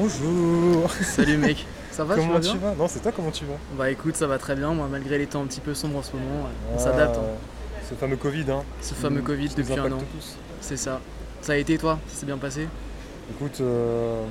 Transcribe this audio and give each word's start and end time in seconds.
Bonjour. 0.00 0.90
Salut 1.02 1.36
mec, 1.36 1.66
ça 1.90 2.04
va 2.04 2.14
Comment 2.14 2.40
tu 2.40 2.46
vas 2.46 2.52
tu 2.52 2.58
vas? 2.58 2.74
Non, 2.74 2.88
c'est 2.88 3.00
toi, 3.00 3.12
comment 3.14 3.30
tu 3.30 3.44
vas? 3.44 3.56
Bah 3.76 3.90
écoute, 3.90 4.16
ça 4.16 4.26
va 4.26 4.38
très 4.38 4.56
bien, 4.56 4.72
moi 4.72 4.88
malgré 4.90 5.18
les 5.18 5.26
temps 5.26 5.42
un 5.42 5.46
petit 5.46 5.60
peu 5.60 5.74
sombres 5.74 5.98
en 5.98 6.02
ce 6.02 6.12
moment, 6.12 6.48
on 6.74 6.78
s'adapte. 6.78 7.16
hein. 7.18 7.22
Ce 7.86 7.94
fameux 7.94 8.16
Covid, 8.16 8.46
hein. 8.50 8.62
Ce 8.80 8.94
fameux 8.94 9.20
qui- 9.20 9.26
Covid 9.26 9.48
qui 9.50 9.56
depuis 9.56 9.78
un 9.78 9.92
an, 9.92 9.98
c'est 10.62 10.78
ça. 10.78 11.02
Ça 11.42 11.52
a 11.52 11.56
été 11.56 11.76
toi? 11.76 11.98
Ça 12.08 12.20
s'est 12.20 12.24
bien 12.24 12.38
passé? 12.38 12.66
Écoute, 13.30 13.58
euh, 13.60 14.24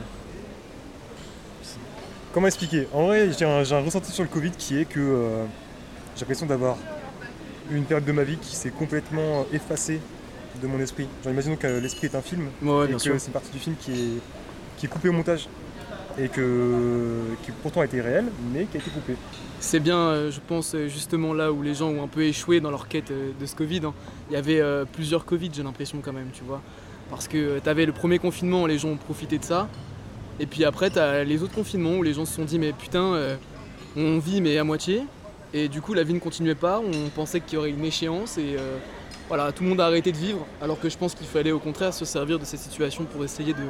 comment 2.33 2.47
expliquer? 2.47 2.87
En 2.91 3.05
vrai, 3.05 3.29
j'ai 3.37 3.45
un, 3.45 3.59
ressenti 3.59 4.11
sur 4.11 4.23
le 4.23 4.29
Covid 4.29 4.51
qui 4.57 4.79
est 4.79 4.85
que 4.85 4.99
euh, 4.99 5.43
j'ai 6.15 6.21
l'impression 6.21 6.47
d'avoir 6.47 6.77
eu 7.69 7.75
une 7.75 7.83
période 7.85 8.05
de 8.05 8.11
ma 8.11 8.23
vie 8.23 8.37
qui 8.37 8.55
s'est 8.55 8.71
complètement 8.71 9.45
effacée 9.53 10.01
de 10.59 10.65
mon 10.65 10.79
esprit. 10.79 11.07
Genre, 11.23 11.31
imaginons 11.31 11.57
que 11.57 11.67
l'esprit 11.67 12.07
est 12.07 12.15
un 12.15 12.23
film 12.23 12.47
Ouais, 12.63 12.85
et 12.85 12.87
bien 12.87 12.97
que 12.97 13.19
c'est 13.19 13.27
une 13.27 13.33
partie 13.33 13.51
du 13.51 13.59
film 13.59 13.75
qui 13.79 13.91
est, 13.91 14.19
qui 14.77 14.87
est 14.87 14.89
coupée 14.89 15.09
au 15.09 15.13
montage 15.13 15.47
et 16.21 16.27
que, 16.27 17.35
qui 17.43 17.51
pourtant 17.51 17.83
été 17.83 18.01
réelle, 18.01 18.27
mais 18.53 18.65
qui 18.65 18.77
a 18.77 18.79
été 18.79 18.89
coupée. 18.89 19.15
C'est 19.59 19.79
bien, 19.79 19.97
euh, 19.97 20.31
je 20.31 20.39
pense, 20.45 20.73
euh, 20.73 20.87
justement 20.87 21.33
là 21.33 21.51
où 21.51 21.61
les 21.61 21.73
gens 21.73 21.89
ont 21.89 22.03
un 22.03 22.07
peu 22.07 22.23
échoué 22.23 22.59
dans 22.59 22.71
leur 22.71 22.87
quête 22.87 23.11
euh, 23.11 23.31
de 23.39 23.45
ce 23.45 23.55
Covid. 23.55 23.81
hein. 23.85 23.93
Il 24.29 24.33
y 24.33 24.37
avait 24.37 24.61
plusieurs 24.93 25.25
Covid, 25.25 25.49
j'ai 25.53 25.63
l'impression 25.63 25.99
quand 26.03 26.13
même, 26.13 26.29
tu 26.33 26.43
vois. 26.43 26.61
Parce 27.09 27.27
que 27.27 27.59
tu 27.59 27.69
avais 27.69 27.85
le 27.85 27.91
premier 27.91 28.19
confinement, 28.19 28.67
les 28.67 28.77
gens 28.77 28.89
ont 28.89 28.97
profité 28.97 29.39
de 29.39 29.43
ça. 29.43 29.67
Et 30.39 30.45
puis 30.45 30.63
après, 30.65 30.91
tu 30.91 30.99
as 30.99 31.23
les 31.23 31.41
autres 31.41 31.55
confinements 31.55 31.95
où 31.95 32.03
les 32.03 32.13
gens 32.13 32.25
se 32.25 32.35
sont 32.35 32.45
dit, 32.45 32.59
mais 32.59 32.71
putain, 32.71 33.35
on 33.97 34.19
vit 34.19 34.39
mais 34.39 34.59
à 34.59 34.63
moitié. 34.63 35.01
Et 35.51 35.67
du 35.67 35.81
coup, 35.81 35.95
la 35.95 36.03
vie 36.03 36.13
ne 36.13 36.19
continuait 36.19 36.53
pas, 36.53 36.79
on 36.79 37.09
pensait 37.09 37.41
qu'il 37.41 37.55
y 37.55 37.57
aurait 37.57 37.71
une 37.71 37.83
échéance 37.83 38.37
et 38.37 38.55
voilà, 39.27 39.51
tout 39.51 39.63
le 39.63 39.69
monde 39.69 39.81
a 39.81 39.87
arrêté 39.87 40.11
de 40.11 40.17
vivre. 40.17 40.45
Alors 40.61 40.79
que 40.79 40.89
je 40.89 40.97
pense 40.97 41.15
qu'il 41.15 41.25
fallait 41.25 41.51
au 41.51 41.57
contraire 41.59 41.91
se 41.91 42.05
servir 42.05 42.37
de 42.37 42.45
cette 42.45 42.59
situation 42.59 43.05
pour 43.05 43.23
essayer 43.23 43.53
de, 43.53 43.63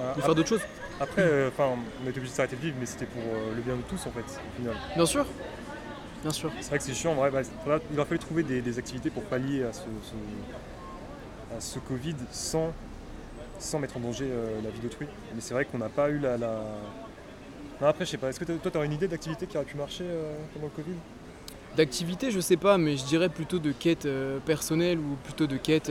Voilà. 0.00 0.14
de 0.16 0.20
faire 0.22 0.34
d'autres 0.34 0.48
choses. 0.48 0.62
Après, 1.00 1.22
euh, 1.22 1.48
enfin, 1.48 1.70
on 2.04 2.08
était 2.08 2.18
obligé 2.18 2.32
de 2.32 2.36
s'arrêter 2.36 2.56
de 2.56 2.60
vivre, 2.60 2.76
mais 2.78 2.86
c'était 2.86 3.06
pour 3.06 3.22
euh, 3.22 3.54
le 3.56 3.62
bien 3.62 3.76
de 3.76 3.82
tous 3.82 4.06
en 4.06 4.10
fait, 4.10 4.20
au 4.20 4.56
final. 4.60 4.74
Bien 4.96 5.06
sûr, 5.06 5.26
bien 6.22 6.30
sûr. 6.32 6.50
C'est 6.60 6.68
vrai 6.68 6.78
que 6.78 6.84
c'est 6.84 6.94
chiant, 6.94 7.16
ouais, 7.16 7.30
bah, 7.30 7.40
il 7.90 7.98
aurait 7.98 8.06
fallu 8.08 8.18
trouver 8.18 8.42
des, 8.42 8.60
des 8.60 8.78
activités 8.78 9.10
pour 9.10 9.22
pallier 9.24 9.64
à 9.64 9.72
ce, 9.72 9.80
ce- 9.80 11.56
à 11.56 11.60
ce 11.60 11.78
Covid 11.78 12.16
sans, 12.32 12.72
sans 13.58 13.78
mettre 13.78 13.96
en 13.96 14.00
danger 14.00 14.26
euh, 14.30 14.60
la 14.62 14.70
vie 14.70 14.80
d'autrui. 14.80 15.06
Mais 15.34 15.40
c'est 15.40 15.54
vrai 15.54 15.64
qu'on 15.64 15.78
n'a 15.78 15.88
pas 15.88 16.10
eu 16.10 16.18
la. 16.18 16.36
la- 16.36 16.62
Non, 17.80 17.86
après, 17.88 18.04
je 18.04 18.10
sais 18.10 18.18
pas, 18.18 18.28
est-ce 18.28 18.38
que 18.40 18.44
toi, 18.44 18.70
tu 18.70 18.76
aurais 18.76 18.86
une 18.86 18.92
idée 18.92 19.08
d'activité 19.08 19.46
qui 19.46 19.56
aurait 19.56 19.66
pu 19.66 19.76
marcher 19.78 20.04
pendant 20.52 20.66
le 20.66 20.82
Covid? 20.82 20.96
D'activité, 21.76 22.30
je 22.30 22.40
sais 22.40 22.56
pas, 22.56 22.76
mais 22.78 22.96
je 22.96 23.04
dirais 23.04 23.28
plutôt 23.28 23.58
de 23.58 23.72
quête 23.72 24.06
personnelle 24.44 24.98
ou 24.98 25.16
plutôt 25.24 25.46
de 25.46 25.56
quête 25.56 25.90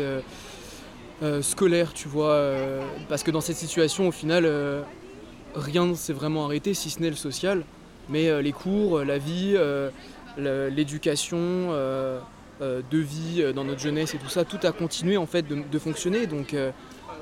euh, 1.21 1.41
scolaire, 1.41 1.93
tu 1.93 2.07
vois. 2.07 2.31
euh, 2.31 2.81
parce 3.09 3.23
que 3.23 3.31
dans 3.31 3.41
cette 3.41 3.57
situation, 3.57 4.07
au 4.07 4.11
final, 4.11 4.45
euh, 4.45 4.81
rien 5.53 5.85
ne 5.85 5.93
s'est 5.93 6.13
vraiment 6.13 6.45
arrêté, 6.45 6.73
si 6.73 6.89
ce 6.89 7.01
n'est 7.01 7.09
le 7.09 7.15
social. 7.15 7.63
Mais 8.07 8.41
les 8.41 8.53
cours, 8.53 9.01
la 9.03 9.19
vie, 9.19 9.55
l'éducation, 10.37 11.69
de 11.69 12.97
vie 12.97 13.53
dans 13.53 13.63
notre 13.63 13.79
jeunesse 13.79 14.15
et 14.15 14.17
tout 14.17 14.29
ça, 14.29 14.45
tout 14.45 14.57
a 14.63 14.71
continué 14.71 15.15
en 15.15 15.27
fait 15.27 15.45
de, 15.47 15.77
fonctionner. 15.79 16.25
Donc 16.25 16.55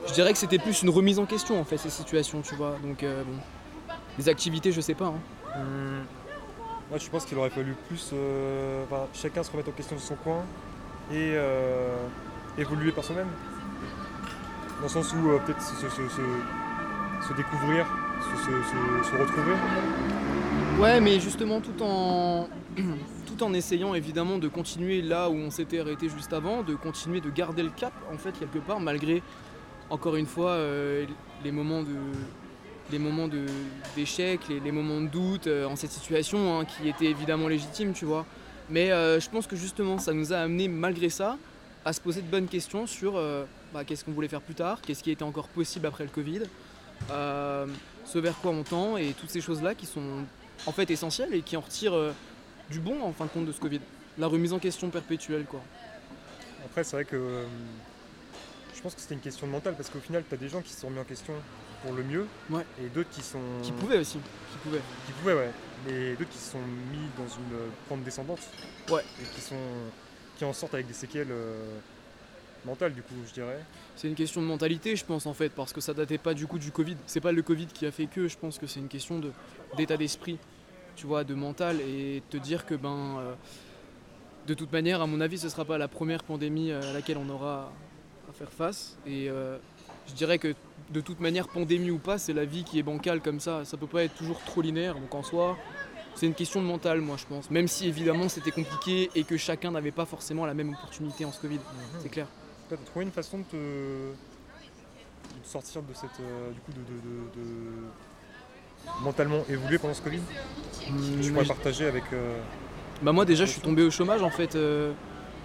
je 0.08 0.14
dirais 0.14 0.32
que 0.32 0.38
c'était 0.38 0.60
plus 0.60 0.84
une 0.84 0.90
remise 0.90 1.20
en 1.20 1.26
question 1.26 1.60
en 1.60 1.66
fait, 1.66 1.76
ces 1.76 1.90
situations, 1.90 2.42
tu 2.42 2.56
vois. 2.56 2.78
Donc 2.82 3.02
bon. 3.02 3.96
Les 4.18 4.30
activités, 4.30 4.72
je 4.72 4.80
sais 4.80 4.94
pas. 4.94 5.08
hein. 5.08 5.60
Moi, 6.90 6.98
je 7.00 7.10
pense 7.10 7.26
qu'il 7.26 7.38
aurait 7.38 7.50
fallu 7.50 7.76
plus. 7.90 8.14
chacun 9.14 9.44
se 9.44 9.52
remettre 9.52 9.68
en 9.68 9.74
question 9.74 9.98
de 9.98 10.02
son 10.02 10.16
coin 10.16 10.46
et 11.12 11.34
évoluer 12.58 12.94
par 12.94 13.04
soi-même. 13.04 13.28
Dans 14.78 14.84
le 14.84 14.90
sens 14.90 15.12
où 15.14 15.32
euh, 15.32 15.40
peut-être 15.40 15.62
se, 15.62 17.34
découvrir, 17.34 17.88
se, 18.22 19.18
retrouver. 19.18 19.54
Ouais, 20.80 21.02
mais 21.02 21.20
justement, 21.20 21.62
tout 21.62 21.82
en, 21.82 22.48
tout 23.26 23.44
en 23.44 23.54
essayant 23.54 23.96
évidemment 23.96 24.38
de 24.38 24.48
continuer 24.48 25.02
là 25.02 25.32
où 25.32 25.34
on 25.34 25.50
s'était 25.50 25.80
arrêté 25.80 26.10
juste 26.10 26.32
avant, 26.32 26.62
de 26.62 26.76
continuer 26.76 27.22
de 27.22 27.32
garder 27.32 27.64
le 27.64 27.72
cap, 27.72 27.92
en 28.14 28.20
fait, 28.20 28.38
quelque 28.38 28.60
part, 28.60 28.80
malgré, 28.80 29.24
encore 29.90 30.16
une 30.16 30.28
fois, 30.28 30.52
euh, 30.52 31.08
les 31.44 31.52
moments 31.52 31.84
les 32.92 33.00
d'échec, 33.96 34.42
les, 34.48 34.60
les 34.60 34.72
moments 34.72 35.02
de 35.02 35.08
doute 35.08 35.48
euh, 35.48 35.66
en 35.66 35.76
cette 35.76 35.92
situation, 35.92 36.60
hein, 36.60 36.66
qui 36.66 36.88
étaient 36.88 37.06
évidemment 37.06 37.48
légitimes, 37.48 37.94
tu 37.94 38.06
vois. 38.06 38.28
Mais 38.70 38.90
je 38.90 39.30
pense 39.30 39.48
que 39.48 39.56
justement, 39.56 39.98
ça 39.98 40.14
nous 40.14 40.34
a 40.34 40.38
amené, 40.38 40.68
malgré 40.68 41.10
ça, 41.10 41.38
à 41.86 41.94
se 41.94 42.02
poser 42.02 42.22
de 42.22 42.28
bonnes 42.30 42.48
questions 42.48 42.86
sur 42.86 43.18
bah, 43.74 43.84
qu'est-ce 43.84 44.04
qu'on 44.06 44.12
voulait 44.12 44.28
faire 44.28 44.42
plus 44.42 44.56
tard, 44.56 44.82
qu'est-ce 44.82 45.04
qui 45.04 45.12
était 45.12 45.24
encore 45.24 45.48
possible 45.48 45.86
après 45.88 46.04
le 46.04 46.10
Covid, 46.10 46.42
euh, 47.12 47.68
ce 48.06 48.18
vers 48.20 48.36
quoi 48.38 48.52
on 48.52 48.64
tend, 48.64 48.98
et 48.98 49.14
toutes 49.14 49.30
ces 49.30 49.42
choses-là 49.42 49.76
qui 49.76 49.86
sont 49.86 50.24
en 50.66 50.72
fait 50.72 50.90
essentielles 50.90 51.34
et 51.34 51.42
qui 51.42 51.58
en 51.58 51.62
retirent 51.62 51.94
euh, 51.96 52.12
du 52.70 52.80
bon 52.80 53.02
en 53.04 53.12
fin 53.14 53.26
de 53.26 53.30
compte 53.30 53.46
de 53.46 53.52
ce 53.52 53.60
Covid. 53.60 53.82
La 54.18 54.28
remise 54.28 54.54
en 54.54 54.60
question 54.60 54.90
perpétuelle, 54.90 55.46
quoi. 55.46 55.62
Après, 56.66 56.84
c'est 56.84 56.96
vrai 56.96 57.06
que 57.06 57.16
euh, 57.16 57.46
je 58.76 58.82
pense 58.82 58.96
que 58.96 59.02
c'était 59.02 59.14
une 59.14 59.22
question 59.22 59.46
de 59.48 59.52
mental 59.52 59.76
parce 59.76 59.90
qu'au 59.90 60.00
final, 60.00 60.24
tu 60.28 60.34
as 60.34 60.38
des 60.38 60.50
gens 60.50 60.62
qui 60.62 60.72
se 60.74 60.82
sont 60.82 60.88
remis 60.88 61.00
en 61.00 61.04
question 61.04 61.34
pour 61.84 61.94
le 61.94 62.04
mieux 62.04 62.26
Ouais. 62.50 62.66
et 62.84 62.90
d'autres 62.90 63.10
qui 63.12 63.22
sont. 63.22 63.40
Qui 63.62 63.72
pouvaient 63.72 64.00
aussi, 64.00 64.18
qui 64.52 64.58
pouvaient. 64.64 64.82
Qui 65.06 65.12
pouvaient, 65.14 65.36
ouais. 65.36 65.52
Et 65.90 66.16
d'autres 66.16 66.32
qui 66.32 66.38
se 66.40 66.52
sont 66.54 66.60
mis 66.92 67.08
dans 67.18 67.28
une 67.28 67.70
pente 67.88 68.04
descendante. 68.04 68.40
Ouais. 68.90 69.04
Et 69.22 69.36
qui 69.36 69.42
sont. 69.42 69.56
qui 70.38 70.46
en 70.46 70.54
sortent 70.54 70.74
avec 70.74 70.88
des 70.88 70.94
séquelles 70.94 71.32
mentales, 72.68 72.94
du 72.94 73.02
coup, 73.02 73.16
je 73.28 73.34
dirais. 73.34 73.60
C'est 73.96 74.08
une 74.08 74.16
question 74.16 74.42
de 74.42 74.46
mentalité, 74.48 74.96
je 74.96 75.04
pense, 75.06 75.26
en 75.26 75.34
fait, 75.34 75.50
parce 75.50 75.74
que 75.74 75.82
ça 75.82 75.94
datait 75.94 76.20
pas 76.20 76.34
du 76.36 76.46
coup 76.46 76.60
du 76.60 76.72
Covid. 76.72 76.98
C'est 77.08 77.22
pas 77.22 77.32
le 77.32 77.42
Covid 77.42 77.66
qui 77.68 77.86
a 77.86 77.92
fait 77.92 78.06
que, 78.06 78.28
je 78.28 78.38
pense 78.38 78.60
que 78.60 78.68
c'est 78.68 78.80
une 78.80 78.88
question 78.90 79.18
de- 79.20 79.32
d'état 79.78 79.98
d'esprit, 79.98 80.38
tu 80.96 81.08
vois, 81.08 81.24
de 81.24 81.34
mental, 81.34 81.82
et 81.82 82.22
te 82.30 82.38
dire 82.38 82.66
que, 82.66 82.76
ben, 82.76 83.18
euh, 83.20 83.34
de 84.46 84.54
toute 84.54 84.72
manière, 84.72 85.02
à 85.02 85.08
mon 85.08 85.20
avis, 85.22 85.38
ce 85.40 85.50
sera 85.50 85.66
pas 85.66 85.78
la 85.78 85.88
première 85.88 86.24
pandémie 86.24 86.72
euh, 86.72 86.90
à 86.90 86.94
laquelle 86.94 87.18
on 87.18 87.30
aura 87.30 87.72
à 88.30 88.34
faire 88.34 88.52
face. 88.52 88.98
Et 89.08 89.30
euh, 89.30 89.58
je 90.08 90.14
dirais 90.14 90.38
que, 90.38 90.54
de 90.92 91.02
toute 91.02 91.20
manière, 91.20 91.48
pandémie 91.48 91.92
ou 91.92 91.98
pas, 91.98 92.18
c'est 92.18 92.34
la 92.34 92.46
vie 92.46 92.64
qui 92.64 92.80
est 92.80 92.84
bancale 92.84 93.22
comme 93.22 93.40
ça. 93.40 93.66
Ça 93.66 93.78
peut 93.78 93.88
pas 93.88 94.04
être 94.04 94.16
toujours 94.16 94.40
trop 94.44 94.62
linéaire, 94.62 94.96
donc 94.96 95.14
en 95.16 95.24
soi. 95.24 95.58
C'est 96.16 96.26
une 96.26 96.34
question 96.34 96.62
de 96.62 96.66
mental, 96.66 97.00
moi, 97.02 97.16
je 97.18 97.26
pense. 97.26 97.52
Même 97.52 97.68
si, 97.68 97.88
évidemment, 97.88 98.28
c'était 98.28 98.50
compliqué 98.52 99.12
et 99.14 99.24
que 99.24 99.38
chacun 99.38 99.70
n'avait 99.70 99.92
pas 99.92 100.06
forcément 100.06 100.48
la 100.48 100.56
même 100.56 100.74
opportunité 100.74 101.26
en 101.26 101.32
ce 101.32 101.40
Covid. 101.40 101.60
C'est 102.00 102.10
clair. 102.10 102.26
T'as 102.70 102.76
trouvé 102.78 103.06
une 103.06 103.12
façon 103.12 103.40
de 103.40 103.44
te. 103.44 103.56
de 103.56 105.46
sortir 105.46 105.82
de 105.82 105.94
cette. 105.94 106.10
euh, 106.22 106.52
du 106.52 106.60
coup, 106.62 106.72
de. 106.74 106.80
de- 106.80 107.42
de- 107.42 107.42
de- 107.44 109.04
mentalement 109.04 109.44
évoluer 109.50 109.78
pendant 109.78 109.94
ce 109.94 110.02
Covid? 110.02 110.22
Tu 110.82 110.92
Hum, 110.92 111.34
pourrais 111.34 111.46
partager 111.46 111.86
avec. 111.88 112.04
euh, 112.14 112.40
Bah 113.02 113.12
moi 113.12 113.26
déjà 113.26 113.46
je 113.46 113.52
suis 113.52 113.62
tombé 113.62 113.84
au 113.84 113.92
chômage 113.92 114.22
en 114.24 114.30
fait. 114.32 114.56
euh, 114.56 114.92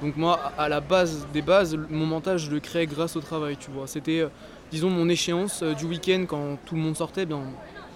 donc 0.00 0.16
moi 0.16 0.52
à 0.56 0.68
la 0.68 0.80
base 0.80 1.26
des 1.32 1.42
bases, 1.42 1.76
mon 1.90 2.06
mental 2.06 2.38
je 2.38 2.50
le 2.50 2.60
créais 2.60 2.86
grâce 2.86 3.14
au 3.16 3.20
travail, 3.20 3.56
tu 3.56 3.70
vois. 3.70 3.86
C'était 3.86 4.26
disons 4.70 4.90
mon 4.90 5.08
échéance 5.08 5.62
du 5.62 5.84
week-end 5.86 6.24
quand 6.28 6.56
tout 6.64 6.74
le 6.76 6.80
monde 6.80 6.96
sortait, 6.96 7.26
bien 7.26 7.40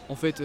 en 0.08 0.14
fait 0.16 0.42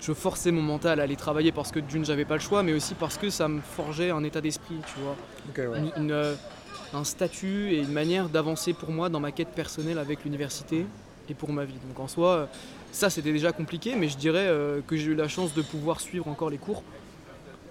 je 0.00 0.12
forçais 0.12 0.50
mon 0.52 0.62
mental 0.62 1.00
à 1.00 1.02
aller 1.04 1.16
travailler 1.16 1.52
parce 1.52 1.70
que 1.70 1.80
d'une 1.80 2.04
j'avais 2.04 2.24
pas 2.24 2.34
le 2.34 2.40
choix, 2.40 2.62
mais 2.62 2.72
aussi 2.72 2.94
parce 2.94 3.18
que 3.18 3.30
ça 3.30 3.46
me 3.48 3.60
forgeait 3.60 4.10
un 4.10 4.24
état 4.24 4.40
d'esprit, 4.40 4.76
tu 4.94 5.00
vois. 5.00 5.16
Ouais. 5.70 5.78
Une- 5.78 5.92
une, 6.04 6.36
un 6.94 7.04
statut 7.04 7.72
et 7.72 7.78
une 7.78 7.92
manière 7.92 8.28
d'avancer 8.28 8.72
pour 8.72 8.90
moi 8.90 9.08
dans 9.08 9.20
ma 9.20 9.32
quête 9.32 9.48
personnelle 9.48 9.98
avec 9.98 10.24
l'université 10.24 10.86
et 11.28 11.34
pour 11.34 11.52
ma 11.52 11.64
vie. 11.64 11.74
Donc 11.86 12.00
en 12.00 12.08
soi, 12.08 12.30
euh, 12.30 12.46
ça 12.92 13.10
c'était 13.10 13.32
déjà 13.32 13.52
compliqué, 13.52 13.94
mais 13.96 14.08
je 14.08 14.16
dirais 14.16 14.46
euh, 14.46 14.80
que 14.86 14.96
j'ai 14.96 15.10
eu 15.10 15.14
la 15.14 15.28
chance 15.28 15.54
de 15.54 15.62
pouvoir 15.62 16.00
suivre 16.00 16.28
encore 16.28 16.50
les 16.50 16.58
cours 16.58 16.82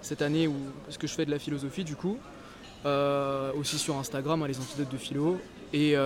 cette 0.00 0.22
année 0.22 0.46
où 0.46 0.54
parce 0.84 0.96
que 0.96 1.06
je 1.06 1.14
fais 1.14 1.26
de 1.26 1.30
la 1.30 1.38
philosophie 1.38 1.84
du 1.84 1.96
coup, 1.96 2.18
euh, 2.86 3.52
aussi 3.58 3.78
sur 3.78 3.96
Instagram, 3.96 4.42
hein, 4.42 4.46
les 4.46 4.58
antidotes 4.58 4.90
de 4.90 4.96
philo. 4.96 5.38
Et 5.72 5.96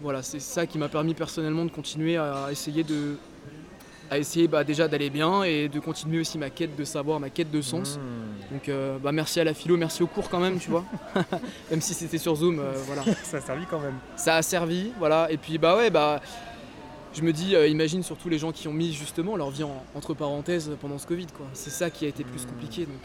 voilà, 0.00 0.22
c'est 0.22 0.40
ça 0.40 0.66
qui 0.66 0.78
m'a 0.78 0.88
permis 0.88 1.12
personnellement 1.12 1.66
de 1.66 1.70
continuer 1.70 2.16
à 2.16 2.48
essayer 2.50 2.82
de 2.82 3.16
à 4.10 4.18
essayer 4.18 4.48
bah, 4.48 4.64
déjà 4.64 4.88
d'aller 4.88 5.10
bien 5.10 5.42
et 5.42 5.68
de 5.68 5.80
continuer 5.80 6.20
aussi 6.20 6.38
ma 6.38 6.48
quête 6.48 6.76
de 6.76 6.84
savoir, 6.84 7.20
ma 7.20 7.28
quête 7.28 7.50
de 7.50 7.60
sens. 7.60 7.96
Mmh. 7.96 8.25
Donc 8.50 8.68
euh, 8.68 8.98
bah, 8.98 9.10
merci 9.12 9.40
à 9.40 9.44
la 9.44 9.54
philo, 9.54 9.76
merci 9.76 10.02
au 10.02 10.06
cours 10.06 10.28
quand 10.30 10.38
même, 10.40 10.58
tu 10.58 10.70
vois. 10.70 10.84
même 11.70 11.80
si 11.80 11.94
c'était 11.94 12.18
sur 12.18 12.36
Zoom, 12.36 12.60
euh, 12.60 12.72
voilà. 12.86 13.02
Ça 13.24 13.38
a 13.38 13.40
servi 13.40 13.66
quand 13.66 13.80
même. 13.80 13.94
Ça 14.16 14.36
a 14.36 14.42
servi, 14.42 14.92
voilà. 14.98 15.30
Et 15.30 15.36
puis 15.36 15.58
bah 15.58 15.76
ouais, 15.76 15.90
bah 15.90 16.20
je 17.12 17.22
me 17.22 17.32
dis, 17.32 17.56
euh, 17.56 17.66
imagine 17.66 18.02
surtout 18.02 18.28
les 18.28 18.38
gens 18.38 18.52
qui 18.52 18.68
ont 18.68 18.72
mis 18.72 18.92
justement 18.92 19.36
leur 19.36 19.50
vie 19.50 19.64
en- 19.64 19.82
entre 19.94 20.14
parenthèses 20.14 20.70
pendant 20.80 20.98
ce 20.98 21.06
Covid, 21.06 21.26
quoi. 21.28 21.46
C'est 21.54 21.70
ça 21.70 21.90
qui 21.90 22.04
a 22.04 22.08
été 22.08 22.22
le 22.22 22.28
plus 22.30 22.44
Mm. 22.44 22.50
compliqué, 22.50 22.84
donc 22.86 23.00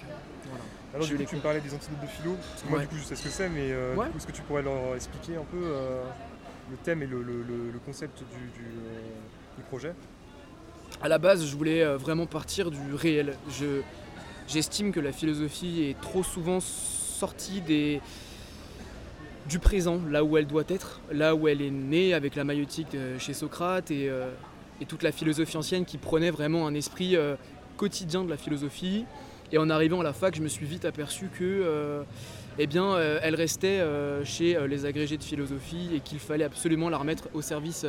voilà. 0.49 0.63
Alors 0.93 1.07
du 1.07 1.15
coup, 1.17 1.23
tu 1.23 1.35
me 1.37 1.41
parlais 1.41 1.61
des 1.61 1.73
antidotes 1.73 2.01
de 2.01 2.07
philo, 2.07 2.33
parce 2.49 2.61
que 2.63 2.67
moi 2.69 2.77
Ouais. 2.79 2.83
du 2.85 2.89
coup 2.89 2.95
je 2.97 3.03
sais 3.03 3.15
ce 3.15 3.23
que 3.23 3.29
c'est, 3.29 3.49
mais 3.49 3.73
Ouais. 3.97 4.07
est-ce 4.15 4.27
que 4.27 4.31
tu 4.33 4.41
pourrais 4.43 4.61
leur 4.61 4.95
expliquer 4.95 5.37
un 5.37 5.45
peu 5.49 5.57
le 6.69 6.77
thème 6.83 7.01
et 7.01 7.07
le, 7.07 7.23
le- 7.23 7.41
le- 7.43 7.71
le 7.71 7.79
concept 7.85 8.19
du, 8.19 8.59
du, 8.59 8.67
du 9.57 9.63
projet? 9.69 9.93
À 11.01 11.07
la 11.07 11.17
base, 11.17 11.45
je 11.45 11.55
voulais 11.55 11.83
vraiment 11.95 12.25
partir 12.27 12.69
du 12.69 12.93
réel. 12.93 13.35
Je, 13.49 13.81
j'estime 14.47 14.91
que 14.91 14.99
la 14.99 15.11
philosophie 15.11 15.83
est 15.83 15.99
trop 16.01 16.23
souvent 16.23 16.59
sortie 16.59 17.61
des, 17.61 18.01
du 19.49 19.59
présent, 19.59 19.99
là 20.09 20.23
où 20.23 20.37
elle 20.37 20.47
doit 20.47 20.63
être, 20.67 21.01
là 21.11 21.35
où 21.35 21.47
elle 21.47 21.61
est 21.61 21.71
née 21.71 22.13
avec 22.13 22.35
la 22.35 22.43
maïotique 22.43 22.91
de- 22.93 23.17
chez 23.17 23.33
Socrate 23.33 23.91
et, 23.91 24.09
euh, 24.09 24.29
et 24.81 24.85
toute 24.85 25.03
la 25.03 25.11
philosophie 25.11 25.57
ancienne 25.57 25.85
qui 25.85 25.97
prenait 25.97 26.31
vraiment 26.31 26.67
un 26.67 26.73
esprit 26.73 27.15
euh, 27.15 27.35
quotidien 27.77 28.23
de 28.23 28.29
la 28.29 28.37
philosophie. 28.37 29.05
Et 29.51 29.57
en 29.57 29.69
arrivant 29.69 29.99
à 29.99 30.03
la 30.03 30.13
fac, 30.13 30.33
je 30.35 30.41
me 30.41 30.47
suis 30.47 30.65
vite 30.65 30.85
aperçu 30.85 31.25
que, 31.27 31.43
euh, 31.43 32.03
eh 32.57 32.67
bien, 32.67 32.97
elle 33.21 33.35
restait 33.35 33.81
chez 34.23 34.57
les 34.67 34.85
agrégés 34.85 35.17
de 35.17 35.23
philosophie 35.23 35.89
et 35.93 35.99
qu'il 35.99 36.19
fallait 36.19 36.45
absolument 36.45 36.87
la 36.89 36.97
remettre 36.97 37.27
au 37.33 37.41
service 37.41 37.85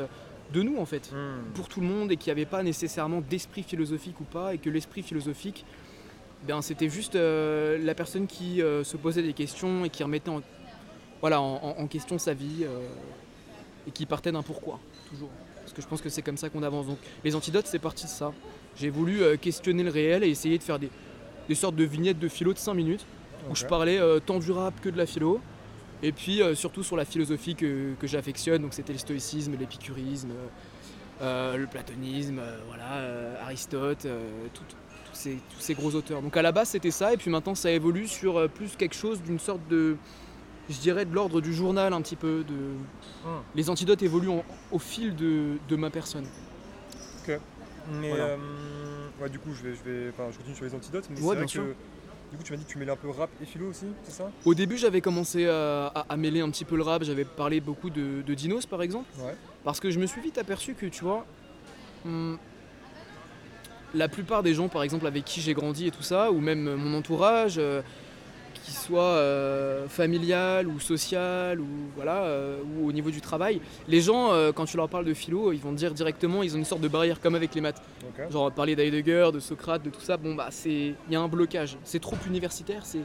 de 0.53 0.63
nous, 0.63 0.77
en 0.79 0.87
fait, 0.87 1.13
Hmm. 1.13 1.53
pour 1.55 1.69
tout 1.69 1.81
le 1.81 1.87
monde, 1.87 2.11
et 2.11 2.17
qu'il 2.17 2.33
n'y 2.35 2.41
avait 2.41 2.51
pas 2.51 2.65
nécessairement 2.65 3.21
d'esprit 3.21 3.63
philosophique 3.63 4.21
ou 4.21 4.25
pas, 4.25 4.55
et 4.55 4.59
que 4.59 4.71
l'esprit 4.71 5.03
philosophique, 5.03 5.65
ben, 6.47 6.61
c'était 6.61 6.89
juste 6.89 7.15
euh, 7.15 7.79
la 7.79 7.95
personne 7.95 8.27
qui 8.27 8.63
euh, 8.63 8.83
se 8.85 8.97
posait 8.97 9.23
des 9.23 9.33
questions 9.33 9.85
et 9.85 9.91
qui 9.91 10.03
remettait 10.03 10.31
en, 10.31 10.43
voilà, 11.21 11.41
en, 11.41 11.87
question 11.87 12.19
sa 12.19 12.35
vie 12.35 12.63
euh, 12.65 12.81
et 13.87 13.93
qui 13.93 14.07
partait 14.07 14.33
d'un 14.33 14.43
pourquoi, 14.43 14.81
toujours. 15.09 15.31
Parce 15.61 15.73
que 15.73 15.83
je 15.83 15.87
pense 15.87 16.01
que 16.01 16.09
c'est 16.09 16.23
comme 16.23 16.37
ça 16.37 16.49
qu'on 16.49 16.65
avance. 16.65 16.87
Donc, 16.87 16.99
les 17.23 17.37
antidotes, 17.37 17.67
c'est 17.67 17.79
parti 17.79 18.05
de 18.05 18.11
ça. 18.11 18.33
J'ai 18.77 18.91
voulu 18.91 19.39
questionner 19.39 19.85
le 19.85 19.91
réel 19.91 20.25
et 20.25 20.29
essayer 20.29 20.59
de 20.59 20.63
faire 20.63 20.79
des, 20.79 20.91
des 21.49 21.55
sortes 21.55 21.77
de 21.77 21.85
vignettes 21.85 22.19
de 22.19 22.29
philo 22.29 22.53
de 22.53 22.59
5 22.59 22.75
minutes 22.75 23.07
où 23.51 23.55
je 23.55 23.67
parlais 23.67 24.01
tant 24.27 24.39
du 24.39 24.51
rap 24.51 24.81
que 24.81 24.89
de 24.89 24.97
la 24.97 25.07
philo. 25.07 25.41
Et 26.03 26.11
puis 26.11 26.41
surtout 26.55 26.83
sur 26.83 26.97
la 26.97 27.05
philosophie 27.05 27.55
que, 27.55 27.95
que 28.01 28.07
j'affectionne, 28.07 28.63
donc 28.63 28.75
c'était 28.75 28.93
le 28.93 28.99
stoïcisme, 28.99 29.57
l'épicurisme, 29.59 30.31
le 31.21 31.67
platonisme, 31.67 32.41
voilà, 32.67 33.43
Aristote, 33.43 34.07
tout- 34.53 34.77
ces, 35.13 35.33
tous 35.55 35.61
ces 35.61 35.75
gros 35.75 35.95
auteurs. 35.95 36.23
Donc 36.23 36.37
à 36.37 36.43
la 36.43 36.53
base 36.53 36.71
c'était 36.71 36.91
ça, 36.91 37.13
et 37.13 37.17
puis 37.17 37.31
maintenant 37.31 37.55
ça 37.55 37.71
évolue 37.71 38.07
sur 38.09 38.37
euh, 38.39 38.49
plus 38.49 38.77
quelque 38.77 38.95
chose 38.95 39.23
d'une 39.23 39.39
sorte 39.39 39.61
de, 39.69 39.97
je 40.71 40.79
dirais 40.79 41.05
de 41.05 41.15
l'ordre 41.15 41.41
du 41.41 41.53
journal 41.53 41.93
un 41.93 42.01
petit 42.03 42.17
peu. 42.17 42.45
De... 42.45 42.55
Hmm. 42.55 43.41
Les 43.55 43.71
antidotes 43.71 44.03
évoluent 44.03 44.31
en- 44.31 44.45
au 44.71 44.79
fil 44.79 45.15
de, 45.17 45.59
de 45.69 45.77
ma 45.77 45.91
personne. 45.91 46.25
Mais 48.01 48.11
Voilà. 48.11 48.25
euh, 48.25 48.37
ouais, 49.21 49.29
du 49.29 49.41
coup, 49.41 49.51
je 49.53 49.63
vais, 49.69 49.75
je 49.75 49.83
vais, 49.91 50.09
enfin, 50.11 50.31
je 50.31 50.37
continue 50.39 50.55
sur 50.55 50.65
les 50.65 50.75
antidotes, 50.75 51.09
mais 51.11 51.21
Ouais, 51.21 51.35
bien 51.35 51.47
que 51.47 51.51
sûr. 51.51 51.65
du 52.31 52.37
coup, 52.37 52.45
tu 52.45 52.53
m'as 52.53 52.59
dit 52.59 52.65
que 52.65 52.71
tu 52.71 52.79
mêlais 52.79 52.93
un 52.93 52.97
peu 52.97 53.11
rap 53.11 53.29
et 53.43 53.45
philo 53.45 53.67
aussi, 53.71 53.87
c'est 54.05 54.13
ça? 54.13 54.31
Au 54.45 54.55
début 54.55 54.77
j'avais 54.79 55.01
commencé 55.01 55.49
à, 55.49 55.87
à- 55.89 56.07
à 56.09 56.17
mêler 56.17 56.41
un 56.43 56.51
petit 56.51 56.65
peu 56.65 56.77
le 56.77 56.83
rap, 56.85 57.03
j'avais 57.03 57.25
parlé 57.25 57.61
beaucoup 57.61 57.91
de, 57.91 58.23
de 58.23 58.35
Dinos 58.35 58.67
par 58.67 58.83
exemple. 58.83 59.09
Ouais. 59.19 59.35
Parce 59.65 59.81
que 59.81 59.91
je 59.91 59.99
me 59.99 60.07
suis 60.07 60.21
vite 60.21 60.39
aperçu 60.39 60.75
que, 60.75 60.87
tu 60.87 61.03
vois, 61.03 61.27
hum, 62.07 62.39
la 63.95 64.09
plupart 64.09 64.43
des 64.43 64.55
gens, 64.55 64.69
par 64.69 64.83
exemple, 64.83 65.07
avec 65.07 65.25
qui 65.25 65.41
j'ai 65.41 65.55
grandi 65.55 65.87
et 65.87 65.91
tout 65.91 66.03
ça, 66.03 66.31
ou 66.33 66.41
même 66.41 66.75
mon 66.77 66.97
entourage, 66.97 67.55
euh, 67.59 67.83
qu'il 68.65 68.75
soit 68.75 69.03
euh, 69.03 69.89
familial 69.89 70.69
ou 70.69 70.79
social, 70.79 71.61
ou 71.61 71.67
voilà, 71.97 72.23
euh, 72.23 72.59
ou 72.79 72.89
au 72.89 72.93
niveau 72.93 73.11
du 73.11 73.21
travail, 73.21 73.61
les 73.89 74.01
gens, 74.01 74.33
euh, 74.33 74.53
quand 74.53 74.67
tu 74.67 74.77
leur 74.77 74.89
parles 74.89 75.05
de 75.05 75.15
philo, 75.15 75.53
ils 75.53 75.61
vont 75.61 75.73
te 75.73 75.77
dire 75.79 75.93
directement, 75.95 76.43
ils 76.45 76.55
ont 76.55 76.59
une 76.59 76.65
sorte 76.65 76.81
de 76.81 76.89
barrière 76.89 77.21
comme 77.21 77.35
avec 77.35 77.55
les 77.55 77.61
maths. 77.61 77.83
Genre 78.31 78.53
parler 78.53 78.77
d'Heidegger, 78.77 79.31
de 79.35 79.41
Socrate, 79.41 79.83
de 79.83 79.91
tout 79.91 80.01
ça, 80.01 80.17
bon 80.17 80.35
bah 80.37 80.49
c'est, 80.51 80.71
il 81.09 81.13
y 81.13 81.17
a 81.17 81.21
un 81.21 81.29
blocage. 81.29 81.77
C'est 81.83 82.01
trop 82.01 82.17
universitaire, 82.27 82.87
c'est, 82.87 83.01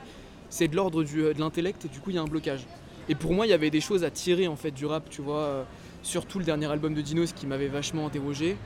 c'est 0.49 0.67
de 0.67 0.75
l'ordre 0.75 1.03
du- 1.03 1.23
de 1.33 1.39
l'intellect 1.39 1.85
et 1.85 1.87
du 1.87 1.99
coup 1.99 2.11
il 2.11 2.17
y 2.17 2.19
a 2.19 2.21
un 2.21 2.25
blocage. 2.25 2.61
Et 3.09 3.15
pour 3.15 3.33
moi 3.33 3.47
il 3.47 3.49
y 3.49 3.53
avait 3.53 3.71
des 3.71 3.81
choses 3.81 4.03
à 4.03 4.11
tirer 4.11 4.47
en 4.47 4.55
fait 4.57 4.71
du 4.71 4.85
rap, 4.85 5.09
tu 5.09 5.21
vois, 5.23 5.65
surtout 6.03 6.37
le 6.37 6.45
dernier 6.45 6.67
album 6.71 6.93
de 6.93 7.01
Dinos 7.01 7.33
qui 7.33 7.47
m'avait 7.47 7.67
vachement 7.67 8.05
interrogé. 8.05 8.57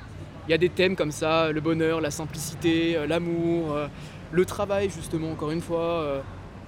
Il 0.47 0.51
y 0.51 0.53
a 0.53 0.57
des 0.57 0.69
thèmes 0.69 0.95
comme 0.95 1.11
ça, 1.11 1.51
le 1.51 1.61
bonheur, 1.61 2.01
la 2.01 2.11
simplicité, 2.11 2.97
euh, 2.97 3.07
l'amour, 3.07 3.73
euh, 3.73 3.87
le 4.31 4.45
travail 4.45 4.89
justement 4.89 5.31
encore 5.31 5.51
une 5.51 5.61
fois, 5.61 5.79
euh, 5.79 6.21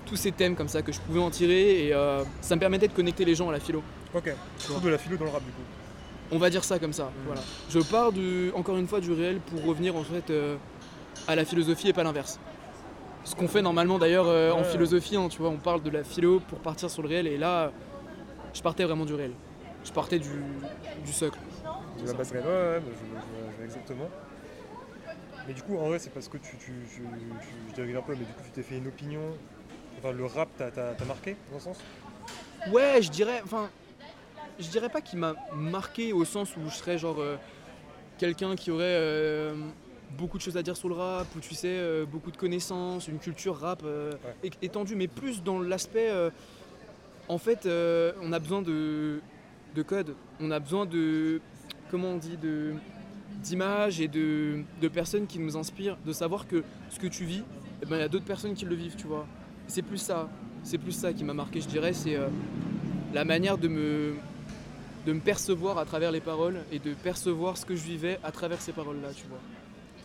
tous 0.06 0.16
ces 0.16 0.32
thèmes 0.32 0.56
comme 0.56 0.68
ça 0.68 0.82
que 0.82 0.92
je 0.92 1.00
pouvais 1.00 1.20
en 1.20 1.30
tirer 1.30 1.88
et 1.88 1.94
ça 2.42 2.56
me 2.56 2.60
permettait 2.60 2.88
de 2.88 2.94
connecter 2.94 3.24
les 3.26 3.36
gens 3.36 3.50
à 3.50 3.54
la 3.54 3.60
philo. 3.60 3.82
Ok. 4.14 4.32
Surtout 4.58 4.82
de 4.86 4.90
la 4.90 4.98
philo 4.98 5.18
dans 5.18 5.26
le 5.26 5.32
rap, 5.32 5.44
du 5.44 5.52
coup. 5.52 5.62
On 6.32 6.38
va 6.38 6.50
dire 6.50 6.64
ça 6.64 6.80
comme 6.80 6.94
ça. 6.94 7.12
Voilà. 7.26 7.42
Je 7.70 7.80
pars 7.80 8.12
du, 8.12 8.52
encore 8.56 8.78
une 8.78 8.88
fois 8.88 9.00
du 9.00 9.12
réel 9.12 9.40
pour 9.40 9.64
revenir 9.66 9.96
en 9.96 10.04
fait 10.04 10.30
euh, 10.30 10.56
à 11.28 11.36
la 11.36 11.46
philosophie 11.46 11.90
et 11.90 11.94
pas 11.94 12.04
l'inverse. 12.04 12.40
Ce 13.24 13.36
qu'on 13.36 13.48
fait 13.48 13.62
normalement 13.62 14.00
d'ailleurs 14.00 14.28
euh, 14.28 14.52
en 14.52 14.64
philosophie, 14.64 15.16
hein, 15.16 15.28
tu 15.30 15.40
vois, 15.40 15.50
on 15.50 15.58
parle 15.58 15.82
de 15.84 15.90
la 15.90 16.04
philo 16.04 16.42
pour 16.42 16.60
partir 16.60 16.90
sur 16.90 17.02
le 17.02 17.08
réel 17.08 17.28
et 17.28 17.38
là, 17.38 17.72
je 18.54 18.62
partais 18.62 18.84
vraiment 18.84 19.06
du 19.06 19.14
réel. 19.14 19.32
Je 19.86 19.92
partais 19.92 20.20
du, 20.20 20.30
du 21.06 21.14
socle. 21.14 21.40
De 22.00 22.06
la. 22.06 22.14
Ouais, 22.14 22.20
ouais, 22.20 22.80
bah, 22.80 22.92
je, 22.92 23.58
je 23.60 23.64
exactement. 23.64 24.10
Mais 25.48 25.54
du 25.54 25.62
coup, 25.62 25.78
en 25.78 25.88
vrai, 25.88 26.00
c'est 26.00 26.10
parce 26.10 26.28
que 26.28 26.38
tu, 26.38 26.56
tu, 26.58 26.72
tu, 26.96 27.02
je 27.70 27.76
dérive 27.76 27.98
un 27.98 28.02
peu, 28.02 28.14
mais 28.14 28.26
du 28.26 28.32
coup, 28.34 28.44
tu 28.46 28.52
t'es 28.52 28.64
fait 28.64 28.78
une 28.78 28.88
opinion. 28.88 29.22
Enfin, 30.00 30.12
le 30.12 30.26
rap 30.26 30.50
t'a 30.58 31.06
marqué, 31.06 31.36
dans 31.52 31.58
un 31.58 31.60
sens 31.60 31.78
Ouais, 32.72 33.02
je 33.02 33.12
dirais, 33.12 33.42
enfin, 33.44 33.70
je 34.60 34.68
dirais 34.70 34.90
pas 34.90 35.02
qu'il 35.02 35.20
m'a 35.20 35.36
marqué 35.54 36.14
au 36.14 36.24
sens 36.26 36.56
où 36.56 36.62
je 36.70 36.76
serais 36.76 36.98
genre 36.98 37.20
euh, 37.20 37.36
quelqu'un 38.18 38.56
qui 38.56 38.72
aurait 38.72 38.84
euh, 38.86 39.54
beaucoup 40.12 40.38
de 40.38 40.44
choses 40.44 40.56
à 40.58 40.64
dire 40.64 40.78
sur 40.78 40.88
le 40.88 40.96
rap, 40.96 41.28
ou 41.36 41.40
tu 41.40 41.56
sais, 41.56 41.68
euh, 41.68 42.06
beaucoup 42.06 42.32
de 42.32 42.38
connaissances, 42.38 43.08
une 43.08 43.20
culture 43.20 43.58
rap 43.58 43.84
étendue, 44.62 44.96
mais 44.96 45.08
plus 45.08 45.44
dans 45.44 45.60
l'aspect, 45.60 46.10
en 47.28 47.38
fait, 47.38 47.68
on 48.22 48.32
a 48.32 48.40
besoin 48.40 48.62
de, 48.62 49.20
de 49.76 49.82
code, 49.82 50.16
on 50.40 50.52
a 50.52 50.60
besoin 50.60 50.86
de, 50.86 51.42
comment 51.94 52.08
on 52.08 52.18
dit, 52.18 52.38
de 52.38 52.74
d'images 53.44 54.02
et 54.02 54.08
de, 54.08 54.64
de 54.82 54.88
personnes 54.88 55.28
qui 55.28 55.38
nous 55.38 55.56
inspirent, 55.58 55.96
de 56.08 56.12
savoir 56.12 56.48
que 56.48 56.64
ce 56.90 56.98
que 56.98 57.06
tu 57.06 57.24
vis, 57.24 57.44
eh 57.84 57.86
ben, 57.86 57.98
il 57.98 58.00
y 58.00 58.04
a 58.04 58.08
d'autres 58.08 58.26
personnes 58.26 58.56
qui 58.56 58.66
le 58.66 58.74
vivent, 58.74 58.96
tu 58.96 59.06
vois. 59.06 59.28
C'est 59.68 59.84
plus 59.84 60.00
ça, 60.00 60.28
c'est 60.64 60.80
plus 60.80 60.94
ça 60.94 61.14
qui 61.14 61.24
m'a 61.24 61.36
marqué, 61.36 61.62
je 61.62 61.68
dirais, 61.68 61.94
c'est 61.94 62.16
euh, 62.16 62.30
la 63.14 63.26
manière 63.26 63.60
de 63.60 63.68
me, 63.68 64.16
de 65.06 65.14
me 65.14 65.20
percevoir 65.20 65.78
à 65.78 65.86
travers 65.86 66.12
les 66.12 66.20
paroles 66.20 66.62
et 66.72 66.80
de 66.80 66.96
percevoir 66.96 67.58
ce 67.58 67.66
que 67.68 67.76
je 67.76 67.84
vivais 67.84 68.18
à 68.24 68.32
travers 68.32 68.60
ces 68.60 68.72
paroles-là, 68.72 69.10
tu 69.14 69.28
vois. 69.28 69.40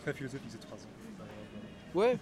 Très 0.03 0.13
philosophique, 0.13 0.51
cette 0.51 0.65
phrase. 0.65 0.87
Ouais, 1.95 2.19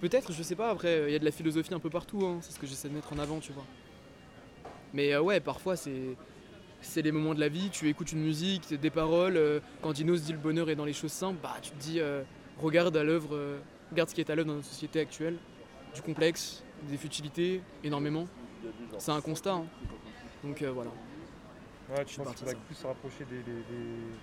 peut-être, 0.00 0.32
je 0.32 0.42
sais 0.44 0.54
pas, 0.54 0.70
après, 0.70 1.06
il 1.08 1.12
y 1.12 1.16
a 1.16 1.18
de 1.18 1.24
la 1.24 1.32
philosophie 1.32 1.74
un 1.74 1.80
peu 1.80 1.90
partout, 1.90 2.24
hein, 2.24 2.38
c'est 2.42 2.52
ce 2.52 2.60
que 2.60 2.66
j'essaie 2.68 2.88
de 2.88 2.94
mettre 2.94 3.12
en 3.12 3.18
avant, 3.18 3.40
tu 3.40 3.50
vois. 3.50 3.66
Mais 4.94 5.12
euh, 5.14 5.20
ouais, 5.20 5.40
parfois, 5.40 5.74
c'est. 5.74 6.16
C'est 6.82 7.02
les 7.02 7.12
moments 7.12 7.34
de 7.34 7.40
la 7.40 7.48
vie, 7.48 7.68
tu 7.70 7.88
écoutes 7.88 8.12
une 8.12 8.22
musique, 8.22 8.72
des 8.74 8.90
paroles. 8.90 9.36
euh, 9.36 9.60
quand 9.82 9.92
Dino 9.92 10.16
se 10.16 10.22
dit 10.22 10.32
le 10.32 10.38
bonheur 10.38 10.70
est 10.70 10.76
dans 10.76 10.84
les 10.86 10.92
choses 10.94 11.12
simples, 11.12 11.38
bah 11.42 11.56
tu 11.60 11.70
te 11.72 11.78
dis, 11.80 12.00
euh, 12.00 12.22
regarde 12.58 12.96
à 12.96 13.04
l'œuvre, 13.04 13.34
euh, 13.36 13.58
regarde 13.90 14.08
ce 14.08 14.14
qui 14.14 14.20
est 14.20 14.30
à 14.30 14.34
l'œuvre 14.34 14.48
dans 14.48 14.54
notre 14.54 14.66
société 14.66 14.98
actuelle, 15.00 15.36
du 15.94 16.00
complexe, 16.02 16.62
des 16.88 16.96
futilités, 16.96 17.60
énormément. 17.84 18.26
C'est 18.98 19.12
un 19.12 19.20
constat. 19.20 19.52
hein. 19.54 19.64
Donc 20.42 20.62
voilà. 20.62 20.90
Ouais, 21.90 22.04
tu 22.04 22.18
penses 22.20 22.34
qu'il 22.34 22.46
ça. 22.48 22.54
plus 22.54 22.74
se 22.74 22.86
rapprocher 22.86 23.24
des. 23.28 23.38
des, 23.38 23.52
des- 23.52 24.14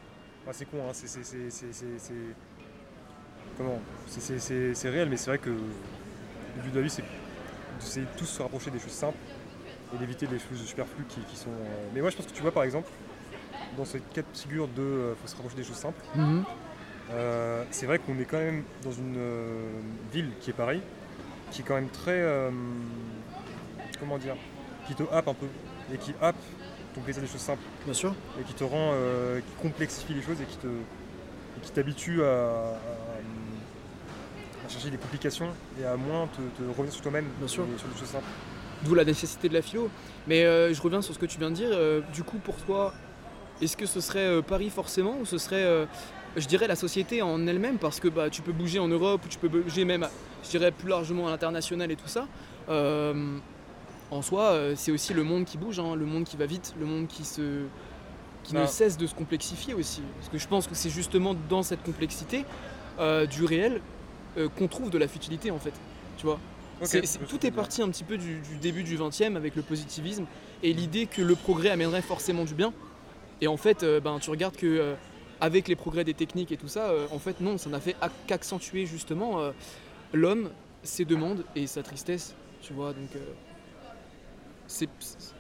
Ah, 0.48 0.54
c'est 0.54 0.66
con, 0.66 0.78
hein, 0.88 0.94
c'est. 0.94 1.08
Comment? 3.58 3.82
C'est- 4.08 4.90
réel, 4.90 5.10
mais 5.10 5.18
c'est 5.18 5.30
vrai 5.30 5.38
que 5.38 5.50
le 5.50 6.62
but 6.64 6.72
de 6.72 6.76
la 6.78 6.82
vie, 6.84 6.90
c'est 6.90 7.04
d'essayer 7.80 8.06
de 8.06 8.12
tous 8.18 8.26
se 8.26 8.42
rapprocher 8.42 8.72
des 8.72 8.80
choses 8.80 8.92
simples 8.92 9.18
et 9.94 9.98
d'éviter 9.98 10.28
des 10.28 10.40
choses 10.40 10.64
superflues 10.66 11.06
qui, 11.10 11.20
qui 11.22 11.36
sont. 11.38 11.50
euh, 11.50 11.88
Mais 11.94 12.02
moi, 12.02 12.10
je 12.10 12.18
pense 12.18 12.26
que 12.26 12.32
tu 12.34 12.42
vois, 12.42 12.52
par 12.52 12.64
exemple, 12.64 12.90
dans 13.78 13.86
cette 13.86 14.08
cas 14.14 14.22
de 14.22 14.38
figure 14.38 14.68
de. 14.68 14.82
euh, 14.82 15.16
faut 15.16 15.28
se 15.28 15.36
rapprocher 15.36 15.56
des 15.58 15.64
choses 15.64 15.78
simples, 15.78 16.02
euh, 17.12 17.64
c'est 17.72 17.86
vrai 17.86 18.00
qu'on 18.00 18.18
est 18.20 18.26
quand 18.26 18.38
même 18.40 18.64
dans 18.84 18.92
une 18.92 19.16
euh, 19.18 19.70
ville 20.12 20.30
qui 20.42 20.50
est 20.50 20.54
Paris, 20.54 20.82
qui 21.52 21.62
est 21.62 21.66
quand 21.66 21.76
même 21.76 21.90
très. 21.90 22.20
euh, 22.20 22.50
comment 24.00 24.18
dire 24.18 24.36
Qui 24.88 24.96
te 24.96 25.04
happe 25.12 25.28
un 25.28 25.34
peu 25.34 25.48
et 25.94 25.98
qui 25.98 26.14
happe 26.22 26.36
ton 26.94 27.02
plaisir 27.02 27.22
des 27.24 27.30
choses 27.30 27.42
simples 27.42 27.62
Bien 27.86 27.94
sûr. 27.94 28.14
et 28.40 28.44
qui 28.44 28.54
te 28.54 28.64
rend, 28.64 28.92
euh, 28.94 29.40
qui 29.40 29.62
complexifie 29.62 30.14
les 30.14 30.22
choses 30.22 30.40
et 30.42 30.46
qui 30.46 30.58
te, 30.58 30.68
et 30.68 31.60
qui 31.62 31.72
t'habitue 31.72 32.22
à, 32.24 32.28
à- 32.28 32.76
à 34.66 34.70
chercher 34.70 34.90
des 34.90 34.98
complications 34.98 35.48
et 35.82 35.86
à 35.86 35.96
moins 35.96 36.28
te, 36.28 36.42
te 36.62 36.68
revenir 36.70 36.92
sur 36.92 37.02
toi-même 37.04 37.26
Bien 37.40 37.48
sûr. 37.48 37.64
et 37.74 37.78
sur 37.80 37.88
des 37.88 37.98
choses 37.98 38.10
simples. 38.10 38.26
D'où 38.84 38.94
la 38.94 39.04
nécessité 39.06 39.50
de 39.50 39.54
la 39.54 39.62
philo. 39.62 39.90
Mais 40.28 40.46
euh, 40.46 40.74
je 40.74 40.82
reviens 40.82 41.02
sur 41.02 41.14
ce 41.14 41.20
que 41.20 41.26
tu 41.26 41.40
viens 41.40 41.50
de 41.50 41.56
dire. 41.56 41.70
euh, 41.72 42.02
du 42.14 42.24
coup, 42.24 42.38
pour 42.38 42.56
toi, 42.58 42.94
est-ce 43.62 43.76
que 43.76 43.86
ce 43.86 44.00
serait 44.02 44.20
euh, 44.28 44.42
Paris 44.42 44.70
forcément 44.70 45.18
ou 45.20 45.26
ce 45.26 45.38
serait, 45.38 45.88
je 46.36 46.46
dirais, 46.48 46.68
la 46.68 46.76
société 46.76 47.22
en 47.22 47.48
elle-même? 47.48 47.78
Parce 47.80 48.00
que 48.00 48.08
bah, 48.08 48.30
tu 48.30 48.42
peux 48.42 48.52
bouger 48.52 48.80
en 48.80 48.88
Europe 48.88 49.22
ou 49.26 49.28
tu 49.28 49.40
peux 49.40 49.48
bouger 49.48 49.84
même, 49.86 50.08
je 50.44 50.50
dirais, 50.50 50.72
plus 50.72 50.90
largement 50.90 51.28
à 51.28 51.32
l'international 51.32 51.92
et 51.92 51.96
tout 51.96 52.08
ça. 52.08 52.28
En 54.10 54.22
soi, 54.22 54.58
c'est 54.76 54.92
aussi 54.92 55.14
le 55.14 55.24
monde 55.24 55.46
qui 55.46 55.58
bouge, 55.58 55.80
hein, 55.80 55.96
le 55.96 56.06
monde 56.06 56.24
qui 56.24 56.38
va 56.38 56.46
vite, 56.46 56.74
le 56.80 56.86
monde 56.86 57.08
qui, 57.08 57.26
se, 57.26 57.64
qui 58.44 58.54
ne 58.54 58.60
Bah. 58.62 58.68
cesse 58.68 58.96
de 58.98 59.06
se 59.08 59.16
complexifier 59.16 59.74
aussi. 59.74 60.02
Parce 60.20 60.30
que 60.30 60.38
je 60.38 60.48
pense 60.48 60.68
que 60.68 60.76
c'est 60.76 60.90
justement 60.90 61.36
dans 61.50 61.64
cette 61.64 61.84
complexité 61.84 62.46
du 63.32 63.44
réel 63.46 63.82
qu'on 64.58 64.68
trouve 64.68 64.90
de 64.92 64.98
la 64.98 65.08
futilité 65.08 65.50
en 65.52 65.58
fait. 65.60 65.74
Tu 66.18 66.26
vois? 66.26 66.40
Tout 67.28 67.46
est 67.46 67.52
parti 67.52 67.82
un 67.82 67.90
petit 67.90 68.04
peu 68.04 68.18
du, 68.18 68.40
du 68.42 68.58
début 68.58 68.84
du 68.84 68.96
20e 68.98 69.36
avec 69.36 69.56
le 69.56 69.64
positivisme 69.64 70.26
et 70.64 70.74
l'idée 70.74 71.08
que 71.08 71.22
le 71.22 71.36
progrès 71.36 71.70
amènerait 71.70 72.02
forcément 72.02 72.46
du 72.46 72.54
bien. 72.54 72.74
Et 73.42 73.48
en 73.48 73.58
fait, 73.58 73.84
euh, 73.84 74.00
ben, 74.00 74.20
tu 74.20 74.30
regardes 74.30 74.56
que 74.56 74.66
euh, 74.66 74.96
avec 75.40 75.68
les 75.68 75.76
progrès 75.76 76.04
des 76.04 76.14
techniques 76.14 76.52
et 76.52 76.58
tout 76.58 76.68
ça, 76.68 76.90
euh, 76.92 77.08
en 77.12 77.20
fait 77.20 77.40
non, 77.40 77.58
ça 77.58 77.70
n'a 77.70 77.80
fait 77.80 77.96
ac- 78.02 78.12
qu'accentuer 78.28 78.86
justement 78.86 79.40
euh, 79.42 79.52
l'homme, 80.14 80.52
ses 80.84 81.06
demandes 81.06 81.46
et 81.56 81.68
sa 81.68 81.84
tristesse. 81.84 82.36
Tu 82.62 82.74
vois, 82.74 82.94
donc 82.94 83.16
euh, 83.16 83.20
c'est 84.68 84.90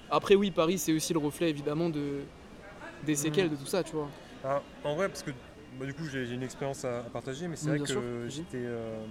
après 0.09 0.35
oui, 0.35 0.51
Paris 0.51 0.77
c'est 0.77 0.93
aussi 0.93 1.13
le 1.13 1.19
reflet 1.19 1.49
évidemment 1.49 1.89
de 1.89 2.21
des 3.03 3.15
séquelles 3.15 3.49
de 3.49 3.55
tout 3.55 3.65
ça, 3.65 3.83
tu 3.83 3.95
vois. 3.95 4.09
Ah, 4.43 4.61
en 4.83 4.95
vrai, 4.95 5.07
parce 5.09 5.23
que 5.23 5.31
Bah, 5.79 5.85
du 5.85 5.93
coup, 5.93 6.05
j'ai 6.05 6.25
j'ai 6.25 6.35
une 6.35 6.43
expérience 6.43 6.85
à, 6.85 6.99
à 6.99 7.09
partager, 7.09 7.47
mais 7.47 7.55
c'est 7.55 7.69
Oui, 7.71 7.77
vrai 7.77 7.79
que 7.87 8.27
j'étais 8.29 8.57
euh, 8.65 9.05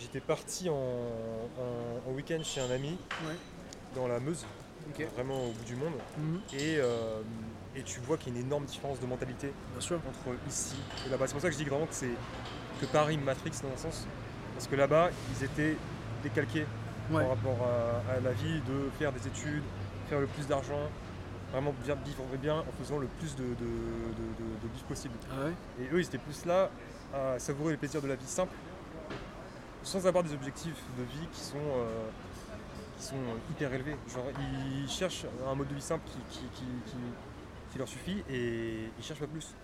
j'étais 0.00 0.20
parti 0.20 0.68
en, 0.68 0.74
en- 0.74 2.10
en 2.10 2.12
week-end 2.14 2.40
chez 2.42 2.60
un 2.60 2.70
ami 2.70 2.96
Ouais. 3.26 3.36
dans 3.94 4.08
la 4.08 4.18
Meuse, 4.20 4.44
vraiment 5.14 5.44
au 5.44 5.50
bout 5.52 5.64
du 5.64 5.76
monde, 5.76 5.92
Mhm. 6.18 6.40
et, 6.54 6.76
euh, 6.78 7.20
et 7.76 7.82
tu 7.82 8.00
vois 8.00 8.16
qu'il 8.16 8.32
y 8.34 8.36
a 8.36 8.40
une 8.40 8.46
énorme 8.46 8.64
différence 8.64 8.98
de 9.00 9.06
mentalité 9.06 9.52
Bien 9.72 9.80
sûr. 9.80 9.96
entre 10.08 10.36
ici 10.48 10.76
et 11.06 11.10
là-bas. 11.10 11.26
C'est 11.26 11.32
pour 11.34 11.42
ça 11.42 11.48
que 11.48 11.52
je 11.54 11.58
dis 11.58 11.64
vraiment 11.64 11.86
que 11.86 11.94
c'est 11.94 12.10
que 12.80 12.86
Paris 12.86 13.18
Matrix 13.18 13.52
dans 13.62 13.72
un 13.72 13.76
sens, 13.76 14.06
parce 14.54 14.66
que 14.66 14.76
là-bas, 14.76 15.10
ils 15.38 15.44
étaient 15.44 15.76
décalqués 16.22 16.66
Ouais. 17.10 17.20
par 17.22 17.30
rapport 17.30 17.58
à, 17.66 18.12
à 18.12 18.20
la 18.20 18.30
vie 18.32 18.60
de 18.60 18.88
faire 18.98 19.12
des 19.12 19.26
études, 19.26 19.62
faire 20.08 20.20
le 20.20 20.26
plus 20.26 20.46
d'argent, 20.46 20.88
vraiment 21.52 21.74
bien 21.84 21.96
vivre 22.04 22.22
bien 22.40 22.58
en 22.60 22.72
faisant 22.82 22.98
le 22.98 23.06
plus 23.18 23.34
de, 23.34 23.42
de, 23.42 23.48
de- 23.48 23.54
de- 23.58 24.62
de 24.62 24.68
bif 24.72 24.82
possible. 24.84 25.14
Ah 25.32 25.46
ouais 25.46 25.52
Et 25.84 25.92
eux, 25.94 25.98
ils 26.00 26.04
étaient 26.06 26.18
plus 26.18 26.44
là 26.46 26.70
à 27.12 27.38
savourer 27.40 27.72
les 27.72 27.76
plaisirs 27.76 28.00
de 28.00 28.06
la 28.06 28.14
vie 28.14 28.24
simple, 28.26 28.52
sans 29.82 30.06
avoir 30.06 30.22
des 30.24 30.32
objectifs 30.32 30.82
de 30.98 31.02
vie 31.04 31.26
qui 31.32 31.40
sont, 31.40 31.56
euh, 31.56 32.08
qui 32.98 33.04
sont 33.06 33.14
hyper 33.50 33.72
élevés. 33.72 33.96
Genre, 34.12 34.24
ils 34.84 34.88
cherchent 34.88 35.24
un 35.50 35.54
mode 35.54 35.68
de 35.68 35.74
vie 35.74 35.80
simple 35.80 36.02
qui, 36.06 36.18
qui, 36.38 36.44
qui- 36.54 36.90
qui- 36.90 37.72
qui 37.72 37.78
leur 37.78 37.88
suffit 37.88 38.22
et 38.30 38.74
ils 38.98 39.04
cherchent 39.04 39.20
pas 39.20 39.26
plus. 39.26 39.54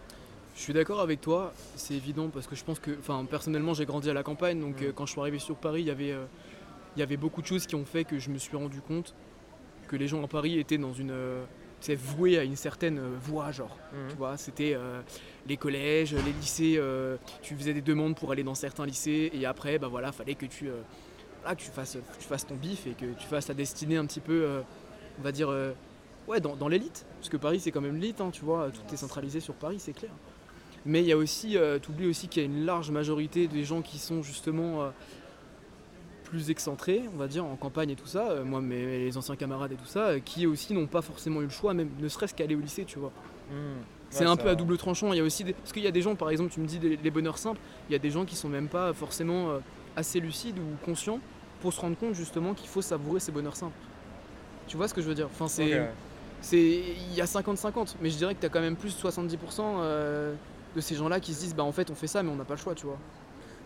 Je 0.54 0.60
suis 0.62 0.72
d'accord 0.72 1.00
avec 1.00 1.20
toi, 1.20 1.52
c'est 1.74 1.94
évident 1.94 2.28
parce 2.28 2.46
que 2.46 2.56
je 2.56 2.64
pense 2.64 2.78
que, 2.78 2.92
enfin 2.98 3.24
personnellement 3.26 3.74
j'ai 3.74 3.84
grandi 3.84 4.08
à 4.08 4.14
la 4.14 4.22
campagne, 4.22 4.58
donc 4.60 4.80
euh, 4.80 4.92
quand 4.94 5.04
je 5.04 5.10
suis 5.12 5.20
arrivé 5.20 5.38
sur 5.38 5.56
Paris, 5.56 5.82
il 5.82 5.86
y 5.88 5.90
avait, 5.90 6.12
euh, 6.12 6.24
il 6.96 7.00
y 7.00 7.02
avait 7.02 7.16
beaucoup 7.18 7.42
de 7.42 7.46
choses 7.46 7.66
qui 7.66 7.74
ont 7.74 7.84
fait 7.84 8.04
que 8.04 8.18
je 8.18 8.30
me 8.30 8.38
suis 8.38 8.56
rendu 8.56 8.80
compte 8.80 9.14
que 9.88 9.96
les 9.96 10.08
gens 10.08 10.22
à 10.24 10.28
Paris 10.28 10.58
étaient 10.58 10.78
dans 10.78 10.94
une, 10.94 11.10
sais, 11.80 11.94
voués 11.94 12.38
à 12.38 12.44
une 12.44 12.56
certaine 12.56 12.98
euh, 12.98 13.16
voie, 13.20 13.52
genre. 13.52 13.76
Tu 14.08 14.16
vois, 14.16 14.36
c'était 14.36 14.74
euh, 14.74 15.00
les 15.46 15.56
collèges, 15.56 16.14
les 16.14 16.32
lycées, 16.32 16.76
euh, 16.78 17.16
tu 17.42 17.54
faisais 17.54 17.74
des 17.74 17.82
demandes 17.82 18.16
pour 18.16 18.32
aller 18.32 18.42
dans 18.42 18.54
certains 18.54 18.86
lycées 18.86 19.30
et 19.32 19.46
après, 19.46 19.78
bah 19.78 19.88
voilà, 19.88 20.12
fallait 20.12 20.34
que 20.34 20.46
tu, 20.46 20.68
euh, 20.68 20.80
voilà, 21.42 21.56
que 21.56 21.62
tu, 21.62 21.70
fasses, 21.70 21.98
tu 22.18 22.26
fasses 22.26 22.46
ton 22.46 22.56
bif 22.56 22.86
et 22.86 22.92
que 22.92 23.06
tu 23.18 23.26
fasses 23.26 23.46
ta 23.46 23.54
destinée 23.54 23.96
un 23.96 24.06
petit 24.06 24.20
peu, 24.20 24.62
on 25.18 25.22
va 25.22 25.32
dire, 25.32 25.52
ouais, 26.28 26.40
dans, 26.40 26.56
dans 26.56 26.68
l'élite. 26.68 27.06
Parce 27.18 27.28
que 27.28 27.36
Paris, 27.36 27.60
c'est 27.60 27.70
quand 27.70 27.80
même 27.80 27.96
l'élite, 27.96 28.20
hein, 28.20 28.30
tu 28.32 28.44
vois, 28.44 28.70
tout 28.70 28.94
est 28.94 28.96
centralisé 28.96 29.40
sur 29.40 29.54
Paris, 29.54 29.76
c'est 29.78 29.92
clair. 29.92 30.12
Mais 30.84 31.02
il 31.02 31.06
y 31.06 31.12
a 31.12 31.16
aussi, 31.16 31.56
tu 31.82 31.90
oublies 31.90 32.08
aussi 32.08 32.28
qu'il 32.28 32.42
y 32.42 32.46
a 32.46 32.48
une 32.48 32.64
large 32.64 32.90
majorité 32.90 33.48
des 33.48 33.64
gens 33.64 33.82
qui 33.82 33.98
sont 33.98 34.22
justement 34.22 34.92
plus 36.26 36.50
excentrés, 36.50 37.02
on 37.14 37.16
va 37.16 37.28
dire, 37.28 37.44
en 37.44 37.56
campagne 37.56 37.90
et 37.90 37.96
tout 37.96 38.06
ça, 38.06 38.30
euh, 38.30 38.44
moi, 38.44 38.60
mes, 38.60 38.98
les 39.04 39.16
anciens 39.16 39.36
camarades 39.36 39.72
et 39.72 39.76
tout 39.76 39.86
ça, 39.86 40.08
euh, 40.08 40.20
qui 40.20 40.46
aussi 40.46 40.74
n'ont 40.74 40.86
pas 40.88 41.00
forcément 41.02 41.40
eu 41.40 41.44
le 41.44 41.50
choix, 41.50 41.72
même 41.72 41.88
ne 42.00 42.08
serait-ce 42.08 42.34
qu'aller 42.34 42.56
au 42.56 42.60
lycée, 42.60 42.84
tu 42.84 42.98
vois. 42.98 43.12
C'est 44.10 44.24
un 44.24 44.36
peu 44.36 44.48
à 44.48 44.54
double 44.54 44.76
tranchant. 44.78 45.12
Il 45.12 45.16
y 45.18 45.20
a 45.20 45.24
aussi 45.24 45.44
des... 45.44 45.52
Parce 45.52 45.72
qu'il 45.72 45.82
y 45.82 45.86
a 45.86 45.90
des 45.92 46.02
gens, 46.02 46.14
par 46.16 46.30
exemple, 46.30 46.50
tu 46.50 46.60
me 46.60 46.66
dis 46.66 46.78
des- 46.78 46.96
les 46.96 47.10
bonheurs 47.10 47.38
simples, 47.38 47.60
il 47.88 47.92
y 47.92 47.96
a 47.96 47.98
des 47.98 48.10
gens 48.10 48.24
qui 48.24 48.34
sont 48.36 48.48
même 48.48 48.68
pas 48.68 48.92
forcément 48.92 49.50
euh, 49.50 49.58
assez 49.96 50.20
lucides 50.20 50.58
ou 50.58 50.84
conscients 50.84 51.20
pour 51.60 51.72
se 51.72 51.80
rendre 51.80 51.96
compte 51.96 52.14
justement 52.14 52.54
qu'il 52.54 52.68
faut 52.68 52.82
savourer 52.82 53.20
ces 53.20 53.32
bonheurs 53.32 53.56
simples. 53.56 53.76
Tu 54.68 54.76
vois 54.76 54.88
ce 54.88 54.94
que 54.94 55.00
je 55.00 55.08
veux 55.08 55.14
dire? 55.14 55.28
Enfin, 55.32 55.48
c'est, 55.48 55.80
c'est, 56.40 56.58
il 56.60 57.14
y 57.14 57.20
a 57.20 57.26
50-50, 57.26 57.96
mais 58.00 58.10
je 58.10 58.16
dirais 58.16 58.34
que 58.34 58.40
tu 58.40 58.46
as 58.46 58.48
quand 58.48 58.60
même 58.60 58.76
plus 58.76 58.94
de 58.94 59.00
70% 59.00 59.36
euh, 59.78 60.34
de 60.74 60.80
ces 60.80 60.94
gens-là 60.94 61.20
qui 61.20 61.34
se 61.34 61.40
disent 61.40 61.54
bah 61.54 61.64
en 61.64 61.72
fait 61.72 61.90
on 61.90 61.94
fait 61.94 62.06
ça 62.06 62.22
mais 62.22 62.30
on 62.30 62.36
n'a 62.36 62.44
pas 62.44 62.54
le 62.54 62.60
choix, 62.60 62.74
tu 62.74 62.86
vois. 62.86 62.98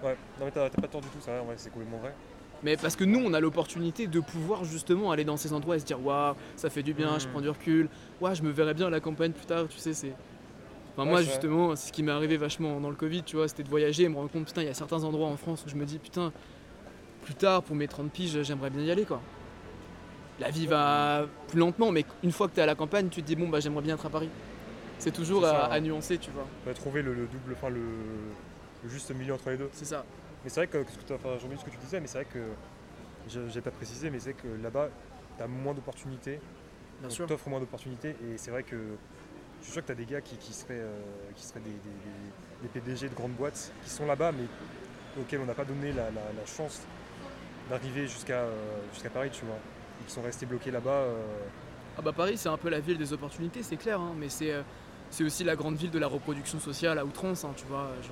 Ouais, 0.02 0.16
non 0.38 0.46
mais 0.46 0.50
t'as 0.50 0.70
t'as 0.70 0.80
pas 0.80 0.88
tort 0.88 1.00
du 1.00 1.08
tout, 1.08 1.20
ça, 1.20 1.40
vrai, 1.42 1.54
c'est 1.56 1.70
complètement 1.70 1.98
vrai. 1.98 2.14
Mais 2.62 2.76
parce 2.76 2.94
que 2.96 3.04
nous, 3.04 3.18
on 3.24 3.32
a 3.32 3.40
l'opportunité 3.40 4.06
de 4.06 4.20
pouvoir 4.20 4.64
justement 4.64 5.10
aller 5.12 5.24
dans 5.24 5.36
ces 5.38 5.52
endroits 5.52 5.76
et 5.76 5.78
se 5.78 5.84
dire 5.86 6.04
waouh, 6.04 6.34
ça 6.56 6.68
fait 6.68 6.82
du 6.82 6.92
bien, 6.92 7.18
je 7.18 7.24
Mhm. 7.26 7.30
prends 7.32 7.40
du 7.40 7.48
recul, 7.48 7.88
waouh, 8.20 8.34
je 8.34 8.42
me 8.42 8.50
verrais 8.50 8.74
bien 8.74 8.88
à 8.88 8.90
la 8.90 9.00
campagne 9.00 9.32
plus 9.32 9.46
tard, 9.46 9.66
tu 9.68 9.78
sais, 9.78 9.94
c'est. 9.94 10.12
Enfin, 10.92 11.04
Ouais, 11.04 11.10
moi, 11.10 11.22
justement, 11.22 11.74
c'est 11.76 11.88
ce 11.88 11.92
qui 11.92 12.02
m'est 12.02 12.12
arrivé 12.12 12.36
vachement 12.36 12.78
dans 12.80 12.90
le 12.90 12.96
Covid, 12.96 13.22
tu 13.22 13.36
vois, 13.36 13.48
c'était 13.48 13.62
de 13.62 13.68
voyager 13.70 14.02
et 14.04 14.08
me 14.08 14.16
rendre 14.16 14.30
compte, 14.30 14.44
putain, 14.46 14.62
il 14.62 14.66
y 14.66 14.70
a 14.70 14.74
certains 14.74 15.02
endroits 15.04 15.28
en 15.28 15.36
France 15.36 15.64
où 15.66 15.70
je 15.70 15.76
me 15.76 15.86
dis, 15.86 15.98
putain, 15.98 16.32
plus 17.24 17.34
tard, 17.34 17.62
pour 17.62 17.76
mes 17.76 17.88
30 17.88 18.10
piges, 18.12 18.42
j'aimerais 18.42 18.70
bien 18.70 18.82
y 18.82 18.90
aller, 18.90 19.04
quoi. 19.04 19.20
La 20.38 20.50
vie 20.50 20.66
va 20.66 21.26
plus 21.48 21.58
lentement, 21.58 21.92
mais 21.92 22.04
une 22.22 22.32
fois 22.32 22.48
que 22.48 22.54
t'es 22.54 22.62
à 22.62 22.66
la 22.66 22.74
campagne, 22.74 23.08
tu 23.08 23.22
te 23.22 23.26
dis, 23.26 23.36
bon, 23.36 23.48
bah, 23.48 23.60
j'aimerais 23.60 23.82
bien 23.82 23.94
être 23.94 24.06
à 24.06 24.10
Paris. 24.10 24.28
C'est 24.98 25.12
toujours 25.12 25.42
C'est 25.42 25.48
à, 25.54 25.72
hein. 25.72 25.80
nuancer, 25.80 26.18
tu 26.18 26.30
vois. 26.30 26.46
On 26.64 26.68
va 26.68 26.74
trouver 26.74 27.00
le, 27.02 27.14
le 27.14 27.22
double, 27.26 27.52
enfin 27.52 27.70
le, 27.70 27.80
le 28.84 28.88
juste 28.90 29.10
milieu 29.14 29.32
entre 29.34 29.48
les 29.50 29.56
deux. 29.56 29.68
C'est 29.72 29.86
ça. 29.86 30.04
Mais 30.44 30.50
c'est 30.50 30.60
vrai 30.60 30.66
que, 30.66 30.84
ce 30.90 30.98
que 30.98 31.14
enfin, 31.14 31.36
j'ai 31.38 31.44
oublié 31.44 31.60
ce 31.60 31.64
que 31.64 31.70
tu 31.70 31.76
disais, 31.78 32.00
mais 32.00 32.06
c'est 32.06 32.18
vrai 32.18 32.26
que 32.32 32.40
j'ai 33.48 33.60
pas 33.60 33.70
précisé, 33.70 34.10
mais 34.10 34.18
c'est 34.20 34.32
que 34.32 34.48
là-bas, 34.62 34.88
tu 35.36 35.42
as 35.42 35.46
moins 35.46 35.74
d'opportunités, 35.74 36.40
Bien 37.00 37.10
sûr. 37.10 37.26
t'offres 37.26 37.48
moins 37.48 37.60
d'opportunités, 37.60 38.10
et 38.10 38.36
c'est 38.38 38.50
vrai 38.50 38.62
que 38.62 38.76
je 39.60 39.64
suis 39.64 39.72
sûr 39.72 39.82
que 39.82 39.86
tu 39.86 39.92
as 39.92 39.96
des 39.96 40.06
gars 40.06 40.20
qui, 40.20 40.36
qui 40.36 40.52
seraient, 40.52 40.74
euh, 40.80 40.98
qui 41.36 41.44
seraient 41.44 41.60
des, 41.60 41.70
des- 41.70 42.68
PDG 42.68 43.08
de 43.08 43.14
grandes 43.14 43.32
boîtes 43.32 43.72
qui 43.84 43.90
sont 43.90 44.06
là-bas, 44.06 44.32
mais 44.32 44.44
auxquels 45.20 45.40
on 45.40 45.46
n'a 45.46 45.54
pas 45.54 45.64
donné 45.64 45.92
la, 45.92 46.04
la- 46.10 46.32
la 46.38 46.46
chance 46.46 46.82
d'arriver 47.68 48.02
jusqu'à 48.06 48.40
euh, 48.40 48.54
jusqu'à 48.92 49.08
Paris, 49.10 49.30
tu 49.32 49.44
vois. 49.44 49.56
Et 50.00 50.04
qui 50.06 50.12
sont 50.12 50.22
restés 50.22 50.44
bloqués 50.46 50.70
là-bas. 50.70 50.90
euh, 50.90 51.22
Ah 51.98 52.02
bah 52.02 52.12
Paris 52.12 52.36
c'est 52.38 52.48
un 52.50 52.56
peu 52.58 52.68
la 52.68 52.80
ville 52.80 52.98
des 52.98 53.12
opportunités, 53.12 53.62
c'est 53.62 53.76
clair, 53.76 53.98
hein, 54.00 54.12
mais 54.16 54.28
c'est 54.28 54.54
c'est 55.10 55.24
aussi 55.24 55.42
la 55.42 55.56
grande 55.56 55.76
ville 55.76 55.90
de 55.90 55.98
la 55.98 56.06
reproduction 56.06 56.60
sociale 56.60 56.98
à 56.98 57.04
outrance, 57.04 57.44
hein, 57.44 57.52
tu 57.56 57.64
vois. 57.66 57.88
je- 58.02 58.08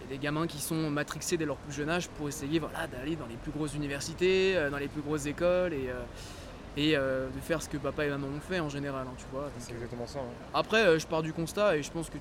C'est 0.00 0.08
des 0.14 0.18
gamins 0.18 0.46
qui 0.46 0.58
sont 0.58 0.90
matrixés 0.90 1.36
dès 1.36 1.44
leur 1.46 1.56
plus 1.56 1.72
jeune 1.74 1.88
âge 1.90 2.08
pour 2.08 2.28
essayer 2.28 2.58
voilà, 2.58 2.86
d'aller 2.86 3.16
dans 3.16 3.26
les 3.26 3.36
plus 3.36 3.50
grosses 3.52 3.74
universités, 3.74 4.56
euh, 4.56 4.70
dans 4.70 4.78
les 4.78 4.88
plus 4.88 5.02
grosses 5.02 5.26
écoles 5.26 5.72
et, 5.72 5.88
euh, 5.88 6.02
et 6.76 6.96
euh, 6.96 7.28
de 7.34 7.40
faire 7.40 7.62
ce 7.62 7.68
que 7.68 7.76
papa 7.76 8.04
et 8.04 8.10
maman 8.10 8.28
ont 8.28 8.40
fait 8.40 8.60
en 8.60 8.68
général, 8.68 9.06
hein, 9.08 9.14
tu 9.16 9.24
vois. 9.32 9.50
C'est 9.58 9.72
exactement 9.72 10.06
ça. 10.06 10.20
hein. 10.20 10.48
après, 10.54 10.98
je 10.98 11.06
pars 11.06 11.22
du 11.22 11.32
constat 11.32 11.76
et 11.76 11.82
je 11.82 11.90
pense 11.90 12.08
que 12.10 12.18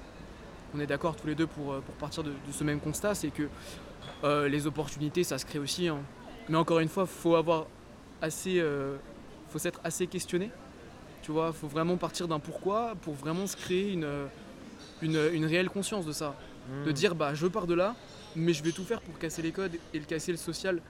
on 0.75 0.79
est 0.79 0.87
d'accord 0.87 1.15
tous 1.15 1.27
les 1.27 1.35
deux 1.35 1.47
pour, 1.47 1.75
pour 1.81 1.95
partir 1.95 2.23
de, 2.23 2.29
de 2.31 2.51
ce 2.51 2.63
même 2.63 2.79
constat, 2.79 3.15
c'est 3.15 3.29
que 3.29 3.43
euh, 4.23 4.47
les 4.49 4.67
opportunités, 4.67 5.23
ça 5.23 5.37
se 5.37 5.45
crée 5.45 5.59
aussi. 5.59 5.87
hein. 5.87 5.99
Mais 6.49 6.57
encore 6.57 6.79
une 6.79 6.89
fois, 6.89 7.05
faut 7.05 7.35
avoir 7.35 7.65
assez, 8.21 8.59
euh, 8.59 8.97
faut 9.49 9.59
s'être 9.59 9.79
assez 9.83 10.05
questionné. 10.07 10.51
Tu 11.21 11.31
vois, 11.31 11.53
faut 11.53 11.67
vraiment 11.67 11.97
partir 11.97 12.27
d'un 12.27 12.39
pourquoi 12.39 12.93
pour 13.01 13.13
vraiment 13.13 13.47
se 13.47 13.55
créer 13.55 13.91
une, 13.93 14.07
une, 15.01 15.19
une 15.33 15.45
réelle 15.45 15.69
conscience 15.69 16.05
de 16.05 16.11
ça. 16.11 16.35
De 16.85 16.91
dire, 16.91 17.15
bah, 17.15 17.33
je 17.33 17.47
pars 17.47 17.67
de 17.67 17.73
là, 17.73 17.95
mais 18.35 18.53
je 18.53 18.63
vais 18.63 18.71
tout 18.71 18.83
faire 18.83 19.01
pour 19.01 19.17
casser 19.19 19.41
les 19.41 19.51
codes 19.51 19.75
et 19.93 19.99
le 19.99 20.05
casser 20.05 20.31
le 20.31 20.37
social, 20.37 20.81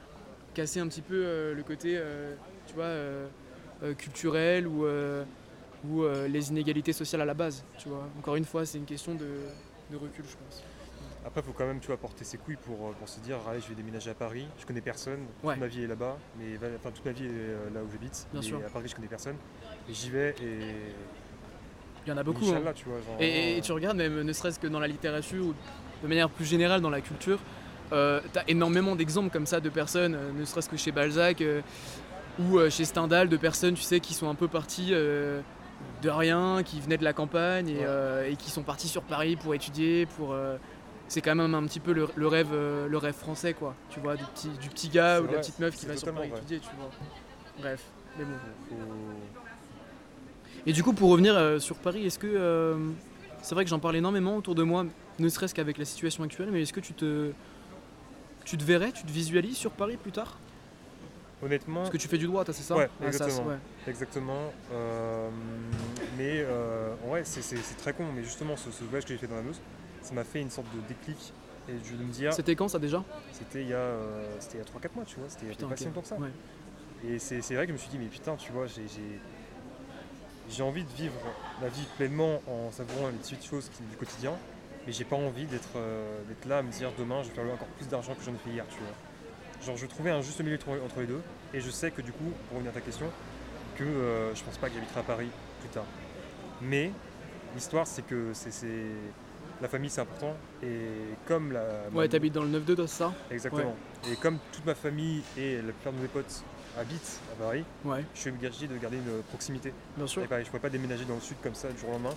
casser 0.54 0.80
un 0.80 0.88
petit 0.88 1.02
peu 1.02 1.16
euh, 1.16 1.54
le 1.54 1.64
côté, 1.64 1.96
euh, 1.98 2.36
tu 2.68 2.74
vois, 2.74 2.86
euh, 2.86 3.28
culturel 3.98 4.68
ou 4.68 4.86
ou 5.88 6.04
les 6.28 6.50
inégalités 6.50 6.94
sociales 6.94 7.22
à 7.22 7.26
la 7.26 7.36
base, 7.36 7.64
tu 7.78 7.90
vois. 7.90 8.10
Encore 8.18 8.36
une 8.38 8.46
fois, 8.46 8.66
c'est 8.66 8.80
une 8.80 8.86
question 8.86 9.14
de, 9.14 9.28
de 9.92 9.98
recul, 9.98 10.26
je 10.28 10.36
pense. 10.36 10.64
Après, 11.24 11.42
il 11.42 11.44
faut 11.44 11.54
quand 11.54 11.68
même 11.68 11.80
tu 11.80 11.88
vois, 11.88 11.98
porter 11.98 12.24
ses 12.24 12.38
couilles 12.40 12.56
pour, 12.56 12.92
pour 12.94 13.08
se 13.08 13.20
dire 13.20 13.38
allez, 13.48 13.60
je 13.60 13.68
vais 13.68 13.76
déménager 13.76 14.10
à 14.10 14.16
Paris. 14.16 14.48
Je 14.58 14.66
connais 14.66 14.82
personne. 14.82 15.20
Ouais. 15.44 15.54
Toute 15.54 15.62
ma 15.62 15.68
vie 15.68 15.84
est 15.84 15.88
là-bas. 15.88 16.18
Mais 16.40 16.58
enfin, 16.78 16.90
toute 16.90 17.06
ma 17.06 17.12
vie 17.12 17.26
est 17.26 17.74
là 17.74 17.84
où 17.84 17.92
j'habite. 17.92 18.28
Mais 18.34 18.42
sûr. 18.42 18.58
à 18.66 18.70
Paris, 18.70 18.88
je 18.88 18.96
connais 18.96 19.08
personne. 19.08 19.36
Et 19.88 19.94
j'y 19.94 20.10
vais 20.10 20.36
et. 20.42 20.94
Il 22.06 22.10
y 22.10 22.14
en 22.14 22.18
a 22.18 22.24
beaucoup. 22.24 22.46
hein. 22.46 22.50
Inch'Allah, 22.56 22.74
tu 22.74 22.86
vois. 22.86 22.98
genre, 23.00 23.18
Et, 23.20 23.60
tu 23.64 23.72
regardes, 23.72 23.98
même 23.98 24.22
ne 24.22 24.34
serait-ce 24.34 24.60
que 24.60 24.68
dans 24.68 24.80
la 24.80 24.88
littérature 24.88 25.44
ou 25.46 25.54
de 26.04 26.08
manière 26.08 26.30
plus 26.30 26.46
générale 26.46 26.82
dans 26.82 26.90
la 26.90 27.02
culture, 27.02 27.40
euh, 27.94 28.20
t'as 28.34 28.44
énormément 28.48 28.96
d'exemples 28.96 29.30
comme 29.32 29.46
ça 29.46 29.60
de 29.60 29.70
personnes, 29.70 30.16
euh, 30.16 30.32
ne 30.38 30.46
serait-ce 30.46 30.70
que 30.70 30.78
chez 30.78 30.92
Balzac 30.92 31.42
euh, 31.42 31.62
ou 32.40 32.60
chez 32.70 32.86
Stendhal, 32.86 33.30
de 33.30 33.38
personnes, 33.38 33.76
tu 33.76 33.82
sais, 33.84 34.00
qui 34.00 34.14
sont 34.14 34.30
un 34.30 34.36
peu 34.36 34.48
parties 34.48 34.92
de 34.92 36.10
rien, 36.10 36.62
qui 36.64 36.80
venaient 36.82 36.98
de 36.98 37.04
la 37.04 37.14
campagne 37.14 37.70
et, 37.70 37.80
Ouais. 37.80 38.32
et 38.34 38.36
qui 38.36 38.52
sont 38.52 38.62
partis 38.64 38.88
sur 38.90 39.04
Paris 39.04 39.36
pour 39.38 39.54
étudier, 39.56 40.06
pour. 40.06 40.36
c'est 41.08 41.22
quand 41.22 41.34
même 41.36 41.56
un 41.56 41.64
petit 41.66 41.80
peu 41.80 41.94
le, 41.94 42.08
le 42.16 42.28
rêve, 42.28 42.50
le 42.54 42.98
rêve 42.98 43.14
français, 43.16 43.54
quoi. 43.54 43.74
Tu 43.90 44.00
vois, 44.02 44.16
du 44.18 44.24
petit, 44.26 44.50
du 44.50 44.68
petit 44.70 44.90
gars 44.90 45.22
ou 45.22 45.28
de 45.28 45.32
la 45.34 45.40
petite 45.40 45.60
meuf 45.60 45.76
qui 45.76 45.86
va 45.86 45.96
sur 45.96 46.14
Paris 46.14 46.28
vrai. 46.30 46.38
étudier, 46.40 46.60
tu 46.60 46.70
vois. 46.78 46.90
Bref, 47.60 47.84
mais 48.18 48.26
bon. 48.26 48.32
faut- 48.70 48.76
Et 50.66 50.74
du 50.74 50.84
coup, 50.84 50.94
pour 50.94 51.10
revenir 51.12 51.36
euh, 51.36 51.60
sur 51.60 51.76
Paris, 51.76 52.06
est-ce 52.06 52.20
que. 52.20 52.28
euh, 52.28 52.76
c'est 53.42 53.54
vrai 53.54 53.64
que 53.64 53.70
j'en 53.70 53.80
parle 53.80 53.96
énormément 53.96 54.36
autour 54.38 54.56
de 54.56 54.64
moi, 54.64 54.86
ne 55.20 55.30
serait-ce 55.30 55.54
qu'avec 55.54 55.78
la 55.78 55.86
situation 55.86 56.24
actuelle, 56.24 56.50
mais 56.52 56.62
est-ce 56.64 56.74
que 56.74 56.80
tu 56.80 56.94
te. 56.94 57.32
Tu 58.46 58.58
te 58.58 58.64
verrais, 58.64 58.92
tu 58.92 59.04
te 59.04 59.12
visualises 59.12 59.58
sur 59.58 59.72
Paris 59.72 59.98
plus 59.98 60.12
tard? 60.12 60.38
Honnêtement, 61.44 61.82
Parce 61.82 61.92
que 61.92 61.98
tu 61.98 62.08
fais 62.08 62.18
du 62.18 62.26
droit, 62.28 62.44
c'est 62.46 62.54
ça? 62.54 62.76
Ouais, 62.76 62.86
Ah, 62.86 63.12
ça, 63.12 63.26
exactement. 63.28 63.48
ouais. 63.50 63.58
exactement. 63.88 64.54
euh, 64.72 65.30
mais 66.18 66.44
euh, 66.48 66.94
ouais, 67.10 67.24
c'est 67.24 67.58
très 67.78 67.94
con. 67.94 68.06
Mais 68.16 68.24
justement, 68.24 68.56
ce, 68.56 68.72
ce 68.72 68.84
voyage 68.86 69.04
que 69.06 69.10
j'ai 69.14 69.18
fait 69.20 69.28
dans 69.28 69.36
la 69.36 69.42
Meuse, 69.42 69.60
ça 70.02 70.14
m'a 70.14 70.24
fait 70.24 70.42
une 70.42 70.50
sorte 70.50 70.68
de 70.76 70.82
déclic. 70.88 71.34
Et 71.68 71.74
je 71.84 71.96
de 71.96 72.04
me 72.04 72.12
dire, 72.12 72.34
C'était 72.34 72.56
quand 72.56 72.68
ça 72.68 72.80
déjà? 72.80 73.04
C'était 73.34 73.62
il 73.64 73.70
y 73.70 73.74
a, 73.74 73.78
euh, 73.78 74.36
c'était 74.40 74.58
il 74.58 74.60
y 74.60 74.62
a 74.62 74.66
3-4 74.66 74.96
mois, 74.96 75.06
tu 75.06 75.20
vois. 75.20 75.28
C'était 75.30 75.48
il 75.48 75.62
y 75.62 75.66
a 75.66 75.68
pas 75.68 75.76
si 75.76 75.86
longtemps 75.86 76.02
que 76.02 76.08
ça. 76.08 76.16
Ouais. 76.18 76.30
Et 77.08 77.20
c'est 77.20 77.42
c'est 77.42 77.56
vrai 77.56 77.66
que 77.66 77.70
je 77.70 77.74
me 77.74 77.78
suis 77.80 77.90
dit, 77.90 77.98
mais 78.00 78.06
putain, 78.08 78.36
tu 78.36 78.52
vois, 78.52 78.66
j'ai- 78.68 78.82
j'ai 80.50 80.64
envie 80.64 80.84
de 80.84 80.92
vivre 80.92 81.14
la 81.62 81.70
vie 81.70 81.86
pleinement 81.98 82.42
en 82.48 82.72
savourant 82.72 83.08
les 83.08 83.14
petites 83.18 83.46
choses 83.46 83.70
qui- 83.70 83.84
du 83.84 83.96
quotidien, 83.98 84.34
mais 84.86 84.94
j'ai 84.94 85.04
pas 85.06 85.16
envie 85.16 85.46
d'être 85.46 85.70
euh, 85.78 86.22
d'être 86.28 86.46
là 86.46 86.60
à 86.60 86.62
me 86.62 86.72
dire 86.72 86.92
demain 86.98 87.24
je 87.24 87.30
vais 87.30 87.36
faire 87.36 87.46
encore 87.54 87.68
plus 87.78 87.88
d'argent 87.88 88.14
que 88.16 88.24
j'en 88.24 88.34
ai 88.34 88.38
fait 88.38 88.52
hier, 88.52 88.66
tu 88.70 88.78
vois. 88.80 89.66
Genre, 89.66 89.78
je 89.78 89.86
trouvais 89.88 90.12
un 90.12 90.22
juste 90.22 90.40
milieu 90.42 90.60
entre 90.86 91.00
les 91.00 91.08
deux, 91.08 91.22
et 91.54 91.60
je 91.60 91.70
sais 91.72 91.90
que 91.90 92.02
du 92.02 92.12
coup, 92.12 92.32
pour 92.50 92.58
revenir 92.58 92.72
à 92.72 92.76
ta 92.76 92.82
question, 92.82 93.08
que 93.78 93.84
euh, 93.84 94.36
je 94.36 94.44
pense 94.44 94.58
pas 94.58 94.68
que 94.70 94.76
j'habiterai 94.76 95.00
à 95.00 95.04
Paris 95.04 95.30
plus 95.62 95.70
tard. 95.70 95.86
Mais 96.62 96.92
l'histoire, 97.56 97.88
c'est 97.88 98.06
que 98.06 98.32
c'est 98.34 98.52
la 99.62 99.68
famille 99.70 99.90
c'est 99.90 100.02
important. 100.02 100.36
Et 100.62 100.88
comme 101.26 101.52
la. 101.54 101.64
Ouais, 101.94 102.08
t'habites 102.08 102.34
dans 102.34 102.44
le 102.44 102.50
9 102.50 102.66
de 102.66 102.76
DOS, 102.76 102.88
ça? 102.88 103.14
Exactement. 103.32 103.76
Et 104.12 104.16
comme 104.18 104.38
toute 104.52 104.66
ma 104.66 104.76
famille 104.76 105.24
et 105.38 105.56
la 105.58 105.72
plupart 105.72 105.94
de 105.94 106.00
mes 106.00 106.08
potes 106.10 106.44
habitent 106.78 107.20
à 107.34 107.36
Paris, 107.44 107.64
Ouais, 107.84 108.04
je 108.14 108.20
suis 108.20 108.30
obligé 108.30 108.68
de 108.68 108.78
garder 108.78 108.98
une 108.98 109.22
proximité. 109.24 109.74
bien 109.98 110.08
sûr. 110.08 110.24
Et 110.24 110.28
pareil, 110.28 110.44
je 110.44 110.50
ne 110.50 110.52
pourrais 110.52 110.62
pas 110.62 110.70
déménager 110.70 111.06
dans 111.06 111.16
le 111.16 111.22
sud 111.22 111.38
comme 111.42 111.56
ça 111.56 111.70
du 111.72 111.78
jour 111.78 111.90
au 111.90 111.94
lendemain 111.94 112.16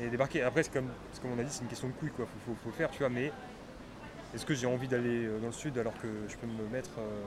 et 0.00 0.08
débarquer. 0.08 0.42
Après, 0.42 0.62
c'est 0.62 0.72
comme, 0.72 0.88
comme 1.22 1.32
on 1.32 1.38
a 1.38 1.44
dit, 1.44 1.50
c'est 1.52 1.62
une 1.62 1.68
question 1.68 1.88
de 1.88 1.92
couilles, 1.94 2.10
quoi. 2.10 2.26
Faut, 2.26 2.52
faut, 2.52 2.58
faut 2.62 2.68
le 2.70 2.74
faire, 2.74 2.90
tu 2.90 2.98
vois. 2.98 3.08
Mais 3.08 3.32
est-ce 4.34 4.44
que 4.44 4.54
j'ai 4.54 4.66
envie 4.66 4.88
d'aller 4.88 5.24
euh, 5.26 5.38
dans 5.40 5.46
le 5.46 5.52
sud 5.52 5.78
alors 5.78 5.94
que 6.00 6.08
je 6.28 6.36
peux 6.36 6.46
me 6.46 6.68
mettre 6.70 6.90
euh, 6.98 7.22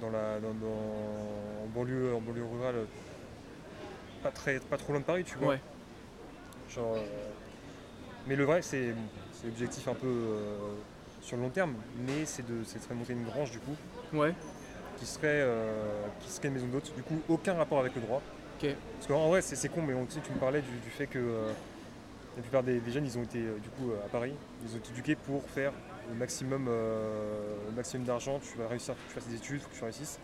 dans 0.00 0.10
la, 0.10 0.40
dans, 0.40 0.54
dans- 0.54 1.64
en 1.64 1.66
banlieue, 1.74 2.14
en 2.14 2.20
banlieue 2.20 2.44
rurale, 2.44 2.74
euh, 2.76 2.84
pas 4.22 4.30
très, 4.30 4.58
pas 4.60 4.76
trop 4.76 4.92
loin 4.92 5.00
de 5.00 5.06
Paris, 5.06 5.24
tu 5.24 5.36
vois? 5.38 5.48
Ouais. 5.50 5.60
Genre, 6.70 6.96
euh, 6.96 7.30
mais 8.26 8.34
le 8.36 8.44
vrai, 8.44 8.60
c'est, 8.62 8.94
l'objectif 9.44 9.86
un 9.88 9.94
peu 9.94 10.06
euh, 10.08 10.56
sur 11.22 11.36
le 11.36 11.42
long 11.44 11.50
terme, 11.50 11.74
mais 11.98 12.24
c'est 12.24 12.44
de, 12.46 12.54
de 12.62 12.94
monter 12.94 13.12
une 13.12 13.24
grange 13.24 13.50
du 13.52 13.58
coup 13.60 13.76
Ouais, 14.12 14.34
qui 14.98 15.06
serait, 15.06 15.26
euh, 15.26 16.02
qui 16.20 16.30
serait 16.30 16.48
une 16.48 16.54
maison 16.54 16.66
d'hôte. 16.68 16.92
Du 16.96 17.02
coup, 17.02 17.20
aucun 17.28 17.54
rapport 17.54 17.78
avec 17.80 17.94
le 17.94 18.00
droit. 18.02 18.22
ok. 18.62 18.70
Parce 18.96 19.06
qu'en 19.06 19.28
vrai, 19.28 19.42
c'est 19.42 19.68
con, 19.68 19.82
mais 19.82 19.94
on, 19.94 20.04
tu, 20.06 20.12
sais, 20.14 20.20
tu 20.24 20.32
me 20.32 20.38
parlais 20.38 20.60
du, 20.62 20.78
du 20.82 20.90
fait 20.90 21.06
que 21.06 21.18
euh, 21.18 21.52
la 22.36 22.42
plupart 22.42 22.62
des, 22.62 22.80
des 22.80 22.90
jeunes, 22.92 23.04
ils 23.06 23.18
ont 23.18 23.22
été 23.22 23.38
euh, 23.38 23.56
du 23.62 23.68
coup 23.70 23.92
à 24.04 24.08
Paris, 24.08 24.32
ils 24.64 24.74
ont 24.74 24.78
été 24.78 24.90
éduqués 24.90 25.16
pour 25.16 25.42
faire 25.50 25.72
le 26.10 26.14
maximum, 26.16 26.66
le 26.68 27.74
maximum 27.74 28.06
d'argent. 28.06 28.38
Tu 28.40 28.56
vas 28.58 28.68
réussir, 28.68 28.94
tu 29.08 29.14
fasses 29.14 29.26
des 29.28 29.36
études, 29.36 29.60
faut 29.60 29.68
que 29.70 29.74
tu 29.76 29.82
réussisses. 29.84 30.18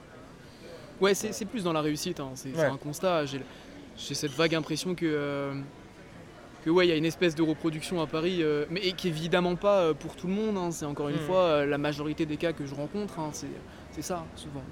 Ouais, 1.01 1.15
c'est 1.15 1.45
plus 1.47 1.65
dans 1.65 1.73
la 1.73 1.81
réussite, 1.81 2.21
hein. 2.21 2.31
c'est 2.35 2.55
Ouais. 2.55 2.65
un 2.65 2.77
constat. 2.77 3.25
J'ai 3.27 4.15
cette 4.15 4.31
vague 4.33 4.55
impression 4.55 4.95
que, 4.95 5.05
euh, 5.05 5.53
que 6.65 6.71
ouais, 6.71 6.87
il 6.87 6.91
y 6.91 6.93
a 6.93 6.97
une 6.97 7.05
espèce 7.05 7.35
de 7.35 7.43
reproduction 7.43 8.01
à 8.01 8.07
Paris, 8.07 8.39
euh, 8.43 8.65
mais 8.71 8.81
qui 8.93 9.09
évidemment 9.09 9.57
pas 9.57 9.93
pour 9.95 10.15
tout 10.15 10.29
le 10.29 10.33
monde. 10.35 10.57
hein. 10.57 10.71
C'est 10.71 10.85
encore 10.87 11.09
une 11.09 11.17
Mhm. 11.17 11.23
fois 11.23 11.67
la 11.67 11.79
majorité 11.79 12.25
des 12.25 12.37
cas 12.37 12.53
que 12.53 12.65
je 12.65 12.75
rencontre, 12.77 13.19
hein. 13.19 13.31
C'est 13.93 14.03
c'est 14.03 14.09
ça 14.09 14.25
souvent. 14.37 14.63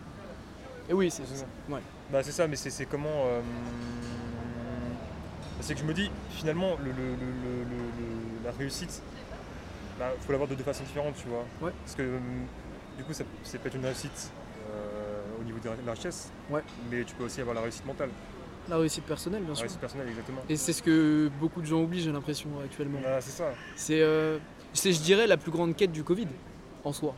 Et 0.89 0.93
oui, 0.93 1.11
c'est 1.11 1.23
C'est 1.27 1.37
ça. 1.37 1.47
ouais. 1.69 1.81
Bah 2.11 2.23
c'est 2.23 2.33
ça, 2.33 2.49
mais 2.49 2.57
c'est 2.57 2.71
c'est 2.71 2.87
comment. 2.87 3.09
euh, 3.27 3.41
c'est 5.61 5.75
que 5.75 5.81
je 5.81 5.85
me 5.85 5.93
dis, 5.95 6.11
finalement, 6.31 6.77
le, 6.83 6.87
le- 6.91 6.93
le- 6.93 7.15
le- 7.17 7.65
le- 7.65 8.45
la 8.45 8.50
réussite, 8.53 9.03
bah, 9.99 10.11
faut 10.21 10.33
l'avoir 10.33 10.49
de 10.49 10.55
deux 10.55 10.65
façons 10.65 10.85
différentes, 10.85 11.15
tu 11.17 11.29
vois. 11.29 11.45
Ouais. 11.61 11.73
Parce 11.85 11.95
que 11.95 12.03
euh, 12.03 12.19
du 12.97 13.05
coup, 13.05 13.12
ça, 13.12 13.25
ça 13.45 13.59
peut 13.59 13.69
être 13.69 13.75
une 13.77 13.85
réussite 13.85 14.31
euh, 14.71 15.21
au 15.41 15.45
niveau 15.45 15.59
de 15.62 15.69
la 15.87 15.93
richesse, 15.93 16.31
Ouais. 16.49 16.62
mais 16.91 17.05
tu 17.05 17.15
peux 17.15 17.25
aussi 17.25 17.41
avoir 17.41 17.55
la 17.55 17.61
réussite 17.61 17.85
mentale, 17.87 18.09
La 18.69 18.79
réussite 18.79 19.05
personnelle, 19.05 19.41
bien 19.43 19.50
la 19.50 19.55
sûr. 19.55 19.62
réussite 19.65 19.81
personnelle, 19.81 20.09
exactement. 20.09 20.41
Et 20.49 20.57
c'est 20.57 20.73
ce 20.73 20.83
que 20.83 21.31
beaucoup 21.39 21.61
de 21.61 21.67
gens 21.67 21.81
oublient, 21.83 22.00
j'ai 22.00 22.12
l'impression 22.12 22.49
actuellement. 22.65 22.99
C'est 23.21 23.31
ça. 23.31 23.53
C'est, 23.77 24.00
euh, 24.00 24.39
c'est, 24.73 24.93
je 24.93 25.00
dirais, 25.03 25.27
la 25.27 25.37
plus 25.37 25.50
grande 25.53 25.77
quête 25.77 25.93
du 25.93 26.03
Covid 26.05 26.29
en 26.85 26.93
soi. 26.93 27.15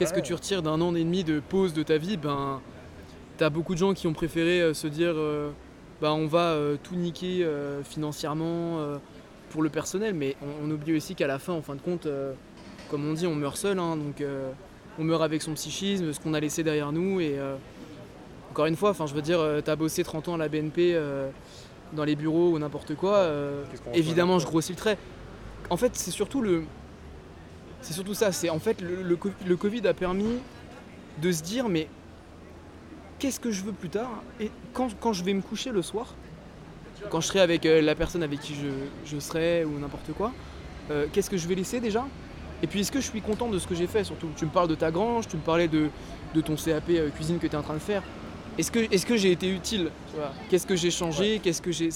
Qu'est-ce 0.00 0.14
Ouais. 0.14 0.20
que 0.22 0.26
tu 0.26 0.34
retires 0.34 0.62
d'un 0.62 0.80
an 0.80 0.94
et 0.94 1.04
demi 1.04 1.22
de 1.24 1.40
pause 1.40 1.72
de 1.74 1.82
ta 1.82 1.98
vie? 1.98 2.16
Ben, 2.16 2.60
t'as 3.36 3.50
beaucoup 3.50 3.74
de 3.74 3.78
gens 3.78 3.94
qui 3.94 4.06
ont 4.06 4.12
préféré 4.12 4.60
euh, 4.62 4.74
se 4.74 4.86
dire, 4.86 5.14
ben, 6.00 6.10
on 6.12 6.26
va 6.26 6.52
euh, 6.52 6.76
tout 6.82 6.94
niquer 6.96 7.46
financièrement 7.84 8.78
pour 9.50 9.62
le 9.62 9.68
personnel, 9.68 10.14
mais 10.14 10.36
on, 10.42 10.66
on 10.66 10.70
oublie 10.70 10.96
aussi 10.96 11.14
qu'à 11.14 11.26
la 11.26 11.38
fin, 11.38 11.52
en 11.52 11.62
fin 11.62 11.74
de 11.74 11.80
compte, 11.80 12.08
comme 12.90 13.08
on 13.08 13.12
dit, 13.12 13.26
on 13.26 13.34
meurt 13.34 13.56
seul, 13.56 13.78
hein, 13.78 13.96
donc 13.96 14.24
on 14.98 15.04
meurt 15.04 15.22
avec 15.22 15.42
son 15.42 15.52
psychisme, 15.52 16.12
ce 16.12 16.18
qu'on 16.20 16.34
a 16.34 16.40
laissé 16.40 16.62
derrière 16.62 16.92
nous, 16.92 17.20
et 17.20 17.38
encore 18.50 18.66
une 18.66 18.76
fois, 18.76 18.90
enfin, 18.90 19.06
je 19.06 19.14
veux 19.14 19.22
dire, 19.22 19.38
euh, 19.38 19.60
t'as 19.60 19.76
bossé 19.76 20.02
30 20.02 20.28
ans 20.28 20.34
à 20.34 20.38
la 20.38 20.48
BNP. 20.48 20.92
euh, 20.94 21.30
dans 21.92 22.04
les 22.04 22.14
bureaux 22.14 22.50
ou 22.50 22.58
n'importe 22.60 22.94
quoi, 22.94 23.14
euh, 23.16 23.64
évidemment 23.94 24.38
je 24.38 24.46
grossis 24.46 24.70
le 24.70 24.76
trait. 24.78 24.96
En 25.70 25.76
fait, 25.76 25.96
c'est 25.96 26.12
surtout 26.12 26.40
le, 26.40 26.62
c'est 27.82 27.92
surtout 27.92 28.14
ça. 28.14 28.32
C'est 28.32 28.50
en 28.50 28.58
fait 28.58 28.80
le, 28.80 29.02
le 29.02 29.16
co- 29.16 29.30
le 29.46 29.56
Covid 29.56 29.86
a 29.86 29.94
permis 29.94 30.38
de 31.22 31.32
se 31.32 31.42
dire 31.42 31.68
mais 31.68 31.88
qu'est-ce 33.18 33.40
que 33.40 33.50
je 33.50 33.62
veux 33.62 33.72
plus 33.72 33.88
tard? 33.90 34.22
Et 34.40 34.50
quand, 34.72 34.88
quand 35.00 35.12
je 35.12 35.22
vais 35.24 35.34
me 35.34 35.42
coucher 35.42 35.70
le 35.70 35.82
soir, 35.82 36.14
quand 37.10 37.20
je 37.20 37.26
serai 37.28 37.40
avec 37.40 37.66
euh, 37.66 37.80
la 37.80 37.94
personne 37.94 38.22
avec 38.22 38.40
qui 38.40 38.54
je, 38.54 38.68
je 39.06 39.18
serai 39.18 39.64
ou 39.64 39.78
n'importe 39.78 40.12
quoi, 40.12 40.32
euh, 40.90 41.06
qu'est-ce 41.12 41.30
que 41.30 41.36
je 41.36 41.46
vais 41.48 41.54
laisser 41.54 41.80
déjà? 41.80 42.06
Et 42.62 42.66
puis 42.66 42.80
est-ce 42.80 42.92
que 42.92 43.00
je 43.00 43.06
suis 43.08 43.22
content 43.22 43.48
de 43.48 43.58
ce 43.58 43.66
que 43.66 43.74
j'ai 43.74 43.86
fait? 43.86 44.04
Surtout 44.04 44.28
Tu 44.36 44.44
me 44.44 44.50
parles 44.50 44.68
de 44.68 44.74
ta 44.74 44.90
grange, 44.90 45.26
tu 45.28 45.36
me 45.36 45.42
parlais 45.42 45.68
de, 45.68 45.88
de 46.34 46.40
ton 46.42 46.56
CAP 46.56 46.84
euh, 46.90 47.08
cuisine 47.10 47.38
que 47.38 47.46
tu 47.46 47.54
es 47.54 47.56
en 47.56 47.62
train 47.62 47.74
de 47.74 47.78
faire. 47.78 48.02
Est-ce 48.58 48.70
que, 48.70 48.80
est-ce 48.92 49.06
que 49.06 49.16
j'ai 49.16 49.32
été 49.32 49.48
utile 49.48 49.90
Qu'est-ce 50.50 50.66
que 50.66 50.76
j'ai 50.76 50.90
changé? 50.90 51.40
Qu'est-ce 51.42 51.62
que 51.62 51.72
j'ai 51.72 51.88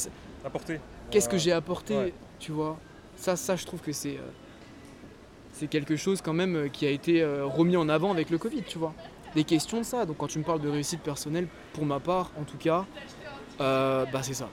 Apporter. 0.44 0.79
qu'est-ce 1.11 1.29
que 1.29 1.37
j'ai 1.38 1.53
apporté, 1.53 1.94
ouais. 1.97 2.12
tu 2.38 2.53
vois? 2.53 2.79
Ça, 3.16 3.35
ça, 3.37 3.57
je 3.57 3.64
trouve 3.66 3.81
que 3.81 3.92
c'est 3.92 4.16
euh, 4.16 4.20
c'est 5.55 5.69
quelque 5.69 5.97
chose 5.97 6.21
quand 6.21 6.33
même 6.35 6.57
euh, 6.57 6.69
qui 6.69 6.85
a 6.85 6.90
été 6.90 7.23
euh, 7.23 7.47
remis 7.47 7.77
en 7.77 7.88
avant 7.88 8.11
avec 8.11 8.29
le 8.31 8.38
Covid, 8.38 8.62
tu 8.64 8.77
vois. 8.79 8.93
Des 9.35 9.45
questions 9.45 9.79
de 9.79 9.83
ça. 9.85 10.05
Donc 10.05 10.19
quand 10.19 10.27
tu 10.27 10.38
me 10.38 10.45
parles 10.45 10.61
de 10.61 10.69
réussite 10.69 11.01
personnelle, 11.01 11.49
pour 11.73 11.87
ma 11.87 12.01
part, 12.01 12.31
en 12.38 12.45
tout 12.45 12.59
cas, 12.59 12.85
euh, 13.61 14.05
bah 14.12 14.23
c'est 14.23 14.35
ça. 14.35 14.49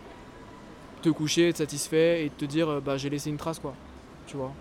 Te 1.02 1.10
coucher, 1.10 1.50
être 1.50 1.58
satisfait 1.58 2.26
et 2.26 2.30
te 2.30 2.46
dire, 2.46 2.82
bah 2.82 2.98
j'ai 2.98 3.10
laissé 3.10 3.30
une 3.30 3.38
trace, 3.38 3.60
quoi. 3.60 3.74
Tu 4.28 4.38
vois. 4.38 4.52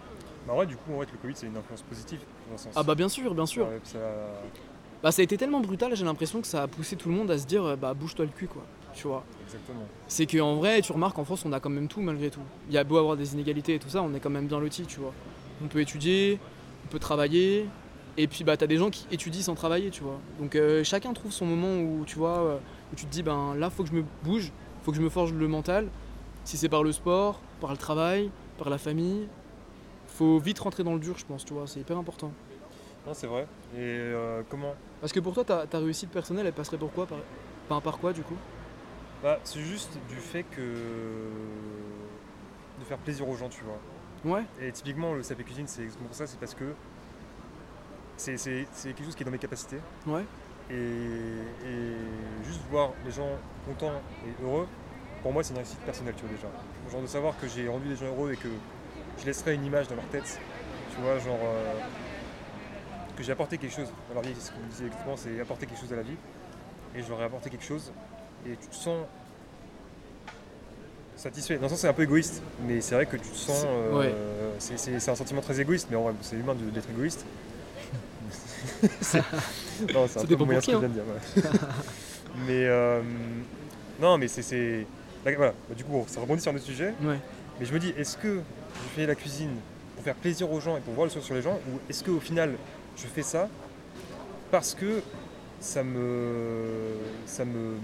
Bah 0.46 0.54
ouais, 0.54 0.66
du 0.66 0.76
coup, 0.76 0.92
en 0.92 0.96
vrai, 0.96 1.06
le 1.12 1.18
Covid, 1.18 1.34
c'est 1.36 1.46
une 1.46 1.56
influence 1.56 1.82
positive, 1.82 2.20
dans 2.48 2.54
un 2.54 2.58
sens. 2.58 2.72
Ah 2.74 2.82
bah 2.82 2.94
bien 2.94 3.08
sûr, 3.10 3.34
bien 3.34 3.46
sûr. 3.46 3.66
Ouais, 3.68 3.78
ça- 3.84 3.98
Bah 5.02 5.12
ça 5.12 5.20
a 5.20 5.24
été 5.24 5.36
tellement 5.36 5.60
brutal, 5.60 5.94
j'ai 5.94 6.04
l'impression 6.04 6.40
que 6.40 6.46
ça 6.46 6.62
a 6.62 6.66
poussé 6.68 6.96
tout 6.96 7.08
le 7.10 7.14
monde 7.14 7.30
à 7.30 7.36
se 7.38 7.46
dire, 7.46 7.76
bah 7.76 7.92
bouge-toi 7.94 8.24
le 8.24 8.30
cul, 8.30 8.46
quoi. 8.48 8.62
Tu 8.94 9.06
vois. 9.06 9.22
Exactement. 9.46 9.86
c'est 10.08 10.26
qu'en 10.26 10.56
vrai, 10.56 10.80
tu 10.82 10.92
remarques 10.92 11.18
en 11.18 11.24
France, 11.24 11.44
on 11.44 11.52
a 11.52 11.60
quand 11.60 11.70
même 11.70 11.86
tout 11.88 12.00
malgré 12.00 12.28
tout. 12.30 12.40
Il 12.68 12.74
y 12.74 12.78
a 12.78 12.82
beau 12.84 12.96
avoir 12.96 13.16
des 13.16 13.34
inégalités 13.34 13.74
et 13.74 13.78
tout 13.78 13.88
ça, 13.88 14.02
on 14.02 14.12
est 14.14 14.20
quand 14.20 14.30
même 14.30 14.46
bien 14.48 14.58
lotis, 14.58 14.84
tu 14.86 14.98
vois. 15.00 15.12
On 15.62 15.68
peut 15.68 15.80
étudier, 15.80 16.38
on 16.84 16.88
peut 16.88 16.98
travailler, 16.98 17.66
et 18.16 18.26
puis 18.26 18.44
bah 18.44 18.56
t'as 18.56 18.66
des 18.66 18.76
gens 18.76 18.90
qui 18.90 19.06
étudient 19.10 19.42
sans 19.42 19.54
travailler, 19.54 19.90
tu 19.90 20.02
vois. 20.02 20.18
Donc 20.38 20.56
euh, 20.56 20.82
chacun 20.84 21.12
trouve 21.12 21.32
son 21.32 21.46
moment 21.46 21.80
où 21.80 22.04
tu 22.06 22.16
vois, 22.16 22.38
euh, 22.38 22.58
où 22.92 22.96
tu 22.96 23.06
te 23.06 23.10
dis 23.10 23.22
ben 23.22 23.54
là 23.56 23.70
faut 23.70 23.82
que 23.82 23.88
je 23.88 23.94
me 23.94 24.04
bouge, 24.22 24.52
faut 24.82 24.90
que 24.90 24.96
je 24.96 25.02
me 25.02 25.10
forge 25.10 25.32
le 25.32 25.48
mental. 25.48 25.88
Si 26.44 26.56
c'est 26.56 26.68
par 26.68 26.82
le 26.82 26.92
sport, 26.92 27.40
par 27.60 27.70
le 27.70 27.76
travail, 27.76 28.30
par 28.58 28.70
la 28.70 28.78
famille, 28.78 29.28
faut 30.06 30.38
vite 30.38 30.58
rentrer 30.58 30.82
dans 30.82 30.94
le 30.94 31.00
dur, 31.00 31.16
je 31.18 31.24
pense, 31.24 31.44
tu 31.44 31.52
vois. 31.52 31.66
C'est 31.66 31.80
hyper 31.80 31.96
important. 31.98 32.32
Non, 33.06 33.14
c'est 33.14 33.26
vrai. 33.26 33.46
Et 33.74 33.78
euh, 33.78 34.42
comment? 34.48 34.74
Parce 35.00 35.12
que 35.12 35.20
pour 35.20 35.34
toi, 35.34 35.44
ta, 35.44 35.66
ta 35.66 35.78
réussite 35.78 36.10
personnelle, 36.10 36.46
elle 36.46 36.52
passerait 36.52 36.76
pour 36.78 36.92
quoi 36.92 37.06
par, 37.06 37.18
par, 37.68 37.82
par 37.82 37.98
quoi 37.98 38.12
du 38.12 38.22
coup? 38.22 38.36
Bah, 39.22 39.38
c'est 39.44 39.60
juste 39.60 39.98
du 40.08 40.16
fait 40.16 40.42
que. 40.44 40.60
de 42.80 42.84
faire 42.84 42.98
plaisir 42.98 43.28
aux 43.28 43.36
gens, 43.36 43.48
tu 43.48 43.62
vois. 43.64 43.78
Ouais, 44.24 44.44
Et 44.60 44.70
typiquement, 44.72 45.14
le 45.14 45.22
CAP 45.22 45.42
cuisine, 45.44 45.66
c'est 45.66 45.86
pour 45.98 46.14
ça, 46.14 46.26
c'est 46.26 46.38
parce 46.38 46.54
que 46.54 46.74
c'est 48.16 48.36
quelque 48.36 49.04
chose 49.04 49.14
qui 49.14 49.22
est 49.22 49.24
dans 49.26 49.30
mes 49.32 49.38
capacités. 49.38 49.78
ouais, 50.06 50.24
Et, 50.70 50.74
et 50.74 51.94
juste 52.44 52.60
voir 52.70 52.90
les 53.04 53.10
gens 53.10 53.28
contents 53.66 54.00
et 54.26 54.44
heureux, 54.44 54.68
pour 55.22 55.32
moi, 55.32 55.42
c'est 55.42 55.50
une 55.52 55.58
réussite 55.58 55.80
personnelle, 55.80 56.14
tu 56.16 56.24
vois, 56.26 56.34
déjà. 56.34 56.48
Genre 56.92 57.02
de 57.02 57.06
savoir 57.06 57.38
que 57.40 57.48
j'ai 57.48 57.68
rendu 57.68 57.88
les 57.88 57.96
gens 57.96 58.06
heureux 58.06 58.32
et 58.32 58.36
que 58.36 58.48
je 59.18 59.24
laisserai 59.26 59.54
une 59.54 59.64
image 59.64 59.88
dans 59.88 59.96
leur 59.96 60.06
tête, 60.06 60.38
tu 60.94 61.00
vois, 61.00 61.18
genre. 61.18 61.38
euh, 61.42 61.74
que 63.16 63.22
j'ai 63.22 63.32
apporté 63.32 63.58
quelque 63.58 63.74
chose 63.74 63.88
dans 64.08 64.14
leur 64.14 64.22
vie, 64.22 64.32
c'est 64.38 64.46
ce 64.48 64.52
qu'on 64.52 64.66
disait 64.70 64.86
exactement, 64.86 65.16
c'est 65.16 65.40
apporter 65.40 65.66
quelque 65.66 65.80
chose 65.80 65.92
à 65.92 65.96
la 65.96 66.02
vie. 66.02 66.16
Et 66.94 67.02
je 67.02 67.08
leur 67.10 67.20
ai 67.20 67.24
apporté 67.24 67.50
quelque 67.50 67.64
chose. 67.64 67.92
Et 68.46 68.56
tu 68.56 68.68
te 68.68 68.74
sens 68.74 69.04
satisfait. 71.20 71.56
Dans 71.56 71.62
le 71.64 71.68
sens, 71.68 71.80
c'est 71.80 71.88
un 71.88 71.92
peu 71.92 72.02
égoïste, 72.02 72.42
mais 72.66 72.80
c'est 72.80 72.94
vrai 72.94 73.06
que 73.06 73.16
tu 73.16 73.28
te 73.28 73.36
sens. 73.36 73.60
C'est- 73.60 73.66
euh, 73.68 73.98
ouais. 73.98 74.14
c'est- 74.58 74.78
c'est 74.78 74.98
c'est 75.00 75.10
un 75.10 75.14
sentiment 75.16 75.40
très 75.40 75.60
égoïste, 75.60 75.88
mais 75.90 75.96
en 75.96 76.02
vrai, 76.04 76.12
c'est 76.22 76.36
humain 76.36 76.54
de- 76.54 76.70
d'être 76.70 76.88
égoïste. 76.90 77.24
C'est- 79.00 79.18
non, 79.94 80.06
c'est 80.08 80.18
un 80.18 80.22
Ça 80.22 80.26
peu 80.26 80.36
moyen 80.36 80.60
ce 80.60 80.66
que 80.66 80.72
je 80.72 80.78
viens 80.78 80.88
de 80.88 80.92
dire. 80.94 81.02
mais 82.46 82.64
euh, 82.66 83.00
non, 84.00 84.16
mais 84.18 84.28
c'est- 84.28 84.42
c'est. 84.42 84.86
là, 85.24 85.32
Voilà, 85.36 85.52
Bah, 85.68 85.74
du 85.74 85.84
coup, 85.84 85.92
bon, 85.92 86.04
ça 86.06 86.20
rebondit 86.20 86.40
sur 86.42 86.52
un 86.52 86.56
autre 86.56 86.64
sujet. 86.64 86.94
ouais. 87.02 87.18
Mais 87.58 87.66
je 87.66 87.72
me 87.74 87.78
dis, 87.78 87.92
est-ce 87.96 88.16
que 88.16 88.36
je 88.36 88.88
fais 88.94 89.06
la 89.06 89.14
cuisine 89.14 89.50
pour 89.94 90.04
faire 90.04 90.14
plaisir 90.14 90.50
aux 90.50 90.60
gens 90.60 90.76
et 90.76 90.80
pour 90.80 90.94
voir 90.94 91.04
le 91.06 91.10
sourire 91.10 91.26
sur 91.26 91.34
les 91.34 91.42
gens 91.42 91.58
Ou 91.72 91.78
est-ce 91.90 92.02
qu'au 92.04 92.20
final, 92.20 92.54
je 92.96 93.06
fais 93.06 93.22
ça 93.22 93.48
parce 94.50 94.74
que 94.74 95.00
ça 95.60 95.82
me. 95.82 96.66
ça 97.26 97.44
me. 97.44 97.74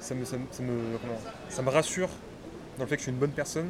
Ça 0.00 0.14
me. 0.14 0.24
ça 0.24 0.36
me, 0.36 0.44
ça 0.50 0.62
me- 0.62 0.98
comment 1.00 1.18
ça 1.48 1.62
me 1.62 1.70
rassure 1.70 2.08
dans 2.78 2.84
le 2.84 2.88
fait 2.88 2.96
que 2.96 3.00
je 3.00 3.04
suis 3.04 3.12
une 3.12 3.18
bonne 3.18 3.30
personne 3.30 3.68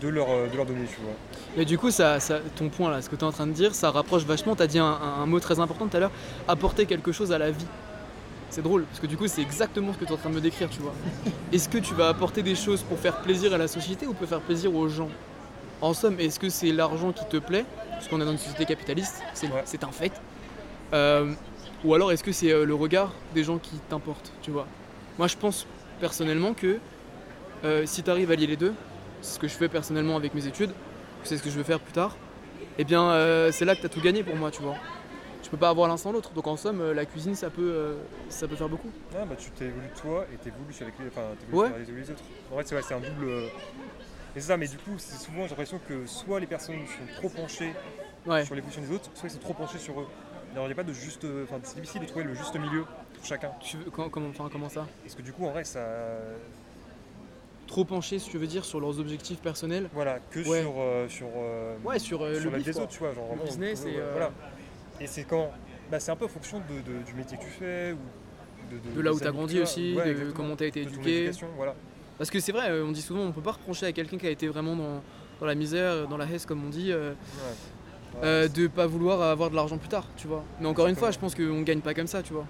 de 0.00 0.08
leur, 0.08 0.28
euh, 0.30 0.48
de 0.48 0.56
leur 0.56 0.66
donner, 0.66 0.84
tu 0.86 1.00
vois. 1.02 1.12
Mais 1.56 1.64
du 1.64 1.78
coup, 1.78 1.90
ça, 1.90 2.18
ça- 2.20 2.40
ton 2.56 2.68
point 2.68 2.90
là, 2.90 3.00
ce 3.00 3.08
que 3.08 3.16
tu 3.16 3.22
es 3.22 3.24
en 3.26 3.32
train 3.32 3.46
de 3.46 3.52
dire, 3.52 3.74
ça 3.74 3.90
rapproche 3.90 4.24
vachement. 4.24 4.56
Tu 4.56 4.62
as 4.62 4.66
dit 4.66 4.78
un, 4.78 4.84
un- 4.84 5.22
un 5.22 5.26
mot 5.26 5.40
très 5.40 5.60
important 5.60 5.86
tout 5.86 5.96
à 5.96 6.00
l'heure 6.00 6.10
apporter 6.48 6.84
quelque 6.86 7.12
chose 7.12 7.32
à 7.32 7.38
la 7.38 7.50
vie. 7.50 7.66
C'est 8.50 8.62
drôle, 8.62 8.84
parce 8.84 9.00
que 9.00 9.06
du 9.06 9.16
coup, 9.16 9.26
c'est 9.26 9.42
exactement 9.42 9.92
ce 9.92 9.98
que 9.98 10.04
tu 10.04 10.10
es 10.10 10.14
en 10.14 10.18
train 10.18 10.30
de 10.30 10.34
me 10.36 10.40
décrire, 10.40 10.68
tu 10.70 10.80
vois. 10.80 10.92
Est-ce 11.52 11.68
que 11.68 11.78
tu 11.78 11.94
vas 11.94 12.08
apporter 12.08 12.42
des 12.42 12.54
choses 12.54 12.82
pour 12.82 12.98
faire 12.98 13.16
plaisir 13.16 13.52
à 13.54 13.58
la 13.58 13.66
société 13.66 14.06
ou 14.06 14.12
pour 14.12 14.28
faire 14.28 14.40
plaisir 14.40 14.74
aux 14.74 14.88
gens? 14.88 15.08
En 15.80 15.92
somme, 15.92 16.20
est-ce 16.20 16.38
que 16.38 16.48
c'est 16.50 16.70
l'argent 16.70 17.12
qui 17.12 17.24
te 17.24 17.38
plaît? 17.38 17.64
Parce 17.90 18.06
qu'on 18.08 18.20
est 18.20 18.24
dans 18.24 18.32
une 18.32 18.38
société 18.38 18.64
capitaliste, 18.64 19.22
c'est 19.32 19.46
Ouais. 19.50 19.62
un 19.82 19.92
fait. 19.92 20.12
Euh, 20.92 21.32
ou 21.84 21.94
alors, 21.94 22.12
est-ce 22.12 22.22
que 22.22 22.32
c'est 22.32 22.52
euh, 22.52 22.64
le 22.64 22.74
regard 22.74 23.12
des 23.34 23.42
gens 23.44 23.58
qui 23.58 23.76
t'importent, 23.88 24.32
tu 24.42 24.50
vois? 24.50 24.66
Moi, 25.18 25.28
je 25.28 25.36
pense 25.36 25.66
personnellement 26.00 26.54
que 26.54 26.78
euh, 27.64 27.86
si 27.86 28.02
tu 28.02 28.10
arrives 28.10 28.30
à 28.30 28.34
lier 28.36 28.46
les 28.46 28.56
deux, 28.56 28.74
c'est 29.20 29.34
ce 29.34 29.38
que 29.38 29.48
je 29.48 29.54
fais 29.54 29.68
personnellement 29.68 30.16
avec 30.16 30.34
mes 30.34 30.46
études, 30.46 30.70
c'est 31.22 31.36
ce 31.36 31.42
que 31.42 31.50
je 31.50 31.56
veux 31.56 31.62
faire 31.62 31.80
plus 31.80 31.92
tard, 31.92 32.16
eh 32.78 32.84
bien 32.84 33.02
euh, 33.10 33.50
c'est 33.52 33.64
là 33.64 33.74
que 33.74 33.80
tu 33.80 33.86
as 33.86 33.88
tout 33.88 34.00
gagné 34.00 34.22
pour 34.22 34.36
moi, 34.36 34.50
tu 34.50 34.60
vois. 34.62 34.74
Tu 35.42 35.50
peux 35.50 35.56
pas 35.56 35.68
avoir 35.68 35.88
l'un 35.88 35.96
sans 35.98 36.10
l'autre. 36.10 36.32
Donc 36.32 36.46
en 36.46 36.56
somme, 36.56 36.80
euh, 36.80 36.94
la 36.94 37.04
cuisine, 37.04 37.34
ça 37.34 37.50
peut, 37.50 37.62
euh, 37.62 37.94
ça 38.28 38.48
peut 38.48 38.56
faire 38.56 38.68
beaucoup. 38.68 38.90
Ah 39.14 39.24
bah 39.26 39.36
tu 39.38 39.50
t'es 39.50 39.68
voulu 39.68 39.86
toi 40.00 40.26
et 40.32 40.36
t'es 40.38 40.50
voulu 40.50 40.74
avec 40.80 40.94
les, 40.98 41.06
enfin, 41.08 41.22
Ouais. 41.52 41.68
les 41.86 42.10
autres. 42.10 42.22
En 42.52 42.56
fait, 42.58 42.66
c'est 42.68 42.74
ouais, 42.74 42.82
c'est 42.82 42.94
un 42.94 43.00
double. 43.00 43.28
Et 44.36 44.40
c'est 44.40 44.48
ça, 44.48 44.56
mais 44.56 44.66
du 44.66 44.76
coup, 44.78 44.94
c'est 44.98 45.16
souvent 45.22 45.42
j'ai 45.42 45.50
l'impression 45.50 45.78
que 45.86 46.06
soit 46.06 46.40
les 46.40 46.46
personnes 46.46 46.76
sont 46.86 47.14
trop 47.20 47.28
penchées 47.28 47.72
Ouais. 48.26 48.44
sur 48.44 48.54
les 48.54 48.62
positions 48.62 48.82
des 48.82 48.90
autres, 48.94 49.10
soit 49.14 49.28
ils 49.28 49.32
sont 49.32 49.38
trop 49.38 49.52
penchés 49.54 49.78
sur 49.78 50.00
eux. 50.00 50.06
Alors 50.52 50.64
il 50.64 50.68
n'y 50.68 50.72
a 50.72 50.76
pas 50.76 50.82
de 50.82 50.92
juste. 50.94 51.26
Enfin, 51.44 51.60
c'est 51.62 51.76
difficile 51.80 52.00
de 52.02 52.06
trouver 52.06 52.24
le 52.24 52.34
juste 52.34 52.54
milieu 52.58 52.84
pour 53.24 53.28
chacun. 53.28 53.50
Tu 53.60 53.78
veux, 53.78 53.90
quand- 53.90 54.08
comment, 54.10 54.28
enfin, 54.28 54.48
comment 54.52 54.68
ça 54.68 54.86
Parce 55.02 55.14
que 55.14 55.22
du 55.22 55.32
coup, 55.32 55.46
en 55.46 55.50
vrai, 55.50 55.64
ça. 55.64 55.80
Trop 57.66 57.84
penché, 57.84 58.18
si 58.18 58.28
tu 58.28 58.36
veux 58.36 58.46
dire, 58.46 58.64
sur 58.64 58.78
leurs 58.78 59.00
objectifs 59.00 59.40
personnels. 59.40 59.88
Voilà, 59.94 60.18
que 60.30 60.40
Ouais. 60.40 60.60
sur. 60.60 60.74
euh, 60.78 61.08
sur 61.08 61.26
euh, 61.36 61.76
Ouais, 61.84 61.98
sur, 61.98 62.22
euh, 62.22 62.34
sur 62.34 62.44
le 62.44 62.50
la 62.50 62.58
bif, 62.58 62.66
des 62.66 62.78
autres, 62.78 62.88
tu 62.90 62.98
vois. 62.98 63.14
Genre, 63.14 63.24
Le 63.24 63.28
vraiment, 63.30 63.44
business 63.44 63.84
et, 63.86 63.98
Voilà. 64.12 64.30
Et 65.00 65.06
c'est 65.06 65.24
quand. 65.24 65.50
Bah, 65.90 65.98
c'est 65.98 66.10
un 66.12 66.16
peu 66.16 66.26
en 66.26 66.28
fonction 66.28 66.58
de, 66.58 66.74
de- 66.92 67.02
du 67.02 67.14
métier 67.14 67.38
que 67.38 67.42
tu 67.42 67.48
fais 67.50 67.92
ou. 67.92 67.98
De, 68.74 68.96
De 68.96 69.00
là 69.00 69.12
où 69.12 69.18
grandi 69.18 69.54
tu 69.54 69.60
as. 69.60 69.62
aussi, 69.62 69.94
Ouais, 69.96 70.14
de 70.14 70.30
comment 70.32 70.56
t'as 70.56 70.66
été 70.66 70.84
De 70.84 70.90
ton 70.90 70.96
éduqué. 71.02 71.30
voilà. 71.56 71.74
Parce 72.18 72.30
que 72.30 72.38
c'est 72.40 72.52
vrai, 72.52 72.70
on 72.80 72.92
dit 72.92 73.02
souvent, 73.02 73.20
on 73.22 73.32
peut 73.32 73.40
pas 73.42 73.52
reprocher 73.52 73.86
à 73.86 73.92
quelqu'un 73.92 74.16
qui 74.18 74.26
a 74.26 74.30
été 74.30 74.46
vraiment 74.46 74.76
dans, 74.76 75.02
dans 75.40 75.46
la 75.46 75.54
misère, 75.54 76.06
dans 76.08 76.16
la 76.16 76.26
haisse, 76.26 76.46
comme 76.46 76.64
on 76.64 76.68
dit, 76.70 76.90
euh, 76.92 77.14
de 78.48 78.66
pas 78.68 78.86
vouloir 78.86 79.20
avoir 79.22 79.50
de 79.50 79.56
l'argent 79.56 79.76
plus 79.78 79.88
tard, 79.88 80.06
tu 80.16 80.26
vois. 80.28 80.44
Mais 80.60 80.66
encore 80.66 80.86
une 80.86 80.94
fois, 80.96 81.10
je 81.10 81.18
pense 81.18 81.34
qu'on 81.34 81.62
gagne 81.62 81.80
pas 81.80 81.92
comme 81.94 82.06
ça, 82.06 82.22
tu 82.22 82.32
vois. 82.32 82.46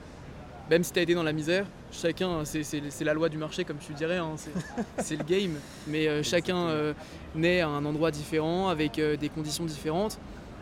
Même 0.71 0.83
si 0.83 0.93
t'as 0.93 1.03
été 1.03 1.15
dans 1.15 1.23
la 1.23 1.33
misère, 1.33 1.67
chacun, 1.93 2.45
c'est- 2.45 2.65
la 3.05 3.13
loi 3.15 3.29
du 3.29 3.37
marché, 3.37 3.65
comme 3.65 3.77
tu 3.79 3.93
dirais, 3.93 4.17
hein, 4.17 4.35
c'est 4.99 5.17
le 5.17 5.25
game. 5.25 5.55
Mais 5.87 6.09
euh, 6.09 6.23
chacun 6.23 6.57
euh, 6.69 6.95
naît 7.35 7.61
à 7.61 7.69
un 7.69 7.85
endroit 7.85 8.11
différent, 8.11 8.69
avec 8.69 8.99
euh, 8.99 9.17
des 9.17 9.29
conditions 9.29 9.65
différentes. 9.65 10.19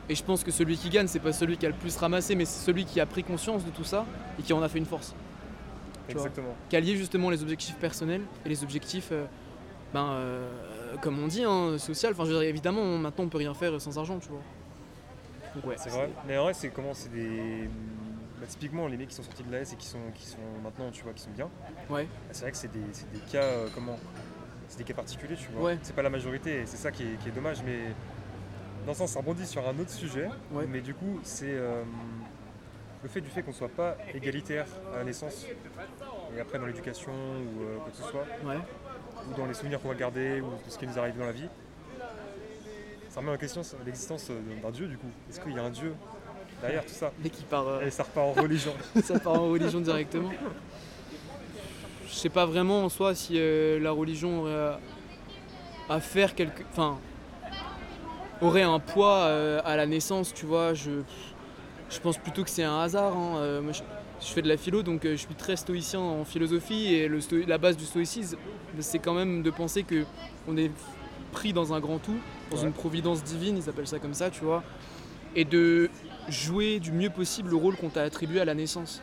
Et 0.08 0.14
je 0.16 0.24
pense 0.24 0.42
que 0.42 0.50
celui 0.50 0.76
qui 0.76 0.88
gagne, 0.90 1.06
c'est 1.06 1.20
pas 1.20 1.32
celui 1.32 1.56
qui 1.56 1.64
a 1.66 1.68
le 1.68 1.74
plus 1.76 1.96
ramassé, 1.96 2.34
mais 2.34 2.44
c'est 2.44 2.64
celui 2.64 2.84
qui 2.84 3.00
a 3.00 3.06
pris 3.06 3.22
conscience 3.22 3.64
de 3.64 3.70
tout 3.70 3.84
ça 3.84 4.04
et 4.38 4.42
qui 4.42 4.52
en 4.52 4.60
a 4.62 4.68
fait 4.68 4.78
une 4.78 4.84
force. 4.86 5.14
tu 6.08 6.14
vois. 6.14 6.22
Exactement. 6.22 6.54
Qu'allier 6.68 6.96
justement 6.96 7.30
les 7.30 7.40
objectifs 7.42 7.76
personnels 7.76 8.22
et 8.44 8.48
les 8.48 8.64
objectifs, 8.64 9.10
euh, 9.12 9.24
ben, 9.94 10.08
euh, 10.10 10.48
comme 11.00 11.22
on 11.22 11.28
dit, 11.28 11.44
hein, 11.44 11.78
social. 11.78 12.12
Enfin, 12.12 12.24
je 12.24 12.30
veux 12.32 12.40
dire, 12.40 12.48
évidemment, 12.48 12.98
maintenant 12.98 13.24
on 13.24 13.28
peut 13.28 13.38
rien 13.38 13.54
faire 13.54 13.80
sans 13.80 13.96
argent, 13.96 14.18
tu 14.18 14.28
vois. 14.30 14.40
Donc 15.54 15.66
ouais, 15.66 15.76
C'est 15.78 15.90
vrai. 15.90 16.10
Mais 16.26 16.36
en 16.36 16.42
vrai, 16.44 16.54
c'est 16.54 16.70
comment 16.70 16.92
C'est 16.94 17.12
des. 17.12 17.68
Bah, 18.42 18.48
typiquement, 18.48 18.88
les 18.88 18.96
mecs 18.96 19.08
qui 19.10 19.14
sont 19.14 19.22
sortis 19.22 19.44
de 19.44 19.52
l'AS 19.52 19.72
et 19.72 19.76
qui 19.76 19.86
sont, 19.86 20.00
qui 20.16 20.26
sont 20.26 20.38
maintenant, 20.64 20.90
tu 20.90 21.04
vois, 21.04 21.12
qui 21.12 21.22
sont 21.22 21.30
bien, 21.30 21.48
Ouais, 21.88 22.04
bah, 22.04 22.10
c'est 22.32 22.42
vrai 22.42 22.50
que 22.50 22.56
c'est 22.56 22.72
des, 22.72 22.80
c'est 22.90 23.10
des 23.12 23.20
cas. 23.20 23.42
euh, 23.44 23.68
comment 23.72 23.96
C'est 24.66 24.78
des 24.78 24.84
cas 24.84 24.94
particuliers, 24.94 25.36
tu 25.36 25.48
vois. 25.52 25.62
Ouais. 25.70 25.78
C'est 25.82 25.94
pas 25.94 26.02
la 26.02 26.10
majorité 26.10 26.62
et 26.62 26.66
c'est 26.66 26.76
ça 26.76 26.90
qui 26.90 27.04
est, 27.04 27.16
qui 27.22 27.28
est 27.28 27.32
dommage. 27.32 27.62
Mais 27.64 27.92
dans 28.84 28.94
ce 28.94 28.98
sens, 28.98 29.12
ça 29.12 29.20
rebondit 29.20 29.46
sur 29.46 29.66
un 29.68 29.78
autre 29.78 29.90
sujet. 29.90 30.28
Ouais. 30.50 30.66
Mais 30.68 30.80
du 30.80 30.92
coup, 30.92 31.20
c'est 31.22 31.52
euh, 31.52 31.84
le 33.04 33.08
fait 33.08 33.20
du 33.20 33.30
fait 33.30 33.42
qu'on 33.44 33.52
soit 33.52 33.68
pas 33.68 33.96
égalitaire 34.12 34.66
à 34.92 34.98
la 34.98 35.04
naissance 35.04 35.46
et 36.36 36.40
après 36.40 36.58
dans 36.58 36.66
l'éducation 36.66 37.12
ou 37.12 37.62
euh, 37.62 37.76
quoi 37.78 37.90
que 37.90 37.96
ce 37.96 38.02
soit, 38.02 38.26
ouais. 38.44 38.58
ou 39.30 39.36
dans 39.36 39.46
les 39.46 39.54
souvenirs 39.54 39.80
qu'on 39.80 39.88
va 39.88 39.94
garder 39.94 40.40
ou 40.40 40.46
de 40.64 40.68
ce 40.70 40.78
qui 40.78 40.86
nous 40.88 40.98
arrive 40.98 41.16
dans 41.16 41.26
la 41.26 41.32
vie. 41.32 41.48
Ça 43.10 43.20
remet 43.20 43.30
en 43.32 43.36
question 43.36 43.60
l'existence 43.84 44.30
d'un 44.62 44.70
dieu 44.70 44.86
du 44.88 44.96
coup. 44.96 45.10
Est-ce 45.30 45.38
qu'il 45.40 45.52
y 45.52 45.58
a 45.58 45.62
un 45.62 45.70
dieu 45.70 45.94
derrière 46.62 46.84
tout 46.86 46.94
ça 46.94 47.12
Dès 47.18 47.28
qu'il 47.30 47.44
part, 47.44 47.68
euh, 47.68 47.86
Et 47.86 47.90
ça 47.90 48.02
repart 48.04 48.26
en 48.38 48.42
religion. 48.42 48.72
ça 49.04 49.18
part 49.18 49.34
en 49.34 49.48
religion 49.50 49.80
directement. 49.80 50.30
Je 52.08 52.14
sais 52.14 52.28
pas 52.28 52.46
vraiment 52.46 52.84
en 52.84 52.88
soi 52.88 53.14
si 53.14 53.34
euh, 53.36 53.78
la 53.80 53.90
religion 53.90 54.42
aurait 54.42 54.78
à, 55.88 56.00
faire 56.00 56.34
quelque. 56.34 56.62
Enfin. 56.70 56.98
aurait 58.40 58.62
un 58.62 58.78
poids 58.78 59.18
euh, 59.24 59.60
à 59.64 59.76
la 59.76 59.86
naissance, 59.86 60.32
tu 60.34 60.46
vois. 60.46 60.74
Je, 60.74 60.90
je 61.90 61.98
pense 62.00 62.18
plutôt 62.18 62.44
que 62.44 62.50
c'est 62.50 62.62
un 62.64 62.80
hasard. 62.80 63.16
hein. 63.16 63.60
Moi, 63.60 63.72
je, 63.72 63.82
je 64.20 64.26
fais 64.32 64.42
de 64.42 64.48
la 64.48 64.56
philo, 64.56 64.82
donc 64.82 65.00
je 65.04 65.14
suis 65.16 65.34
très 65.34 65.56
stoïcien 65.56 66.00
en 66.00 66.24
philosophie. 66.24 66.94
Et 66.94 67.08
le 67.08 67.20
sto- 67.20 67.44
la 67.46 67.58
base 67.58 67.76
du 67.76 67.84
stoïcisme, 67.84 68.36
c'est 68.80 68.98
quand 68.98 69.14
même 69.14 69.42
de 69.42 69.50
penser 69.50 69.82
que 69.82 70.04
on 70.48 70.56
est 70.56 70.70
pris 71.32 71.52
dans 71.54 71.72
un 71.72 71.80
grand 71.80 71.98
tout, 71.98 72.16
dans 72.50 72.58
Ouais. 72.58 72.64
une 72.64 72.72
providence 72.72 73.24
divine, 73.24 73.56
ils 73.56 73.68
appellent 73.70 73.86
ça 73.88 73.98
comme 73.98 74.12
ça, 74.14 74.28
tu 74.30 74.44
vois. 74.44 74.62
Et 75.34 75.46
de 75.46 75.88
jouer 76.28 76.78
du 76.80 76.92
mieux 76.92 77.10
possible 77.10 77.50
le 77.50 77.56
rôle 77.56 77.76
qu'on 77.76 77.88
t'a 77.88 78.02
attribué 78.02 78.40
à 78.40 78.44
la 78.44 78.54
naissance. 78.54 79.02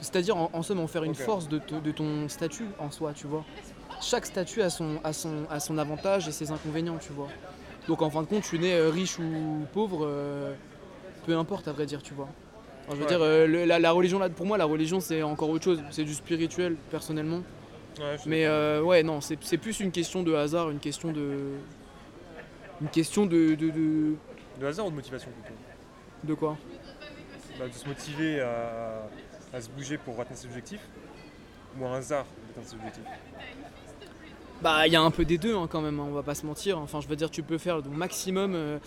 C'est-à-dire, 0.00 0.36
en, 0.36 0.50
en 0.52 0.62
somme, 0.62 0.80
en 0.80 0.86
faire 0.86 1.04
une 1.04 1.14
force 1.14 1.48
de, 1.48 1.58
te- 1.58 1.74
de 1.76 1.90
ton 1.90 2.28
statut 2.28 2.66
en 2.78 2.90
soi, 2.90 3.12
tu 3.14 3.26
vois. 3.26 3.44
Chaque 4.02 4.26
statut 4.26 4.60
a 4.60 4.68
son, 4.70 4.98
a, 5.02 5.12
son, 5.12 5.44
a 5.50 5.60
son 5.60 5.78
avantage 5.78 6.28
et 6.28 6.32
ses 6.32 6.50
inconvénients, 6.50 6.98
tu 6.98 7.12
vois. 7.12 7.28
Donc 7.88 8.02
en 8.02 8.10
fin 8.10 8.22
de 8.22 8.26
compte, 8.26 8.42
tu 8.42 8.58
nais 8.58 8.74
euh, 8.74 8.90
riche 8.90 9.18
ou 9.18 9.64
pauvre, 9.72 10.00
euh, 10.04 10.52
peu 11.26 11.36
importe 11.36 11.68
à 11.68 11.72
vrai 11.72 11.86
dire, 11.86 12.02
tu 12.02 12.12
vois. 12.12 12.28
Alors, 12.86 12.96
je 12.96 13.00
veux 13.00 13.02
Ouais. 13.04 13.08
dire, 13.08 13.22
euh, 13.22 13.46
le- 13.46 13.64
la, 13.64 13.78
la 13.78 13.92
religion, 13.92 14.18
là, 14.18 14.28
pour 14.28 14.44
moi, 14.46 14.58
la 14.58 14.64
religion, 14.66 15.00
c'est 15.00 15.22
encore 15.22 15.48
autre 15.48 15.64
chose. 15.64 15.82
C'est 15.90 16.04
du 16.04 16.12
spirituel, 16.14 16.76
personnellement. 16.90 17.42
Ouais, 17.98 18.16
Mais 18.26 18.44
euh, 18.46 18.82
ouais, 18.82 19.02
non, 19.04 19.20
c'est 19.20 19.38
c'est 19.42 19.56
plus 19.56 19.80
une 19.80 19.92
question 19.92 20.22
de 20.22 20.34
hasard, 20.34 20.68
une 20.70 20.80
question 20.80 21.12
de. 21.12 21.52
Une 22.82 22.88
question 22.88 23.24
de. 23.24 23.54
de, 23.54 23.70
de, 23.70 24.14
De 24.60 24.66
hasard 24.66 24.86
ou 24.86 24.90
de 24.90 24.96
motivation 24.96 25.30
plutôt 25.30 25.56
de 26.24 26.34
quoi 26.34 26.56
Bah, 27.58 27.66
De 27.68 27.72
se 27.72 27.86
motiver 27.86 28.40
à, 28.40 29.06
à 29.52 29.60
se 29.60 29.68
bouger 29.70 29.98
pour 29.98 30.20
atteindre 30.20 30.38
ses 30.38 30.46
objectifs 30.46 30.86
Ou 31.80 31.86
un 31.86 31.94
hasard 31.94 32.26
d'atteindre 32.48 32.66
ses 32.68 32.76
objectifs 32.76 33.04
Bah, 34.62 34.86
il 34.86 34.92
y 34.92 34.96
a 34.96 35.02
un 35.02 35.10
peu 35.10 35.24
des 35.24 35.38
deux 35.38 35.54
hein, 35.56 35.66
quand 35.70 35.80
même, 35.80 36.00
hein, 36.00 36.06
on 36.08 36.12
va 36.12 36.22
pas 36.22 36.34
se 36.34 36.46
mentir. 36.46 36.78
Enfin, 36.78 37.00
je 37.00 37.08
veux 37.08 37.16
dire, 37.16 37.30
tu 37.30 37.42
peux 37.42 37.58
faire 37.58 37.82
ton 37.82 37.90
maximum 37.90 38.54
euh, 38.54 38.78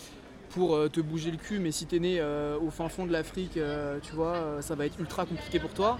pour 0.49 0.75
euh, 0.75 0.87
te 0.89 1.01
bouger 1.01 1.29
le 1.31 1.37
cul, 1.37 1.59
mais 1.59 1.71
si 1.71 1.85
t'es 1.85 1.99
né 1.99 2.17
euh, 2.19 2.57
au 2.59 2.69
fin 2.69 2.89
fond 2.89 3.05
de 3.05 3.11
l'Afrique, 3.11 3.59
tu 4.03 4.13
vois, 4.15 4.61
ça 4.61 4.75
va 4.75 4.85
être 4.85 4.99
ultra 4.99 5.25
compliqué 5.25 5.59
pour 5.59 5.73
toi. 5.73 5.97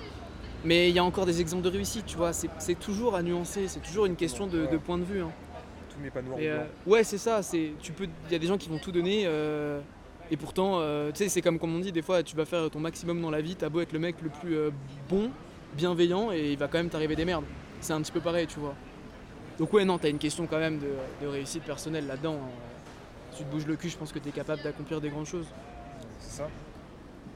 Mais 0.65 0.89
il 0.89 0.95
y 0.95 1.00
a 1.00 1.04
encore 1.04 1.26
des 1.28 1.39
exemples 1.39 1.63
de 1.63 1.69
réussite, 1.69 2.06
tu 2.08 2.17
vois, 2.17 2.32
c'est 2.34 2.80
toujours 2.80 3.15
à 3.15 3.21
nuancer, 3.21 3.67
c'est 3.67 3.80
toujours 3.82 4.06
une 4.06 4.15
question 4.15 4.47
de, 4.47 4.65
de 4.65 4.78
point 4.78 4.97
de 4.97 5.04
vue. 5.04 5.21
hein. 5.21 5.32
Tout 5.93 6.02
n'est 6.02 6.10
pas 6.10 6.21
noir 6.21 6.38
ou 6.38 6.41
blanc. 6.41 6.63
ouais, 6.88 7.04
c'est 7.04 7.17
ça. 7.19 7.43
C'est, 7.43 7.73
tu 7.80 7.91
peux, 7.91 8.06
il 8.28 8.32
y 8.32 8.36
a 8.36 8.39
des 8.39 8.47
gens 8.47 8.58
qui 8.58 8.67
vont 8.69 8.80
tout 8.80 8.91
donner. 8.91 9.28
Et 10.32 10.38
pourtant, 10.38 10.80
euh, 10.80 11.12
tu 11.12 11.18
sais, 11.18 11.30
c'est 11.30 11.42
comme, 11.42 11.60
comme 11.60 11.76
on 11.76 11.80
dit, 11.80 11.92
des 11.92 12.02
fois, 12.02 12.24
tu 12.24 12.36
vas 12.36 12.46
faire 12.46 12.70
ton 12.70 12.80
maximum 12.80 13.22
dans 13.22 13.32
la 13.32 13.42
vie. 13.42 13.56
T'as 13.56 13.70
beau 13.70 13.82
être 13.82 13.94
le 13.94 14.00
mec 14.00 14.16
le 14.22 14.30
plus 14.30 14.56
euh, 14.56 14.72
bon, 15.10 15.32
bienveillant, 15.74 16.32
et 16.32 16.52
il 16.54 16.58
va 16.58 16.68
quand 16.68 16.78
même 16.78 16.90
t'arriver 16.90 17.16
des 17.16 17.26
merdes. 17.26 17.46
C'est 17.82 17.94
un 17.94 18.02
petit 18.02 18.12
peu 18.12 18.20
pareil, 18.22 18.48
tu 18.48 18.60
vois. 18.60 18.74
Donc 19.58 19.74
ouais, 19.74 19.86
non, 19.86 19.98
t'as 19.98 20.10
une 20.10 20.20
question 20.20 20.46
quand 20.48 20.60
même 20.60 20.80
de, 20.80 21.28
réussite 21.28 21.63
personnelle 21.63 22.06
là-dedans. 22.08 22.36
hein. 22.36 22.50
Si 23.32 23.40
tu 23.40 23.44
te 23.46 23.52
bouges 23.52 23.68
le 23.68 23.76
cul, 23.76 23.90
je 23.90 23.98
pense 23.98 24.12
que 24.12 24.20
t'es 24.20 24.32
capable 24.32 24.62
d'accomplir 24.63 25.00
des 25.02 25.10
grandes 25.10 25.26
choses. 25.26 25.48
C'est 26.20 26.38
ça 26.38 26.50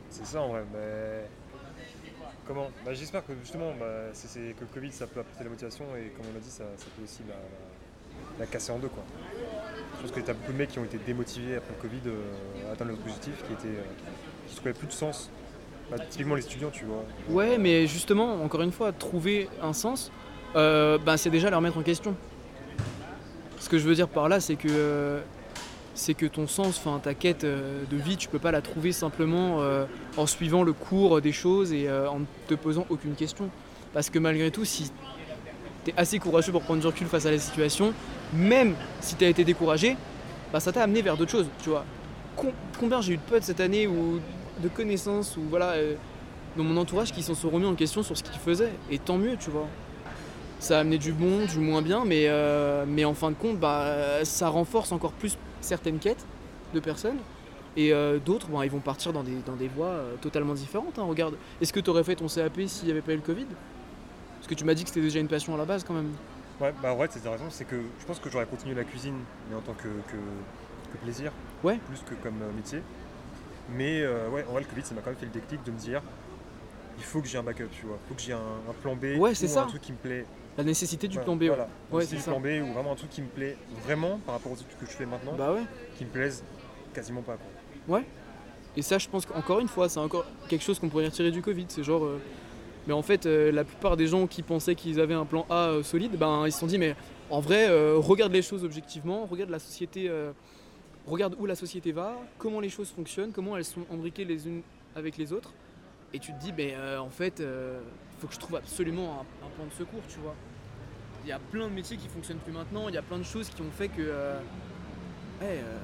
C'est 0.09 0.25
ça 0.25 0.41
en 0.41 0.49
vrai. 0.49 0.63
Mais... 0.73 1.27
Comment? 2.45 2.69
Bah, 2.85 2.93
J'espère 2.93 3.25
que 3.25 3.33
justement, 3.41 3.71
bah, 3.79 4.09
c'est, 4.13 4.55
que 4.55 4.61
le 4.61 4.67
Covid 4.73 4.91
ça 4.91 5.07
peut 5.07 5.19
apporter 5.19 5.43
la 5.43 5.49
motivation 5.49 5.85
et 5.95 6.09
comme 6.09 6.25
on 6.29 6.33
l'a 6.33 6.39
dit, 6.39 6.49
ça, 6.49 6.63
peut 6.97 7.03
aussi 7.03 7.21
la, 7.27 7.35
la- 7.35 7.39
la 8.39 8.45
casser 8.45 8.71
en 8.71 8.79
deux. 8.79 8.87
Quoi. 8.87 9.03
Je 9.97 10.01
pense 10.01 10.11
que 10.11 10.19
tu 10.19 10.31
as 10.31 10.33
beaucoup 10.33 10.53
de 10.53 10.57
mecs 10.57 10.69
qui 10.69 10.79
ont 10.79 10.85
été 10.85 10.97
démotivés 11.05 11.55
après 11.55 11.73
le 11.75 11.81
Covid 11.81 12.01
euh, 12.07 12.69
à 12.69 12.73
atteindre 12.73 12.91
leurs 12.91 12.99
objectifs, 12.99 13.43
qui, 13.45 13.53
étaient, 13.53 13.77
euh, 13.77 14.55
trouvaient 14.55 14.73
plus 14.73 14.87
de 14.87 14.93
sens. 14.93 15.29
Bah, 15.91 15.97
typiquement 16.09 16.35
les 16.35 16.45
étudiants, 16.45 16.69
tu 16.71 16.85
vois. 16.85 17.03
Ouais, 17.29 17.57
mais 17.57 17.85
justement, 17.85 18.41
encore 18.41 18.61
une 18.61 18.71
fois, 18.71 18.93
trouver 18.93 19.49
un 19.61 19.73
sens, 19.73 20.09
euh, 20.55 20.97
ben, 20.97 21.17
c'est 21.17 21.29
déjà 21.29 21.49
leur 21.49 21.59
mettre 21.59 21.77
en 21.77 21.81
question. 21.83 22.15
Ce 23.59 23.69
que 23.69 23.77
je 23.77 23.87
veux 23.87 23.95
dire 23.95 24.07
par 24.07 24.29
là, 24.29 24.39
c'est 24.39 24.55
que, 24.55 24.67
euh, 24.69 25.21
que 26.17 26.25
ton 26.25 26.47
sens, 26.47 26.81
ta 27.03 27.13
quête 27.13 27.43
euh, 27.43 27.83
de 27.91 27.97
vie, 27.97 28.17
tu 28.17 28.27
peux 28.27 28.39
pas 28.39 28.51
la 28.51 28.61
trouver 28.61 28.91
simplement 28.91 29.61
euh, 29.61 29.85
en 30.17 30.25
suivant 30.25 30.63
le 30.63 30.73
cours 30.73 31.21
des 31.21 31.31
choses 31.31 31.73
et 31.73 31.87
euh, 31.87 32.09
en 32.09 32.19
ne 32.19 32.25
te 32.47 32.55
posant 32.55 32.85
aucune 32.89 33.13
question. 33.13 33.49
Parce 33.93 34.09
que 34.09 34.17
malgré 34.17 34.49
tout, 34.49 34.63
si 34.63 34.91
tu 35.85 35.91
es 35.91 35.93
assez 35.97 36.19
courageux 36.19 36.51
pour 36.51 36.61
prendre 36.61 36.79
du 36.81 36.87
recul 36.87 37.07
face 37.07 37.25
à 37.25 37.31
la 37.31 37.39
situation, 37.39 37.93
même 38.33 38.75
si 38.99 39.15
tu 39.15 39.25
as 39.25 39.29
été 39.29 39.43
découragé, 39.43 39.97
bah, 40.53 40.59
ça 40.59 40.71
t'a 40.71 40.83
amené 40.83 41.01
vers 41.01 41.17
d'autres 41.17 41.31
choses, 41.31 41.47
tu 41.63 41.69
vois. 41.69 41.85
Com- 42.35 42.51
combien 42.79 43.01
j'ai 43.01 43.13
eu 43.13 43.17
de 43.17 43.21
potes 43.21 43.43
cette 43.43 43.59
année 43.59 43.87
ou 43.87 44.19
de 44.61 44.67
connaissances 44.69 45.37
ou 45.37 45.41
voilà 45.49 45.71
euh, 45.71 45.95
dans 46.57 46.63
mon 46.63 46.77
entourage 46.77 47.11
qui 47.11 47.23
s'en 47.23 47.33
sont 47.35 47.49
remis 47.49 47.65
en 47.65 47.75
question 47.75 48.03
sur 48.03 48.17
ce 48.17 48.23
qu'ils 48.23 48.39
faisaient 48.39 48.71
et 48.89 48.99
tant 48.99 49.17
mieux, 49.17 49.37
tu 49.37 49.49
vois. 49.49 49.67
Ça 50.59 50.77
a 50.77 50.81
amené 50.81 50.97
du 50.99 51.11
bon, 51.11 51.45
du 51.45 51.57
moins 51.59 51.81
bien, 51.81 52.03
mais, 52.05 52.25
euh, 52.27 52.85
mais 52.87 53.03
en 53.05 53.13
fin 53.15 53.31
de 53.31 53.35
compte, 53.35 53.57
bah, 53.57 54.23
ça 54.23 54.49
renforce 54.49 54.91
encore 54.91 55.11
plus 55.13 55.37
certaines 55.61 55.97
quêtes 55.97 56.23
de 56.73 56.79
personnes. 56.79 57.17
Et 57.77 57.93
euh, 57.93 58.19
d'autres, 58.19 58.47
bon, 58.47 58.61
ils 58.61 58.69
vont 58.69 58.79
partir 58.79 59.13
dans 59.13 59.23
des, 59.23 59.37
dans 59.45 59.55
des 59.55 59.69
voies 59.69 59.95
totalement 60.21 60.53
différentes. 60.53 60.99
hein. 60.99 61.05
Regarde, 61.07 61.35
est-ce 61.61 61.71
que 61.73 61.79
tu 61.79 61.89
aurais 61.89 62.03
fait 62.03 62.15
ton 62.15 62.27
CAP 62.27 62.59
s'il 62.67 62.85
n'y 62.85 62.91
avait 62.91 63.01
pas 63.01 63.13
eu 63.13 63.15
le 63.15 63.21
Covid? 63.21 63.45
Parce 64.41 64.47
que 64.47 64.55
tu 64.55 64.65
m'as 64.65 64.73
dit 64.73 64.81
que 64.83 64.89
c'était 64.89 65.01
déjà 65.01 65.19
une 65.19 65.27
passion 65.27 65.53
à 65.53 65.57
la 65.57 65.65
base 65.65 65.83
quand 65.83 65.93
même. 65.93 66.11
Ouais, 66.59 66.73
bah 66.81 66.95
ouais, 66.95 67.07
c'est 67.11 67.27
raison, 67.27 67.45
c'est 67.51 67.65
que 67.65 67.75
je 67.99 68.05
pense 68.05 68.19
que 68.19 68.27
j'aurais 68.29 68.47
continué 68.47 68.73
la 68.73 68.83
cuisine, 68.83 69.17
mais 69.49 69.55
en 69.55 69.61
tant 69.61 69.73
que, 69.73 69.83
que- 69.83 70.91
que 70.93 70.97
plaisir, 71.03 71.31
Ouais. 71.63 71.77
plus 71.87 71.99
que 72.01 72.15
comme 72.15 72.41
euh, 72.41 72.51
métier. 72.55 72.81
Mais 73.69 74.01
euh, 74.01 74.29
ouais, 74.29 74.43
en 74.49 74.53
vrai, 74.53 74.61
le 74.61 74.67
Covid, 74.67 74.81
ça 74.83 74.95
m'a 74.95 75.01
quand 75.01 75.11
même 75.11 75.19
fait 75.19 75.27
le 75.27 75.31
déclic 75.31 75.63
de 75.63 75.71
me 75.71 75.77
dire, 75.77 76.01
il 76.97 77.03
faut 77.03 77.21
que 77.21 77.27
j'ai 77.27 77.37
un 77.37 77.43
backup, 77.43 77.67
tu 77.71 77.85
vois, 77.85 77.97
il 78.03 78.09
faut 78.09 78.15
que 78.15 78.21
j'ai 78.21 78.33
un, 78.33 78.37
un 78.69 78.73
plan 78.81 78.95
B 78.95 79.17
Ouais, 79.19 79.33
c'est 79.35 79.45
ou 79.45 79.49
ça. 79.49 79.63
un 79.63 79.67
truc 79.67 79.81
qui 79.81 79.91
me 79.91 79.97
plaît 79.97 80.25
La 80.57 80.63
nécessité 80.63 81.07
du 81.07 81.17
Ouais, 81.19 81.23
plan 81.23 81.35
B. 81.35 81.41
ouais. 81.43 81.47
Voilà. 81.49 81.67
Ouais, 81.91 82.01
c'est 82.03 82.09
c'est 82.11 82.15
du 82.17 82.21
ça. 82.23 82.31
plan 82.31 82.39
B 82.41 82.47
ou 82.63 82.73
vraiment 82.73 82.91
un 82.93 82.95
truc 82.95 83.09
qui 83.11 83.21
me 83.21 83.27
plaît 83.27 83.57
vraiment 83.85 84.19
par 84.25 84.35
rapport 84.35 84.51
aux 84.51 84.55
études 84.55 84.77
que 84.79 84.85
je 84.87 84.91
fais 84.91 85.05
maintenant, 85.05 85.33
Bah 85.37 85.53
ouais. 85.53 85.63
qui 85.97 86.05
me 86.05 86.09
plaisent 86.09 86.43
quasiment 86.93 87.21
pas. 87.21 87.37
Quoi. 87.87 88.01
Et 88.75 88.81
ça, 88.81 88.97
je 88.97 89.07
pense 89.09 89.25
qu'encore 89.25 89.59
une 89.59 89.67
fois, 89.67 89.87
c'est 89.89 89.99
encore 89.99 90.25
quelque 90.47 90.63
chose 90.63 90.79
qu'on 90.79 90.89
pourrait 90.89 91.05
retirer 91.05 91.31
du 91.31 91.41
Covid. 91.41 91.65
C'est 91.69 91.83
genre. 91.83 92.03
euh, 92.05 92.21
Mais 92.87 92.93
en 92.93 93.01
fait, 93.01 93.25
euh, 93.25 93.51
la 93.51 93.63
plupart 93.63 93.95
des 93.95 94.07
gens 94.07 94.27
qui 94.27 94.41
pensaient 94.41 94.75
qu'ils 94.75 94.99
avaient 94.99 95.13
un 95.13 95.25
plan 95.25 95.45
A 95.49 95.67
euh, 95.69 95.83
solide, 95.83 96.17
ben 96.17 96.45
ils 96.45 96.51
se 96.51 96.59
sont 96.59 96.67
dit, 96.67 96.77
mais 96.77 96.95
en 97.29 97.39
vrai, 97.39 97.69
euh, 97.69 97.97
regarde 97.97 98.31
les 98.33 98.41
choses 98.41 98.63
objectivement, 98.63 99.25
regarde 99.25 99.49
la 99.49 99.59
société, 99.59 100.11
regarde 101.07 101.35
où 101.39 101.45
la 101.45 101.55
société 101.55 101.91
va, 101.91 102.17
comment 102.37 102.59
les 102.59 102.69
choses 102.69 102.89
fonctionnent, 102.89 103.31
comment 103.31 103.55
elles 103.57 103.65
sont 103.65 103.85
imbriquées 103.91 104.25
les 104.25 104.47
unes 104.47 104.61
avec 104.95 105.17
les 105.17 105.31
autres. 105.31 105.53
Et 106.13 106.19
tu 106.19 106.33
te 106.33 106.39
dis, 106.39 106.53
mais 106.57 106.75
en 106.97 107.09
fait, 107.09 107.39
il 107.39 108.19
faut 108.19 108.27
que 108.27 108.33
je 108.33 108.39
trouve 108.39 108.57
absolument 108.57 109.23
un, 109.43 109.49
plan 109.55 109.65
de 109.65 109.73
secours, 109.73 110.01
tu 110.09 110.19
vois. 110.19 110.35
Il 111.23 111.29
y 111.29 111.31
a 111.31 111.39
plein 111.39 111.67
de 111.67 111.73
métiers 111.73 111.97
qui 111.97 112.07
fonctionnent 112.07 112.39
plus 112.39 112.51
maintenant, 112.51 112.89
il 112.89 112.95
y 112.95 112.97
a 112.97 113.01
plein 113.03 113.19
de 113.19 113.23
choses 113.23 113.49
qui 113.49 113.61
ont 113.61 113.71
fait 113.71 113.89
que. 113.89 114.01
euh, 114.01 115.77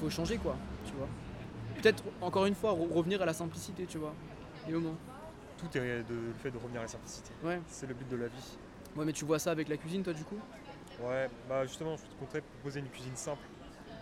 faut 0.00 0.10
changer 0.10 0.36
quoi, 0.36 0.56
tu 0.84 0.92
vois. 0.94 1.08
Peut-être, 1.80 2.02
encore 2.20 2.46
une 2.46 2.54
fois, 2.54 2.72
re- 2.72 2.92
revenir 2.92 3.20
à 3.22 3.26
la 3.26 3.32
simplicité, 3.32 3.86
tu 3.86 3.98
vois. 3.98 4.14
Des 4.66 4.72
moments. 4.72 4.96
Tout 5.58 5.76
est 5.76 6.02
de, 6.02 6.14
le 6.14 6.32
fait 6.42 6.50
de 6.50 6.58
revenir 6.58 6.80
à 6.80 6.84
la 6.84 6.88
simplicité. 6.88 7.30
Ouais. 7.42 7.60
C'est 7.68 7.86
le 7.86 7.94
but 7.94 8.08
de 8.08 8.16
la 8.16 8.28
vie. 8.28 8.56
Ouais, 8.94 9.04
mais 9.04 9.12
tu 9.12 9.24
vois 9.24 9.38
ça 9.38 9.50
avec 9.50 9.68
la 9.68 9.76
cuisine, 9.76 10.02
toi, 10.02 10.12
du 10.12 10.22
coup? 10.24 10.38
Ouais, 11.00 11.28
bah 11.48 11.64
justement, 11.66 11.96
je 11.96 12.02
te 12.02 12.18
compterais 12.18 12.40
proposer 12.40 12.80
une 12.80 12.88
cuisine 12.88 13.16
simple. 13.16 13.46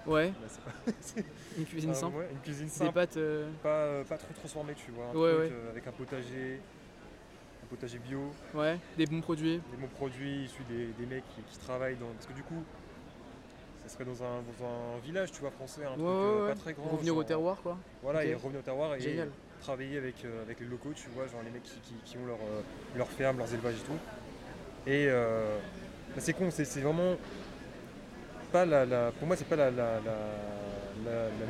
Ouais, 0.06 0.32
Bah, 0.40 0.46
pas- 0.86 0.92
une 1.58 1.64
cuisine 1.64 1.90
Ah, 1.92 1.98
simple. 1.98 2.16
ouais, 2.18 2.28
une 2.30 2.38
cuisine 2.40 2.66
Des 2.66 2.70
simple, 2.72 2.92
pâtes. 2.92 3.16
euh, 3.16 3.50
pas, 3.62 3.68
euh, 3.68 4.04
pas 4.04 4.18
trop 4.18 4.32
transformée, 4.34 4.74
tu 4.74 4.90
vois. 4.92 5.06
Un 5.06 5.14
Ouais, 5.14 5.14
truc 5.14 5.24
ouais. 5.40 5.48
euh, 5.52 5.70
avec 5.70 5.86
un 5.86 5.92
potager, 5.92 6.60
un 7.62 7.66
potager 7.66 7.98
bio, 7.98 8.30
Ouais, 8.52 8.78
des 8.96 9.06
bons 9.06 9.20
produits. 9.20 9.60
des 9.70 9.76
bons 9.76 9.88
produits 9.88 10.44
issus 10.44 10.62
des, 10.68 10.86
des 10.92 11.06
mecs 11.06 11.24
qui, 11.34 11.42
qui 11.42 11.58
travaillent 11.58 11.96
dans. 11.96 12.08
Parce 12.12 12.26
que 12.26 12.32
du 12.34 12.42
coup, 12.42 12.62
ça 13.84 13.88
serait 13.94 14.04
dans 14.04 14.22
un, 14.22 14.42
dans 14.42 14.66
un 14.66 14.98
village, 14.98 15.32
tu 15.32 15.40
vois, 15.40 15.50
français, 15.50 15.84
un 15.84 15.96
truc 15.96 16.46
pas 16.46 16.54
très 16.54 16.72
grand. 16.74 16.90
Revenir 16.90 17.16
au 17.16 17.24
terroir, 17.24 17.60
quoi. 17.62 17.78
Voilà, 18.02 18.20
Ok. 18.20 18.26
et 18.26 18.34
revenir 18.34 18.60
au 18.60 18.62
terroir 18.62 18.94
et 18.94 19.00
Génial. 19.00 19.30
Travailler 19.64 19.96
avec, 19.96 20.16
euh, 20.24 20.42
avec 20.42 20.60
les 20.60 20.66
locaux, 20.66 20.92
tu 20.94 21.08
vois, 21.14 21.26
genre 21.26 21.40
les 21.42 21.50
mecs 21.50 21.62
qui, 21.62 21.78
qui- 21.80 21.94
qui 22.04 22.18
ont 22.18 22.26
leur, 22.26 22.36
euh, 22.36 22.60
leur 22.96 23.08
ferme, 23.08 23.38
leurs 23.38 23.52
élevages 23.52 23.76
et 23.76 23.86
tout. 23.86 23.98
Et 24.86 25.06
euh, 25.08 25.56
bah, 26.14 26.16
c'est 26.18 26.34
con, 26.34 26.50
c'est 26.50 26.80
vraiment 26.80 27.16
pas 28.52 28.66
la, 28.66 28.84
la- 28.84 29.10
pour 29.18 29.26
moi 29.26 29.36
c'est 29.36 29.46
pas 29.48 29.56
la, 29.56 29.70
la, 29.70 30.00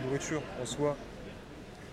nourriture 0.05 0.43
en 0.63 0.65
soi. 0.67 0.97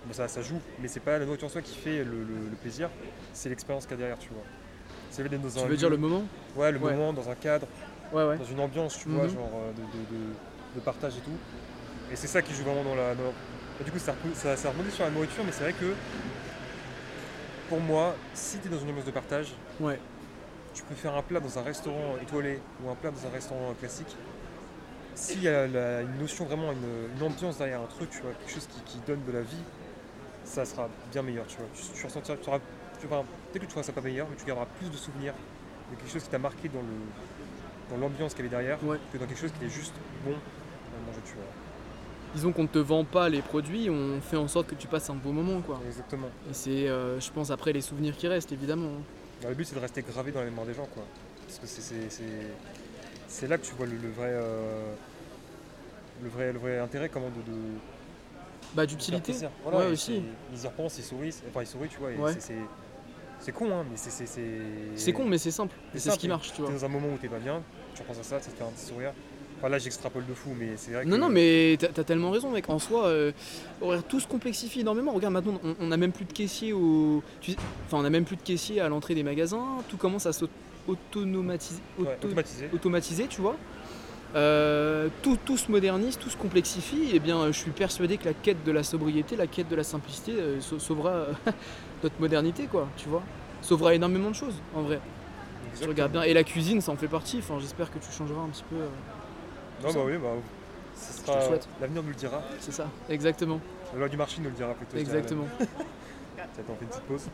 Bon, 0.06 0.14
ça, 0.14 0.28
ça 0.28 0.42
joue, 0.44 0.60
mais 0.80 0.88
c'est 0.88 1.00
pas 1.00 1.18
la 1.18 1.26
nourriture 1.26 1.48
en 1.48 1.52
soi 1.52 1.62
qui 1.64 1.76
fait 1.76 2.04
le, 2.04 2.24
le- 2.24 2.50
le 2.52 2.56
plaisir, 2.62 2.90
c'est 3.34 3.50
l'expérience 3.50 3.86
qu'il 3.86 3.94
y 3.94 3.96
a 3.96 3.98
derrière, 3.98 4.20
tu 4.20 4.30
vois. 4.30 4.44
C'est 5.10 5.24
d'être 5.28 5.42
dans 5.42 5.50
Tu 5.50 5.60
un 5.60 5.68
veux 5.68 5.76
dire 5.78 5.90
le 5.90 5.98
moment 5.98 6.24
Ouais, 6.56 6.72
le 6.72 6.78
Ouais. 6.78 6.92
moment, 6.94 7.14
dans 7.14 7.30
un 7.30 7.36
cadre, 7.36 7.66
Ouais, 8.14 8.24
ouais. 8.26 8.38
dans 8.38 8.46
une 8.46 8.60
ambiance, 8.60 8.98
tu 8.98 9.10
vois, 9.10 9.24
Mhm. 9.24 9.30
genre 9.34 9.52
euh, 9.56 9.72
de, 9.74 9.82
de- 9.82 10.18
de- 10.20 10.34
de 10.76 10.80
partage 10.82 11.18
et 11.18 11.22
tout. 11.22 11.38
Et 12.12 12.16
c'est 12.16 12.28
ça 12.28 12.42
qui 12.44 12.54
joue 12.54 12.64
vraiment 12.64 12.84
dans 12.84 12.96
la. 12.96 13.16
dans- 13.16 13.34
Et 13.82 13.84
du 13.84 13.92
coup, 13.92 14.00
ça, 14.00 14.14
ça, 14.36 14.56
ça 14.56 14.70
rebondit 14.70 14.92
sur 14.92 15.04
la 15.04 15.10
nourriture, 15.10 15.44
mais 15.44 15.52
c'est 15.52 15.64
vrai 15.64 15.74
que 15.74 15.94
pour 17.70 17.80
moi, 17.80 18.16
si 18.34 18.60
tu 18.60 18.68
es 18.68 18.72
dans 18.72 18.78
une 18.80 18.90
ambiance 18.90 19.06
de 19.06 19.12
partage, 19.12 19.54
Ouais. 19.80 20.00
tu 20.74 20.84
peux 20.84 20.96
faire 20.96 21.16
un 21.16 21.22
plat 21.24 21.40
dans 21.40 21.58
un 21.58 21.64
restaurant 21.64 22.16
étoilé 22.22 22.60
ou 22.84 22.90
un 22.90 22.96
plat 22.96 23.12
dans 23.12 23.26
un 23.26 23.32
restaurant 23.32 23.74
classique. 23.80 24.16
S'il 25.16 25.44
y 25.44 25.48
a 25.48 25.68
la- 25.68 26.02
une 26.02 26.18
notion, 26.20 26.46
vraiment 26.46 26.72
une, 26.72 27.18
une 27.18 27.24
ambiance 27.24 27.58
derrière 27.58 27.82
un 27.82 27.86
truc, 27.88 28.10
tu 28.12 28.22
vois, 28.22 28.32
quelque 28.34 28.52
chose 28.54 28.68
qui, 28.68 28.82
qui 28.82 28.98
donne 29.06 29.24
de 29.26 29.32
la 29.32 29.42
vie, 29.42 29.64
ça 30.46 30.64
sera 30.66 30.90
bien 31.12 31.22
meilleur, 31.22 31.46
tu 31.48 31.58
vois. 31.58 31.68
Tu, 31.74 31.82
tu 31.94 32.06
ressentiras, 32.06 32.38
tu 32.38 32.50
auras, 32.50 32.60
tu, 33.00 33.06
enfin, 33.08 33.24
peut-être 33.52 33.62
que 33.64 33.68
tu 33.68 33.72
feras 33.74 33.84
ça 33.84 33.94
pas 33.94 34.02
meilleur, 34.02 34.28
mais 34.30 34.36
tu 34.36 34.46
garderas 34.46 34.68
plus 34.80 34.90
de 34.90 34.96
souvenirs 34.98 35.34
de 35.92 35.96
quelque 35.98 36.12
chose 36.12 36.24
qui 36.24 36.30
t'a 36.30 36.40
marqué 36.40 36.70
dans 36.70 36.80
le 36.82 36.86
dans 37.90 37.98
l'ambiance 37.98 38.34
qu'il 38.34 38.46
y 38.46 38.48
avait 38.48 38.56
derrière 38.56 38.82
Ouais. 38.86 38.98
que 39.12 39.18
dans 39.18 39.26
quelque 39.26 39.38
chose 39.42 39.52
qui 39.60 39.66
est 39.66 39.70
juste 39.70 39.94
bon 40.24 40.32
à 40.32 41.06
manger, 41.08 41.20
tu 41.26 41.34
vois. 41.34 41.44
Disons 42.34 42.54
qu'on 42.54 42.64
ne 42.64 42.68
te 42.68 42.80
vend 42.80 43.04
pas 43.04 43.28
les 43.28 43.42
produits, 43.42 43.90
on 43.90 44.22
fait 44.22 44.38
en 44.38 44.48
sorte 44.48 44.68
que 44.68 44.76
tu 44.76 44.88
passes 44.88 45.10
un 45.10 45.16
beau 45.16 45.32
moment, 45.34 45.60
quoi. 45.62 45.80
Exactement. 45.86 46.28
Et 46.50 46.54
c'est, 46.54 46.88
euh, 46.88 47.20
je 47.20 47.30
pense, 47.32 47.52
après 47.52 47.74
les 47.74 47.82
souvenirs 47.82 48.16
qui 48.16 48.28
restent, 48.28 48.52
évidemment. 48.52 48.92
le 49.48 49.56
but 49.56 49.66
c'est 49.66 49.76
de 49.76 49.80
rester 49.82 50.02
gravé 50.04 50.32
dans 50.32 50.40
la 50.40 50.46
mémoire 50.46 50.68
des 50.68 50.74
gens, 50.76 50.88
quoi. 50.94 51.04
Parce 51.48 51.58
que 51.60 51.66
c'est- 51.68 51.82
c'est 51.82 52.10
c'est- 52.12 52.24
c'est 53.28 53.48
là 53.48 53.58
que 53.58 53.66
tu 53.66 53.74
vois 53.74 53.88
le, 53.88 53.94
le 53.98 54.10
vrai, 54.12 54.30
euh, 54.30 54.94
le 56.24 56.30
vrai 56.30 56.54
le 56.54 56.60
vrai 56.60 56.78
intérêt 56.80 57.10
comment 57.10 57.30
de, 57.30 57.52
de 57.52 57.58
Bah, 58.76 58.86
d'utilité. 58.86 59.34
Voilà, 59.64 59.80
Ouais, 59.80 59.92
aussi. 59.92 60.22
Ils 60.54 60.64
y 60.64 60.68
repensent, 60.68 60.98
ils 61.00 61.04
sourient, 61.04 61.34
enfin 61.50 61.62
ils 61.64 61.68
sourient, 61.68 61.90
tu 61.90 61.98
vois. 61.98 62.12
Ouais. 62.12 62.36
c'est- 62.40 63.52
con, 63.52 63.66
hein, 63.74 63.84
mais 63.90 63.98
c'est. 63.98 64.12
C'est 64.12 64.28
c'est- 64.28 64.62
C'est 64.96 65.12
con, 65.12 65.26
mais 65.26 65.40
c'est 65.40 65.50
simple. 65.52 65.76
C'est 65.96 66.12
ce 66.12 66.18
qui 66.20 66.28
marche, 66.30 66.50
tu 66.50 66.58
T'es 66.58 66.62
vois. 66.62 66.72
dans 66.72 66.86
un 66.86 66.88
moment 66.88 67.08
où 67.14 67.18
t'es 67.18 67.28
pas 67.28 67.40
bien, 67.40 67.62
tu 67.96 68.02
repenses 68.04 68.20
à 68.20 68.24
ça, 68.24 68.40
ça 68.40 68.52
te 68.52 68.56
fait 68.56 68.64
un 68.64 68.68
petit 68.68 68.86
sourire. 68.86 69.12
Enfin 69.62 69.70
là 69.70 69.78
j'extrapole 69.78 70.26
de 70.26 70.34
fou, 70.34 70.56
mais 70.58 70.72
c'est 70.76 70.92
vrai 70.92 71.04
que. 71.06 71.10
Non, 71.10 71.20
non, 71.20 71.30
mais 71.30 71.78
t'as 71.80 72.04
tellement 72.04 72.32
raison, 72.32 72.50
mec. 72.50 72.68
En 72.70 72.80
soi, 72.80 73.06
euh, 73.06 73.32
tout 74.10 74.20
se 74.20 74.28
complexifie 74.28 74.80
énormément. 74.80 75.12
Regarde, 75.12 75.34
maintenant, 75.36 75.60
on, 75.64 75.76
on 75.80 75.92
a 75.92 75.98
même 75.98 76.12
plus 76.12 76.26
de 76.26 76.34
caissiers 76.34 76.74
au. 76.74 77.22
tu- 77.42 77.52
Enfin, 77.86 77.98
on 78.00 78.06
a 78.06 78.10
même 78.10 78.26
plus 78.26 78.38
de 78.38 78.42
caissiers 78.42 78.82
à 78.82 78.90
l'entrée 78.90 79.14
des 79.14 79.22
magasins. 79.24 79.64
Tout 79.88 79.98
commence 79.98 80.26
à 80.26 80.34
s'automatiser. 80.34 81.80
Ouais, 82.00 82.18
automatisé. 82.24 82.70
automatisé, 82.74 83.28
tu 83.28 83.40
vois. 83.42 83.56
Euh, 84.34 85.10
tout, 85.22 85.38
tout 85.46 85.58
se 85.58 85.70
modernise, 85.70 86.18
tout 86.18 86.30
se 86.30 86.38
complexifie. 86.38 87.10
Et 87.14 87.20
bien, 87.20 87.48
je 87.48 87.58
suis 87.58 87.72
persuadé 87.72 88.18
que 88.18 88.26
la 88.26 88.34
quête 88.34 88.64
de 88.64 88.72
la 88.72 88.82
sobriété, 88.82 89.36
la 89.36 89.46
quête 89.48 89.68
de 89.70 89.76
la 89.76 89.84
simplicité 89.84 90.32
euh, 90.40 90.60
sau- 90.62 90.80
sauvera 90.80 91.10
euh, 91.12 91.34
notre 92.04 92.20
modernité, 92.20 92.66
quoi, 92.66 92.88
tu 92.98 93.10
vois. 93.10 93.22
Sauvera 93.62 93.94
énormément 93.94 94.30
de 94.32 94.36
choses, 94.36 94.56
en 94.74 94.82
vrai. 94.82 95.00
Tu 95.80 95.88
regardes 95.88 96.14
bien. 96.14 96.24
Et 96.24 96.34
la 96.34 96.44
cuisine, 96.44 96.82
ça 96.82 96.92
en 96.92 96.96
fait 96.98 97.08
partie. 97.08 97.38
Enfin, 97.40 97.58
j'espère 97.60 97.92
que 97.92 98.00
tu 98.00 98.12
changeras 98.12 98.42
un 98.42 98.50
petit 98.50 98.64
peu. 98.70 98.78
Non, 99.84 99.90
ça. 99.90 100.00
bah 100.00 100.06
oui, 100.06 100.18
bah. 100.18 100.30
Ce 100.96 101.24
sera. 101.24 101.40
le 101.40 101.46
souhaite. 101.46 101.68
L'avenir 101.80 102.04
nous 102.04 102.10
le 102.10 102.16
dira. 102.16 102.42
c'est 102.60 102.74
ça, 102.74 102.88
exactement. 103.10 103.60
La 103.94 104.00
loi 104.00 104.10
du 104.10 104.18
marché 104.18 104.42
nous 104.42 104.50
le 104.50 104.56
dira 104.56 104.74
plutôt. 104.74 104.98
Exactement. 104.98 105.46
Ça 105.60 106.64
t'en 106.64 106.76
fait 106.76 106.82
une 106.82 106.88
petite 106.88 107.04
pause. 107.04 107.30